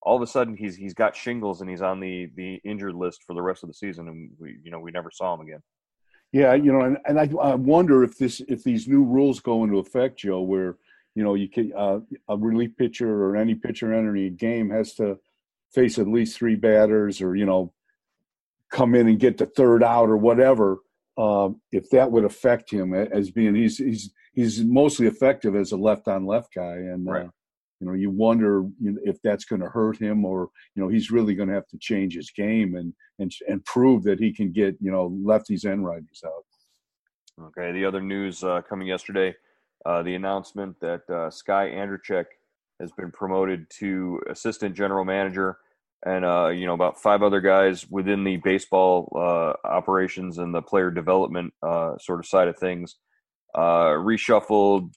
all 0.03 0.17
of 0.17 0.23
a 0.23 0.27
sudden 0.27 0.57
he's 0.57 0.77
he's 0.77 0.95
got 0.95 1.17
shingles 1.17 1.61
and 1.61 1.71
he's 1.71 1.83
on 1.83 2.01
the 2.01 2.31
the 2.37 2.61
injured 2.65 2.95
list 2.95 3.23
for 3.25 3.35
the 3.35 3.43
rest 3.43 3.63
of 3.63 3.69
the 3.69 3.75
season, 3.75 4.09
and 4.09 4.31
we 4.39 4.59
you 4.63 4.71
know 4.71 4.81
we 4.81 4.91
never 4.91 5.11
saw 5.11 5.35
him 5.35 5.41
again. 5.41 5.63
Yeah, 6.33 6.55
you 6.55 6.73
know, 6.73 6.83
and, 6.83 6.99
and 7.07 7.19
I, 7.19 7.31
I 7.41 7.55
wonder 7.55 8.05
if 8.05 8.19
this 8.19 8.43
if 8.49 8.63
these 8.63 8.87
new 8.87 9.03
rules 9.03 9.41
go 9.41 9.65
into 9.65 9.79
effect, 9.79 10.19
Joe, 10.19 10.43
where 10.43 10.77
you 11.15 11.25
know 11.25 11.35
you 11.35 11.49
can 11.49 11.73
uh, 11.77 12.01
a 12.29 12.37
relief 12.37 12.77
pitcher 12.77 13.25
or 13.25 13.37
any 13.37 13.55
pitcher 13.55 13.95
entering 13.95 14.27
a 14.27 14.31
game 14.31 14.71
has 14.71 14.95
to 14.95 15.19
face 15.75 15.99
at 15.99 16.09
least 16.09 16.37
three 16.37 16.57
batters, 16.57 17.21
or 17.21 17.37
you 17.37 17.47
know, 17.47 17.73
come 18.71 18.95
in 18.95 19.09
and 19.09 19.19
get 19.19 19.39
the 19.39 19.47
third 19.47 19.83
out 19.83 20.09
or 20.09 20.17
whatever. 20.17 20.79
Uh, 21.17 21.51
if 21.73 21.91
that 21.91 22.11
would 22.13 22.25
affect 22.25 22.71
him 22.71 22.95
as 22.95 23.31
being 23.31 23.55
he's 23.55 23.79
he's 23.79 24.13
he's 24.35 24.63
mostly 24.65 25.07
effective 25.07 25.57
as 25.57 25.73
a 25.73 25.77
left 25.77 26.07
on 26.07 26.25
left 26.25 26.55
guy, 26.55 26.75
and 26.75 27.09
uh, 27.09 27.13
right. 27.13 27.27
uh, 27.27 27.31
you 27.81 27.87
know 27.87 27.93
you 27.93 28.11
wonder 28.11 28.65
if 28.81 29.21
that's 29.23 29.45
going 29.45 29.61
to 29.61 29.69
hurt 29.69 29.99
him 29.99 30.25
or 30.25 30.49
you 30.75 30.83
know 30.83 30.89
he's 30.89 31.11
really 31.11 31.35
going 31.35 31.49
to 31.49 31.55
have 31.55 31.67
to 31.69 31.79
change 31.79 32.15
his 32.15 32.31
game 32.31 32.77
and 32.77 32.93
and 33.19 33.33
and 33.49 33.65
prove 33.65 34.05
that 34.05 34.21
he 34.21 34.33
can 34.33 34.53
get 34.53 34.77
you 34.81 34.93
know 34.93 35.11
lefties 35.11 35.65
and 35.65 35.85
righties 35.85 36.25
out. 36.25 36.45
Okay, 37.47 37.73
the 37.73 37.85
other 37.85 38.01
news 38.01 38.43
uh, 38.43 38.63
coming 38.69 38.89
yesterday, 38.89 39.35
uh, 39.87 40.03
the 40.03 40.15
announcement 40.15 40.79
that 40.81 41.09
uh, 41.09 41.31
Sky 41.31 41.71
Andrecheck 41.71 42.27
has 42.81 42.93
been 42.93 43.11
promoted 43.11 43.67
to 43.79 44.21
assistant 44.31 44.77
general 44.77 45.05
manager, 45.05 45.59
and 46.05 46.25
uh, 46.25 46.49
you 46.49 46.67
know 46.67 46.75
about 46.75 47.01
five 47.01 47.23
other 47.23 47.41
guys 47.41 47.87
within 47.91 48.25
the 48.25 48.37
baseball 48.39 49.13
uh, 49.17 49.53
operations 49.67 50.39
and 50.39 50.55
the 50.55 50.63
player 50.63 50.91
development 50.91 51.53
uh, 51.63 51.97
sort 51.99 52.21
of 52.21 52.27
side 52.27 52.49
of 52.49 52.59
things, 52.59 52.97
reshuffled, 53.57 54.91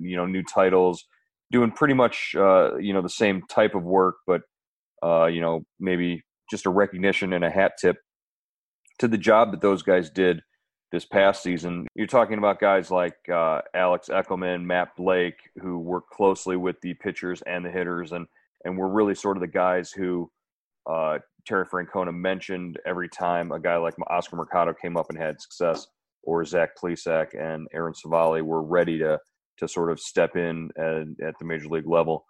you 0.00 0.16
know, 0.16 0.26
new 0.26 0.42
titles 0.42 1.04
doing 1.54 1.70
pretty 1.70 1.94
much 1.94 2.34
uh, 2.36 2.76
you 2.78 2.92
know 2.92 3.00
the 3.00 3.08
same 3.08 3.42
type 3.48 3.74
of 3.74 3.84
work, 3.84 4.16
but 4.26 4.42
uh, 5.04 5.26
you 5.26 5.40
know 5.40 5.62
maybe 5.78 6.22
just 6.50 6.66
a 6.66 6.70
recognition 6.70 7.32
and 7.32 7.44
a 7.44 7.50
hat 7.50 7.72
tip 7.80 7.96
to 8.98 9.08
the 9.08 9.18
job 9.18 9.52
that 9.52 9.60
those 9.60 9.82
guys 9.82 10.10
did 10.10 10.40
this 10.94 11.04
past 11.04 11.42
season. 11.42 11.88
You're 11.96 12.06
talking 12.06 12.38
about 12.38 12.60
guys 12.60 12.88
like 12.88 13.16
uh, 13.28 13.62
Alex 13.74 14.08
Eckelman, 14.08 14.62
Matt 14.62 14.94
Blake, 14.96 15.40
who 15.60 15.76
work 15.76 16.08
closely 16.08 16.56
with 16.56 16.80
the 16.82 16.94
pitchers 16.94 17.42
and 17.48 17.64
the 17.64 17.70
hitters, 17.70 18.12
and 18.12 18.26
and 18.64 18.78
we're 18.78 18.88
really 18.88 19.16
sort 19.16 19.36
of 19.36 19.40
the 19.40 19.48
guys 19.48 19.90
who 19.90 20.30
uh, 20.88 21.18
Terry 21.46 21.66
Francona 21.66 22.14
mentioned 22.14 22.78
every 22.86 23.08
time 23.08 23.50
a 23.50 23.58
guy 23.58 23.76
like 23.76 23.94
Oscar 24.08 24.36
Mercado 24.36 24.72
came 24.72 24.96
up 24.96 25.06
and 25.10 25.18
had 25.18 25.40
success, 25.40 25.88
or 26.22 26.44
Zach 26.44 26.70
Plesac 26.80 27.34
and 27.36 27.66
Aaron 27.74 27.92
Civale 27.92 28.40
were 28.42 28.62
ready 28.62 28.96
to 28.98 29.18
to 29.58 29.66
sort 29.66 29.90
of 29.90 29.98
step 29.98 30.36
in 30.36 30.70
at, 30.78 31.26
at 31.26 31.34
the 31.40 31.44
major 31.44 31.68
league 31.68 31.88
level. 31.88 32.24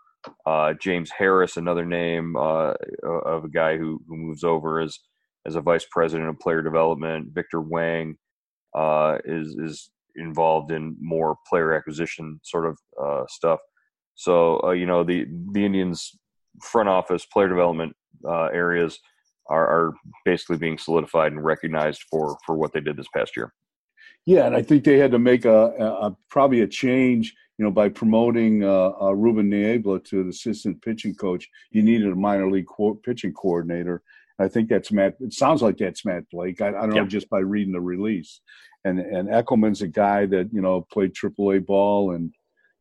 Uh, 0.46 0.72
James 0.80 1.10
Harris, 1.10 1.58
another 1.58 1.84
name 1.84 2.34
uh, 2.34 2.72
of 3.26 3.44
a 3.44 3.48
guy 3.50 3.76
who, 3.76 4.00
who 4.08 4.16
moves 4.16 4.42
over 4.42 4.80
as 4.80 4.98
as 5.46 5.54
a 5.54 5.60
vice 5.60 5.84
president 5.90 6.30
of 6.30 6.38
player 6.38 6.62
development. 6.62 7.28
Victor 7.34 7.60
Wang 7.60 8.16
uh, 8.74 9.18
is 9.24 9.56
is 9.56 9.90
involved 10.16 10.70
in 10.70 10.96
more 11.00 11.36
player 11.48 11.72
acquisition 11.72 12.40
sort 12.42 12.66
of 12.66 12.78
uh, 13.02 13.24
stuff. 13.28 13.60
So 14.14 14.62
uh, 14.64 14.70
you 14.70 14.86
know 14.86 15.04
the 15.04 15.26
the 15.52 15.64
Indians 15.64 16.16
front 16.62 16.88
office 16.88 17.24
player 17.26 17.48
development 17.48 17.96
uh, 18.26 18.46
areas 18.46 18.98
are, 19.48 19.66
are 19.66 19.94
basically 20.24 20.56
being 20.56 20.78
solidified 20.78 21.32
and 21.32 21.44
recognized 21.44 22.02
for 22.10 22.38
for 22.46 22.56
what 22.56 22.72
they 22.72 22.80
did 22.80 22.96
this 22.96 23.08
past 23.14 23.36
year. 23.36 23.52
Yeah, 24.26 24.46
and 24.46 24.56
I 24.56 24.62
think 24.62 24.84
they 24.84 24.98
had 24.98 25.10
to 25.10 25.18
make 25.18 25.44
a, 25.44 25.66
a 25.78 26.16
probably 26.30 26.62
a 26.62 26.66
change. 26.66 27.34
You 27.58 27.64
know, 27.64 27.70
by 27.70 27.88
promoting 27.88 28.64
uh, 28.64 28.90
uh, 29.00 29.12
Ruben 29.12 29.48
Niebla 29.48 30.00
to 30.00 30.24
the 30.24 30.30
assistant 30.30 30.82
pitching 30.82 31.14
coach, 31.14 31.48
you 31.70 31.82
needed 31.82 32.10
a 32.10 32.16
minor 32.16 32.50
league 32.50 32.66
co- 32.66 32.94
pitching 32.94 33.32
coordinator. 33.32 34.02
I 34.38 34.48
think 34.48 34.68
that's 34.68 34.90
Matt. 34.90 35.16
It 35.20 35.32
sounds 35.32 35.62
like 35.62 35.76
that's 35.78 36.04
Matt 36.04 36.24
Blake. 36.30 36.60
I, 36.60 36.68
I 36.68 36.72
don't 36.72 36.90
know 36.94 37.06
just 37.06 37.30
by 37.30 37.38
reading 37.38 37.72
the 37.72 37.80
release. 37.80 38.40
And 38.84 38.98
and 38.98 39.28
Eckelman's 39.28 39.82
a 39.82 39.88
guy 39.88 40.26
that 40.26 40.50
you 40.52 40.60
know 40.60 40.86
played 40.92 41.14
AAA 41.14 41.64
ball 41.64 42.12
and 42.12 42.34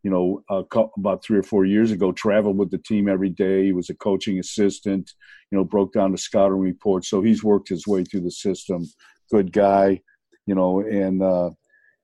you 0.03 0.11
know 0.11 0.43
uh, 0.49 0.63
about 0.97 1.23
three 1.23 1.37
or 1.37 1.43
four 1.43 1.65
years 1.65 1.91
ago 1.91 2.11
traveled 2.11 2.57
with 2.57 2.71
the 2.71 2.79
team 2.79 3.07
every 3.07 3.29
day. 3.29 3.65
He 3.65 3.73
was 3.73 3.89
a 3.89 3.95
coaching 3.95 4.39
assistant. 4.39 5.11
You 5.51 5.57
know, 5.59 5.63
broke 5.63 5.93
down 5.93 6.11
the 6.11 6.17
scouting 6.17 6.57
report. 6.57 7.05
So 7.05 7.21
he's 7.21 7.43
worked 7.43 7.69
his 7.69 7.85
way 7.85 8.03
through 8.03 8.21
the 8.21 8.31
system. 8.31 8.85
Good 9.31 9.51
guy 9.51 10.01
you 10.45 10.55
know, 10.55 10.81
and 10.81 11.21
uh, 11.21 11.51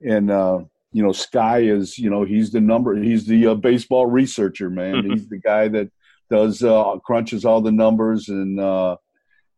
and 0.02 0.32
uh, 0.32 0.60
you 0.92 1.04
know, 1.04 1.12
Sky 1.12 1.60
is 1.60 1.98
you 1.98 2.10
know 2.10 2.24
he's 2.24 2.52
the 2.52 2.62
number 2.62 2.96
he's 2.96 3.26
the 3.26 3.48
uh, 3.48 3.56
baseball 3.56 4.06
researcher 4.06 4.70
man. 4.70 4.96
Mm-hmm. 4.96 5.12
He's 5.12 5.30
the 5.30 5.40
guy 5.40 5.68
that 5.70 5.90
does 6.30 6.64
uh, 6.64 6.98
crunches 7.04 7.46
all 7.46 7.62
the 7.62 7.72
numbers 7.72 8.30
and 8.30 8.60
uh, 8.60 8.98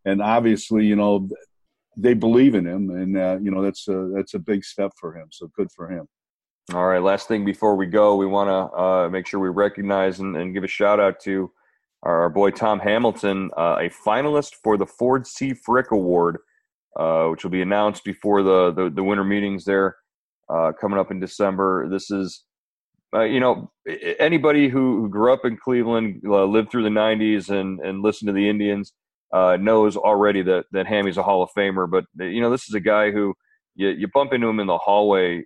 and 0.06 0.22
obviously 0.22 0.86
you 0.86 0.96
know 0.96 1.28
they 1.98 2.14
believe 2.14 2.56
in 2.56 2.66
him 2.66 2.90
and 2.90 3.18
uh, 3.18 3.38
you 3.42 3.52
know 3.52 3.62
that's 3.62 3.88
a 3.88 4.12
that's 4.16 4.34
a 4.34 4.40
big 4.40 4.64
step 4.64 4.92
for 5.00 5.16
him. 5.16 5.28
So 5.32 5.50
good 5.56 5.70
for 5.76 5.90
him. 5.90 6.08
All 6.74 6.86
right, 6.86 7.02
last 7.02 7.28
thing 7.28 7.44
before 7.44 7.76
we 7.76 7.88
go, 7.88 8.16
we 8.16 8.26
want 8.26 8.48
to 8.48 8.78
uh, 8.78 9.10
make 9.10 9.28
sure 9.28 9.40
we 9.40 9.50
recognize 9.50 10.20
and, 10.20 10.38
and, 10.38 10.54
give 10.54 10.64
a 10.64 10.68
shout 10.68 11.00
out 11.00 11.20
to 11.22 11.52
our, 12.04 12.30
boy 12.30 12.52
Tom 12.52 12.80
Hamilton, 12.80 13.50
uh, 13.58 13.78
a 13.80 13.90
finalist 13.90 14.52
for 14.64 14.78
the 14.78 14.86
Ford 14.86 15.28
C. 15.28 15.54
Frick 15.54 15.92
Award 15.92 16.38
uh, 17.00 17.28
which 17.28 17.44
will 17.44 17.52
be 17.52 17.62
announced 17.62 18.04
before 18.04 18.44
the, 18.44 18.72
the, 18.72 18.90
the 18.90 19.04
winter 19.04 19.24
meetings 19.24 19.64
there 19.64 19.96
uh, 20.50 20.72
coming 20.80 21.00
up 21.00 21.12
in 21.12 21.20
December. 21.20 21.88
This 21.90 22.12
is, 22.12 22.44
uh, 23.14 23.22
you 23.22 23.40
know, 23.40 23.72
anybody 24.20 24.68
who, 24.68 25.02
who 25.02 25.10
grew 25.10 25.34
up 25.34 25.46
in 25.46 25.58
Cleveland, 25.58 26.22
lived 26.24 26.70
through 26.70 26.84
the 26.84 26.90
90s, 26.90 27.50
and, 27.50 27.80
and 27.80 28.02
listened 28.02 28.28
to 28.28 28.34
the 28.34 28.50
Indians 28.50 28.94
uh, 29.34 29.58
knows 29.60 29.96
already 29.96 30.42
that, 30.44 30.66
that 30.72 30.88
Hammy's 30.88 31.18
a 31.18 31.24
Hall 31.24 31.44
of 31.44 31.50
Famer. 31.58 31.90
But, 31.90 32.06
you 32.20 32.42
know, 32.42 32.50
this 32.50 32.68
is 32.68 32.76
a 32.76 32.80
guy 32.80 33.12
who 33.12 33.34
you, 33.76 33.90
you 33.90 34.08
bump 34.14 34.34
into 34.34 34.48
him 34.48 34.60
in 34.60 34.68
the 34.68 34.78
hallway 34.78 35.44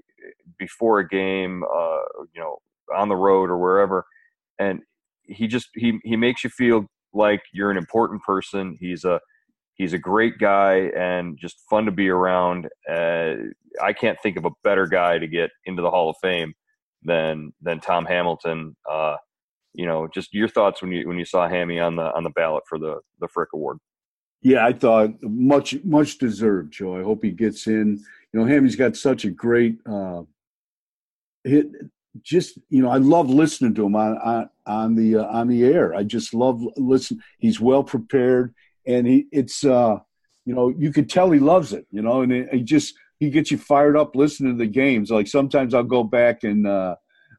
before 0.58 1.00
a 1.00 1.08
game, 1.08 1.64
uh, 1.64 2.02
you 2.34 2.42
know, 2.42 2.58
on 2.96 3.10
the 3.10 3.16
road 3.16 3.50
or 3.50 3.58
wherever. 3.58 4.06
And 4.60 4.82
he 5.24 5.48
just 5.48 5.70
he 5.74 6.00
he 6.04 6.16
makes 6.16 6.44
you 6.44 6.50
feel 6.50 6.86
like 7.14 7.42
you're 7.54 7.72
an 7.72 7.78
important 7.78 8.22
person. 8.24 8.78
He's 8.80 9.04
a 9.06 9.20
He's 9.76 9.92
a 9.92 10.00
great 10.00 10.38
guy 10.38 10.90
and 10.98 11.38
just 11.38 11.58
fun 11.70 11.84
to 11.86 11.92
be 11.92 12.10
around. 12.10 12.70
Uh, 12.90 13.34
I 13.84 13.92
can't 13.92 14.18
think 14.24 14.38
of 14.38 14.46
a 14.46 14.52
better 14.64 14.88
guy 14.88 15.18
to 15.20 15.28
get 15.28 15.52
into 15.66 15.82
the 15.82 15.90
Hall 15.90 16.10
of 16.10 16.16
Fame 16.22 16.54
than 17.04 17.52
than 17.62 17.82
Tom 17.82 18.06
Hamilton. 18.06 18.78
Uh, 18.90 19.18
you 19.76 19.86
know, 19.86 20.08
just 20.08 20.34
your 20.34 20.48
thoughts 20.48 20.82
when 20.82 20.92
you 20.92 21.08
when 21.08 21.18
you 21.18 21.26
saw 21.26 21.48
Hammy 21.48 21.80
on 21.80 21.96
the 21.96 22.14
on 22.16 22.24
the 22.24 22.30
ballot 22.30 22.64
for 22.68 22.80
the 22.80 23.00
the 23.20 23.28
Frick 23.28 23.50
Award. 23.54 23.78
Yeah, 24.42 24.66
I 24.66 24.74
thought 24.74 25.12
much 25.22 25.76
much 25.84 26.18
deserved, 26.18 26.74
Joe. 26.74 26.98
I 26.98 27.04
hope 27.04 27.24
he 27.24 27.32
gets 27.32 27.68
in. 27.68 28.04
You 28.32 28.40
know, 28.40 28.46
Hammy's 28.46 28.76
got 28.76 28.96
such 28.96 29.26
a 29.26 29.32
great 29.32 29.80
uh, 29.86 30.24
hit. 31.44 31.68
Just 32.22 32.58
you 32.70 32.82
know, 32.82 32.90
I 32.90 32.98
love 32.98 33.30
listening 33.30 33.74
to 33.76 33.86
him 33.86 33.96
on 33.96 34.18
on, 34.18 34.50
on 34.66 34.96
the 34.96 35.18
uh, 35.18 35.26
on 35.26 35.48
the 35.48 35.66
air. 35.66 35.94
I 35.94 36.04
just 36.04 36.34
love 36.34 36.64
listen. 36.78 37.22
He's 37.40 37.60
well 37.60 37.84
prepared, 37.84 38.54
and 38.86 39.08
he 39.08 39.28
it's 39.32 39.66
uh, 39.66 39.98
you 40.46 40.54
know 40.54 40.70
you 40.70 40.92
could 40.92 41.10
tell 41.10 41.32
he 41.32 41.40
loves 41.40 41.74
it. 41.74 41.88
You 41.92 42.02
know, 42.02 42.22
and 42.22 42.48
he 42.52 42.62
just 42.62 42.94
he 43.20 43.30
gets 43.30 43.52
you 43.52 43.58
fired 43.58 43.98
up 43.98 44.16
listening 44.16 44.54
to 44.54 44.58
the 44.58 44.70
games. 44.70 45.10
Like 45.10 45.28
sometimes 45.28 45.74
I'll 45.74 45.84
go 45.84 46.04
back 46.04 46.44
and 46.44 46.68
uh, 46.68 46.96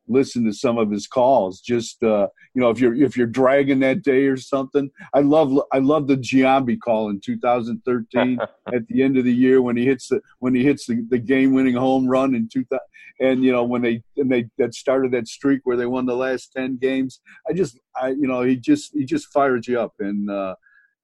listen 0.08 0.44
to 0.44 0.52
some 0.52 0.78
of 0.78 0.90
his 0.90 1.06
calls. 1.06 1.60
Just 1.60 2.02
uh, 2.02 2.28
you 2.54 2.62
know, 2.62 2.70
if 2.70 2.80
you're 2.80 2.94
if 2.94 3.16
you're 3.16 3.26
dragging 3.26 3.80
that 3.80 4.02
day 4.02 4.26
or 4.26 4.36
something. 4.36 4.90
I 5.14 5.20
love 5.20 5.58
I 5.72 5.78
love 5.78 6.06
the 6.06 6.16
Giambi 6.16 6.78
call 6.78 7.10
in 7.10 7.20
2013 7.20 8.38
at 8.74 8.86
the 8.88 9.02
end 9.02 9.16
of 9.16 9.24
the 9.24 9.34
year 9.34 9.62
when 9.62 9.76
he 9.76 9.84
hits 9.84 10.08
the 10.08 10.20
when 10.38 10.54
he 10.54 10.62
hits 10.62 10.86
the, 10.86 11.04
the 11.08 11.18
game 11.18 11.52
winning 11.52 11.74
home 11.74 12.06
run 12.06 12.34
in 12.34 12.48
2000. 12.48 12.78
And 13.18 13.42
you 13.42 13.52
know 13.52 13.64
when 13.64 13.82
they 13.82 14.02
and 14.16 14.30
they 14.30 14.46
that 14.58 14.74
started 14.74 15.12
that 15.12 15.28
streak 15.28 15.62
where 15.64 15.76
they 15.76 15.86
won 15.86 16.06
the 16.06 16.16
last 16.16 16.52
10 16.52 16.76
games. 16.78 17.20
I 17.48 17.52
just 17.52 17.78
I 18.00 18.08
you 18.08 18.26
know 18.26 18.42
he 18.42 18.56
just 18.56 18.92
he 18.94 19.04
just 19.04 19.32
fires 19.32 19.66
you 19.66 19.80
up. 19.80 19.94
And 20.00 20.30
uh, 20.30 20.54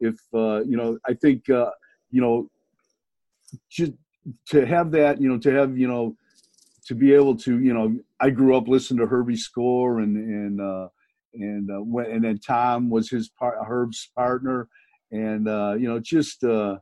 if 0.01 0.17
uh, 0.35 0.63
you 0.65 0.77
know 0.77 0.99
I 1.07 1.15
think 1.15 1.49
uh, 1.49 1.71
you 2.11 2.21
know 2.21 2.51
just 3.71 3.93
to 4.49 4.65
have 4.65 4.91
that 4.93 5.21
you 5.21 5.29
know 5.29 5.39
to 5.39 5.51
have 5.51 5.77
you 5.77 5.89
know 5.89 6.17
to 6.87 6.95
be 6.95 7.15
able 7.15 7.37
to, 7.37 7.61
you 7.61 7.73
know, 7.73 7.97
I 8.21 8.31
grew 8.31 8.57
up 8.57 8.69
listening 8.69 9.01
to 9.01 9.07
Herbie 9.07 9.37
Score 9.37 10.01
and 10.01 10.17
and 10.17 10.61
uh, 10.61 10.89
and 11.35 11.71
uh, 11.71 11.83
when, 11.83 12.07
and 12.07 12.25
then 12.25 12.39
Tom 12.39 12.91
was 12.91 13.09
his 13.09 13.29
part, 13.29 13.59
Herb's 13.67 14.11
partner, 14.17 14.69
and 15.11 15.49
uh, 15.49 15.75
you 15.79 15.89
know, 15.89 15.99
just 15.99 16.45
uh, 16.45 16.79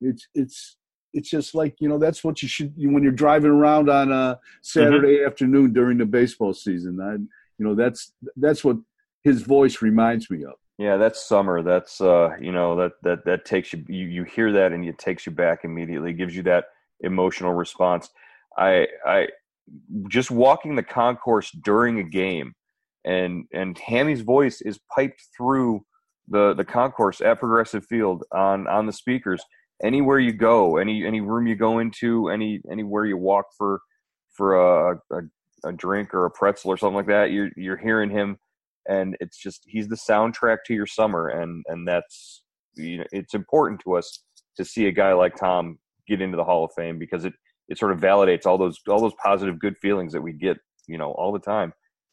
it's 0.00 0.28
it's 0.34 0.76
it's 1.14 1.30
just 1.30 1.54
like 1.54 1.76
you 1.80 1.88
know 1.88 1.98
that's 1.98 2.22
what 2.22 2.42
you 2.42 2.48
should 2.48 2.72
when 2.76 3.02
you're 3.02 3.12
driving 3.12 3.50
around 3.50 3.88
on 3.88 4.12
a 4.12 4.38
Saturday 4.62 5.18
mm-hmm. 5.18 5.26
afternoon 5.26 5.72
during 5.72 5.98
the 5.98 6.06
baseball 6.06 6.52
season. 6.52 7.00
I, 7.00 7.14
you 7.14 7.66
know, 7.66 7.74
that's 7.74 8.12
that's 8.36 8.64
what 8.64 8.76
his 9.24 9.42
voice 9.42 9.82
reminds 9.82 10.30
me 10.30 10.44
of. 10.44 10.54
Yeah, 10.78 10.96
that's 10.96 11.26
summer. 11.26 11.62
That's 11.62 12.00
uh, 12.00 12.30
you 12.40 12.52
know 12.52 12.76
that 12.76 12.92
that 13.02 13.24
that 13.24 13.44
takes 13.44 13.72
you 13.72 13.84
you 13.88 14.06
you 14.06 14.24
hear 14.24 14.52
that 14.52 14.72
and 14.72 14.84
it 14.84 14.98
takes 14.98 15.26
you 15.26 15.32
back 15.32 15.64
immediately. 15.64 16.10
It 16.10 16.18
Gives 16.18 16.36
you 16.36 16.42
that 16.44 16.66
emotional 17.00 17.52
response. 17.52 18.10
I 18.58 18.88
I 19.06 19.28
just 20.08 20.30
walking 20.30 20.74
the 20.74 20.82
concourse 20.82 21.50
during 21.62 21.98
a 21.98 22.04
game, 22.04 22.54
and 23.04 23.44
and 23.52 23.78
Hammy's 23.78 24.22
voice 24.22 24.60
is 24.60 24.80
piped 24.94 25.22
through 25.36 25.82
the 26.28 26.54
the 26.54 26.64
concourse 26.64 27.20
at 27.20 27.38
Progressive 27.38 27.86
Field 27.86 28.24
on 28.32 28.66
on 28.66 28.86
the 28.86 28.92
speakers. 28.92 29.42
Anywhere 29.82 30.18
you 30.18 30.32
go, 30.32 30.76
any 30.76 31.06
any 31.06 31.20
room 31.20 31.46
you 31.46 31.54
go 31.54 31.78
into, 31.78 32.28
any 32.28 32.60
anywhere 32.70 33.06
you 33.06 33.16
walk 33.16 33.46
for 33.56 33.80
for 34.32 34.56
a, 34.56 35.00
a, 35.12 35.20
a 35.64 35.72
drink 35.72 36.12
or 36.14 36.24
a 36.24 36.30
pretzel 36.30 36.70
or 36.70 36.76
something 36.76 36.96
like 36.96 37.06
that, 37.06 37.30
you're 37.30 37.50
you're 37.56 37.76
hearing 37.76 38.10
him, 38.10 38.38
and 38.88 39.16
it's 39.20 39.38
just 39.38 39.62
he's 39.66 39.88
the 39.88 39.96
soundtrack 39.96 40.58
to 40.66 40.74
your 40.74 40.86
summer, 40.86 41.28
and 41.28 41.64
and 41.68 41.86
that's 41.86 42.42
you 42.74 42.98
know 42.98 43.04
it's 43.12 43.34
important 43.34 43.80
to 43.80 43.96
us 43.96 44.24
to 44.56 44.64
see 44.64 44.86
a 44.88 44.92
guy 44.92 45.12
like 45.12 45.36
Tom 45.36 45.78
get 46.08 46.20
into 46.20 46.36
the 46.36 46.44
Hall 46.44 46.64
of 46.64 46.72
Fame 46.76 46.98
because 46.98 47.24
it 47.24 47.34
it 47.68 47.78
sort 47.78 47.92
of 47.92 48.00
validates 48.00 48.46
all 48.46 48.58
those 48.58 48.78
all 48.88 49.00
those 49.00 49.14
positive 49.22 49.58
good 49.58 49.76
feelings 49.78 50.12
that 50.12 50.22
we 50.22 50.32
get 50.32 50.58
you 50.86 50.98
know 50.98 51.12
all 51.12 51.32
the 51.32 51.38
time 51.38 51.72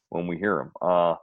when 0.10 0.28
we 0.28 0.38
hear 0.38 0.58
them 0.58 0.72
uh, 0.82 1.16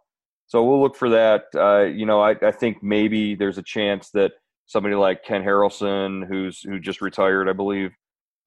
so 0.46 0.62
we'll 0.62 0.82
look 0.82 0.96
for 0.96 1.08
that. 1.08 1.44
Uh, 1.54 1.84
you 1.84 2.06
know 2.06 2.20
I, 2.20 2.34
I 2.42 2.50
think 2.50 2.82
maybe 2.82 3.34
there's 3.34 3.58
a 3.58 3.62
chance 3.62 4.10
that 4.10 4.32
somebody 4.66 4.94
like 4.94 5.24
Ken 5.24 5.42
Harrelson 5.42 6.26
who's 6.26 6.60
who 6.60 6.78
just 6.78 7.00
retired 7.00 7.48
i 7.48 7.52
believe 7.52 7.90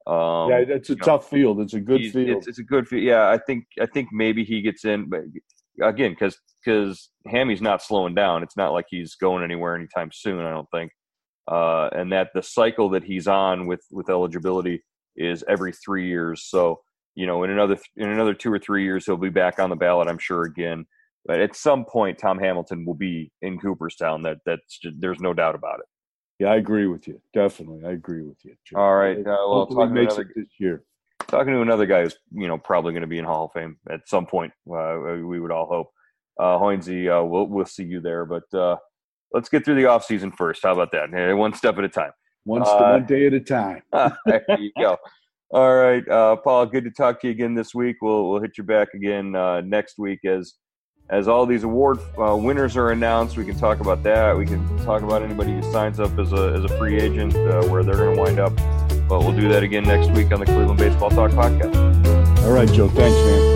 um, 0.07 0.49
yeah 0.49 0.63
it's 0.67 0.89
a 0.89 0.95
tough 0.95 1.31
know, 1.31 1.37
field. 1.37 1.61
It's 1.61 1.73
a 1.73 1.79
good 1.79 2.11
field. 2.11 2.37
it's, 2.37 2.47
it's, 2.47 2.59
a 2.59 2.63
good 2.63 2.87
field 2.87 3.03
yeah 3.03 3.29
i 3.29 3.37
think 3.37 3.65
i 3.81 3.85
think 3.85 4.09
maybe 4.11 4.43
he 4.43 4.61
gets 4.61 4.85
in 4.85 5.09
but 5.09 5.21
again 5.81 6.11
because 6.11 6.37
because 6.63 7.09
hammy's 7.27 7.61
not 7.61 7.81
slowing 7.81 8.15
down. 8.15 8.43
It's 8.43 8.57
not 8.57 8.73
like 8.73 8.85
he's 8.89 9.15
going 9.15 9.43
anywhere 9.43 9.75
anytime 9.75 10.09
soon 10.13 10.45
i 10.45 10.49
don't 10.51 10.69
think. 10.71 10.91
Uh, 11.47 11.89
and 11.91 12.11
that 12.11 12.29
the 12.33 12.41
cycle 12.41 12.89
that 12.89 13.03
he's 13.03 13.27
on 13.27 13.67
with 13.67 13.81
with 13.91 14.09
eligibility 14.09 14.83
is 15.15 15.43
every 15.47 15.71
three 15.71 16.07
years. 16.07 16.43
So 16.43 16.81
you 17.15 17.25
know, 17.25 17.43
in 17.43 17.49
another 17.49 17.77
in 17.95 18.09
another 18.09 18.33
two 18.33 18.51
or 18.51 18.59
three 18.59 18.83
years, 18.83 19.05
he'll 19.05 19.17
be 19.17 19.29
back 19.29 19.59
on 19.59 19.69
the 19.69 19.75
ballot, 19.75 20.07
I'm 20.07 20.17
sure 20.17 20.43
again. 20.43 20.85
But 21.25 21.39
at 21.39 21.55
some 21.55 21.85
point, 21.85 22.19
Tom 22.19 22.37
Hamilton 22.37 22.85
will 22.85 22.93
be 22.93 23.31
in 23.41 23.57
Cooperstown. 23.57 24.21
That 24.23 24.37
that's 24.45 24.77
just, 24.77 24.99
there's 24.99 25.21
no 25.21 25.33
doubt 25.33 25.55
about 25.55 25.79
it. 25.79 25.85
Yeah, 26.39 26.49
I 26.49 26.57
agree 26.57 26.87
with 26.87 27.07
you. 27.07 27.21
Definitely, 27.33 27.85
I 27.85 27.91
agree 27.91 28.21
with 28.21 28.37
you. 28.43 28.55
Joe. 28.65 28.79
All 28.79 28.95
right, 28.95 29.17
uh, 29.17 29.23
well, 29.23 29.65
talking 29.65 29.93
makes 29.93 30.15
another, 30.15 30.29
it 30.29 30.41
this 30.41 30.49
year. 30.59 30.83
Talking 31.27 31.53
to 31.53 31.61
another 31.61 31.85
guy 31.85 32.03
who's 32.03 32.17
you 32.31 32.47
know 32.47 32.57
probably 32.57 32.91
going 32.91 33.01
to 33.01 33.07
be 33.07 33.17
in 33.17 33.25
Hall 33.25 33.45
of 33.45 33.53
Fame 33.53 33.77
at 33.89 34.01
some 34.07 34.25
point. 34.25 34.51
Uh, 34.69 34.97
we 35.23 35.39
would 35.39 35.51
all 35.51 35.67
hope. 35.67 35.91
Uh, 36.37 36.57
uh, 36.57 37.23
we'll 37.23 37.47
we'll 37.47 37.65
see 37.65 37.85
you 37.85 38.01
there. 38.01 38.25
But 38.25 38.53
uh, 38.53 38.75
let's 39.31 39.47
get 39.47 39.63
through 39.63 39.75
the 39.75 39.85
off 39.85 40.03
season 40.03 40.33
first. 40.33 40.63
How 40.63 40.73
about 40.73 40.91
that? 40.91 41.35
One 41.37 41.53
step 41.53 41.77
at 41.77 41.85
a 41.85 41.89
time. 41.89 42.11
One, 42.45 42.61
uh, 42.61 42.91
one 42.91 43.05
day 43.05 43.27
at 43.27 43.33
a 43.33 43.39
time. 43.39 43.81
there 44.25 44.45
you 44.57 44.71
go. 44.79 44.97
All 45.51 45.75
right, 45.75 46.07
uh, 46.09 46.37
Paul. 46.37 46.65
Good 46.65 46.83
to 46.85 46.91
talk 46.91 47.21
to 47.21 47.27
you 47.27 47.31
again 47.31 47.53
this 47.53 47.75
week. 47.75 47.97
We'll 48.01 48.29
we'll 48.29 48.41
hit 48.41 48.57
you 48.57 48.63
back 48.63 48.93
again 48.93 49.35
uh, 49.35 49.61
next 49.61 49.97
week 49.97 50.25
as 50.25 50.55
as 51.09 51.27
all 51.27 51.45
these 51.45 51.63
award 51.63 51.99
uh, 52.17 52.35
winners 52.35 52.75
are 52.77 52.91
announced. 52.91 53.37
We 53.37 53.45
can 53.45 53.57
talk 53.57 53.79
about 53.79 54.01
that. 54.03 54.35
We 54.35 54.45
can 54.45 54.77
talk 54.85 55.03
about 55.03 55.21
anybody 55.21 55.53
who 55.53 55.71
signs 55.71 55.99
up 55.99 56.17
as 56.17 56.33
a 56.33 56.53
as 56.53 56.63
a 56.65 56.77
free 56.77 56.97
agent, 56.99 57.35
uh, 57.35 57.63
where 57.67 57.83
they're 57.83 57.95
going 57.95 58.15
to 58.15 58.21
wind 58.21 58.39
up. 58.39 58.55
But 59.07 59.19
we'll 59.19 59.35
do 59.35 59.47
that 59.49 59.61
again 59.61 59.83
next 59.83 60.09
week 60.11 60.31
on 60.31 60.39
the 60.39 60.45
Cleveland 60.45 60.79
Baseball 60.79 61.11
Talk 61.11 61.31
podcast. 61.31 61.75
All 62.43 62.51
right, 62.51 62.71
Joe. 62.71 62.89
Thanks, 62.89 63.15
man. 63.15 63.54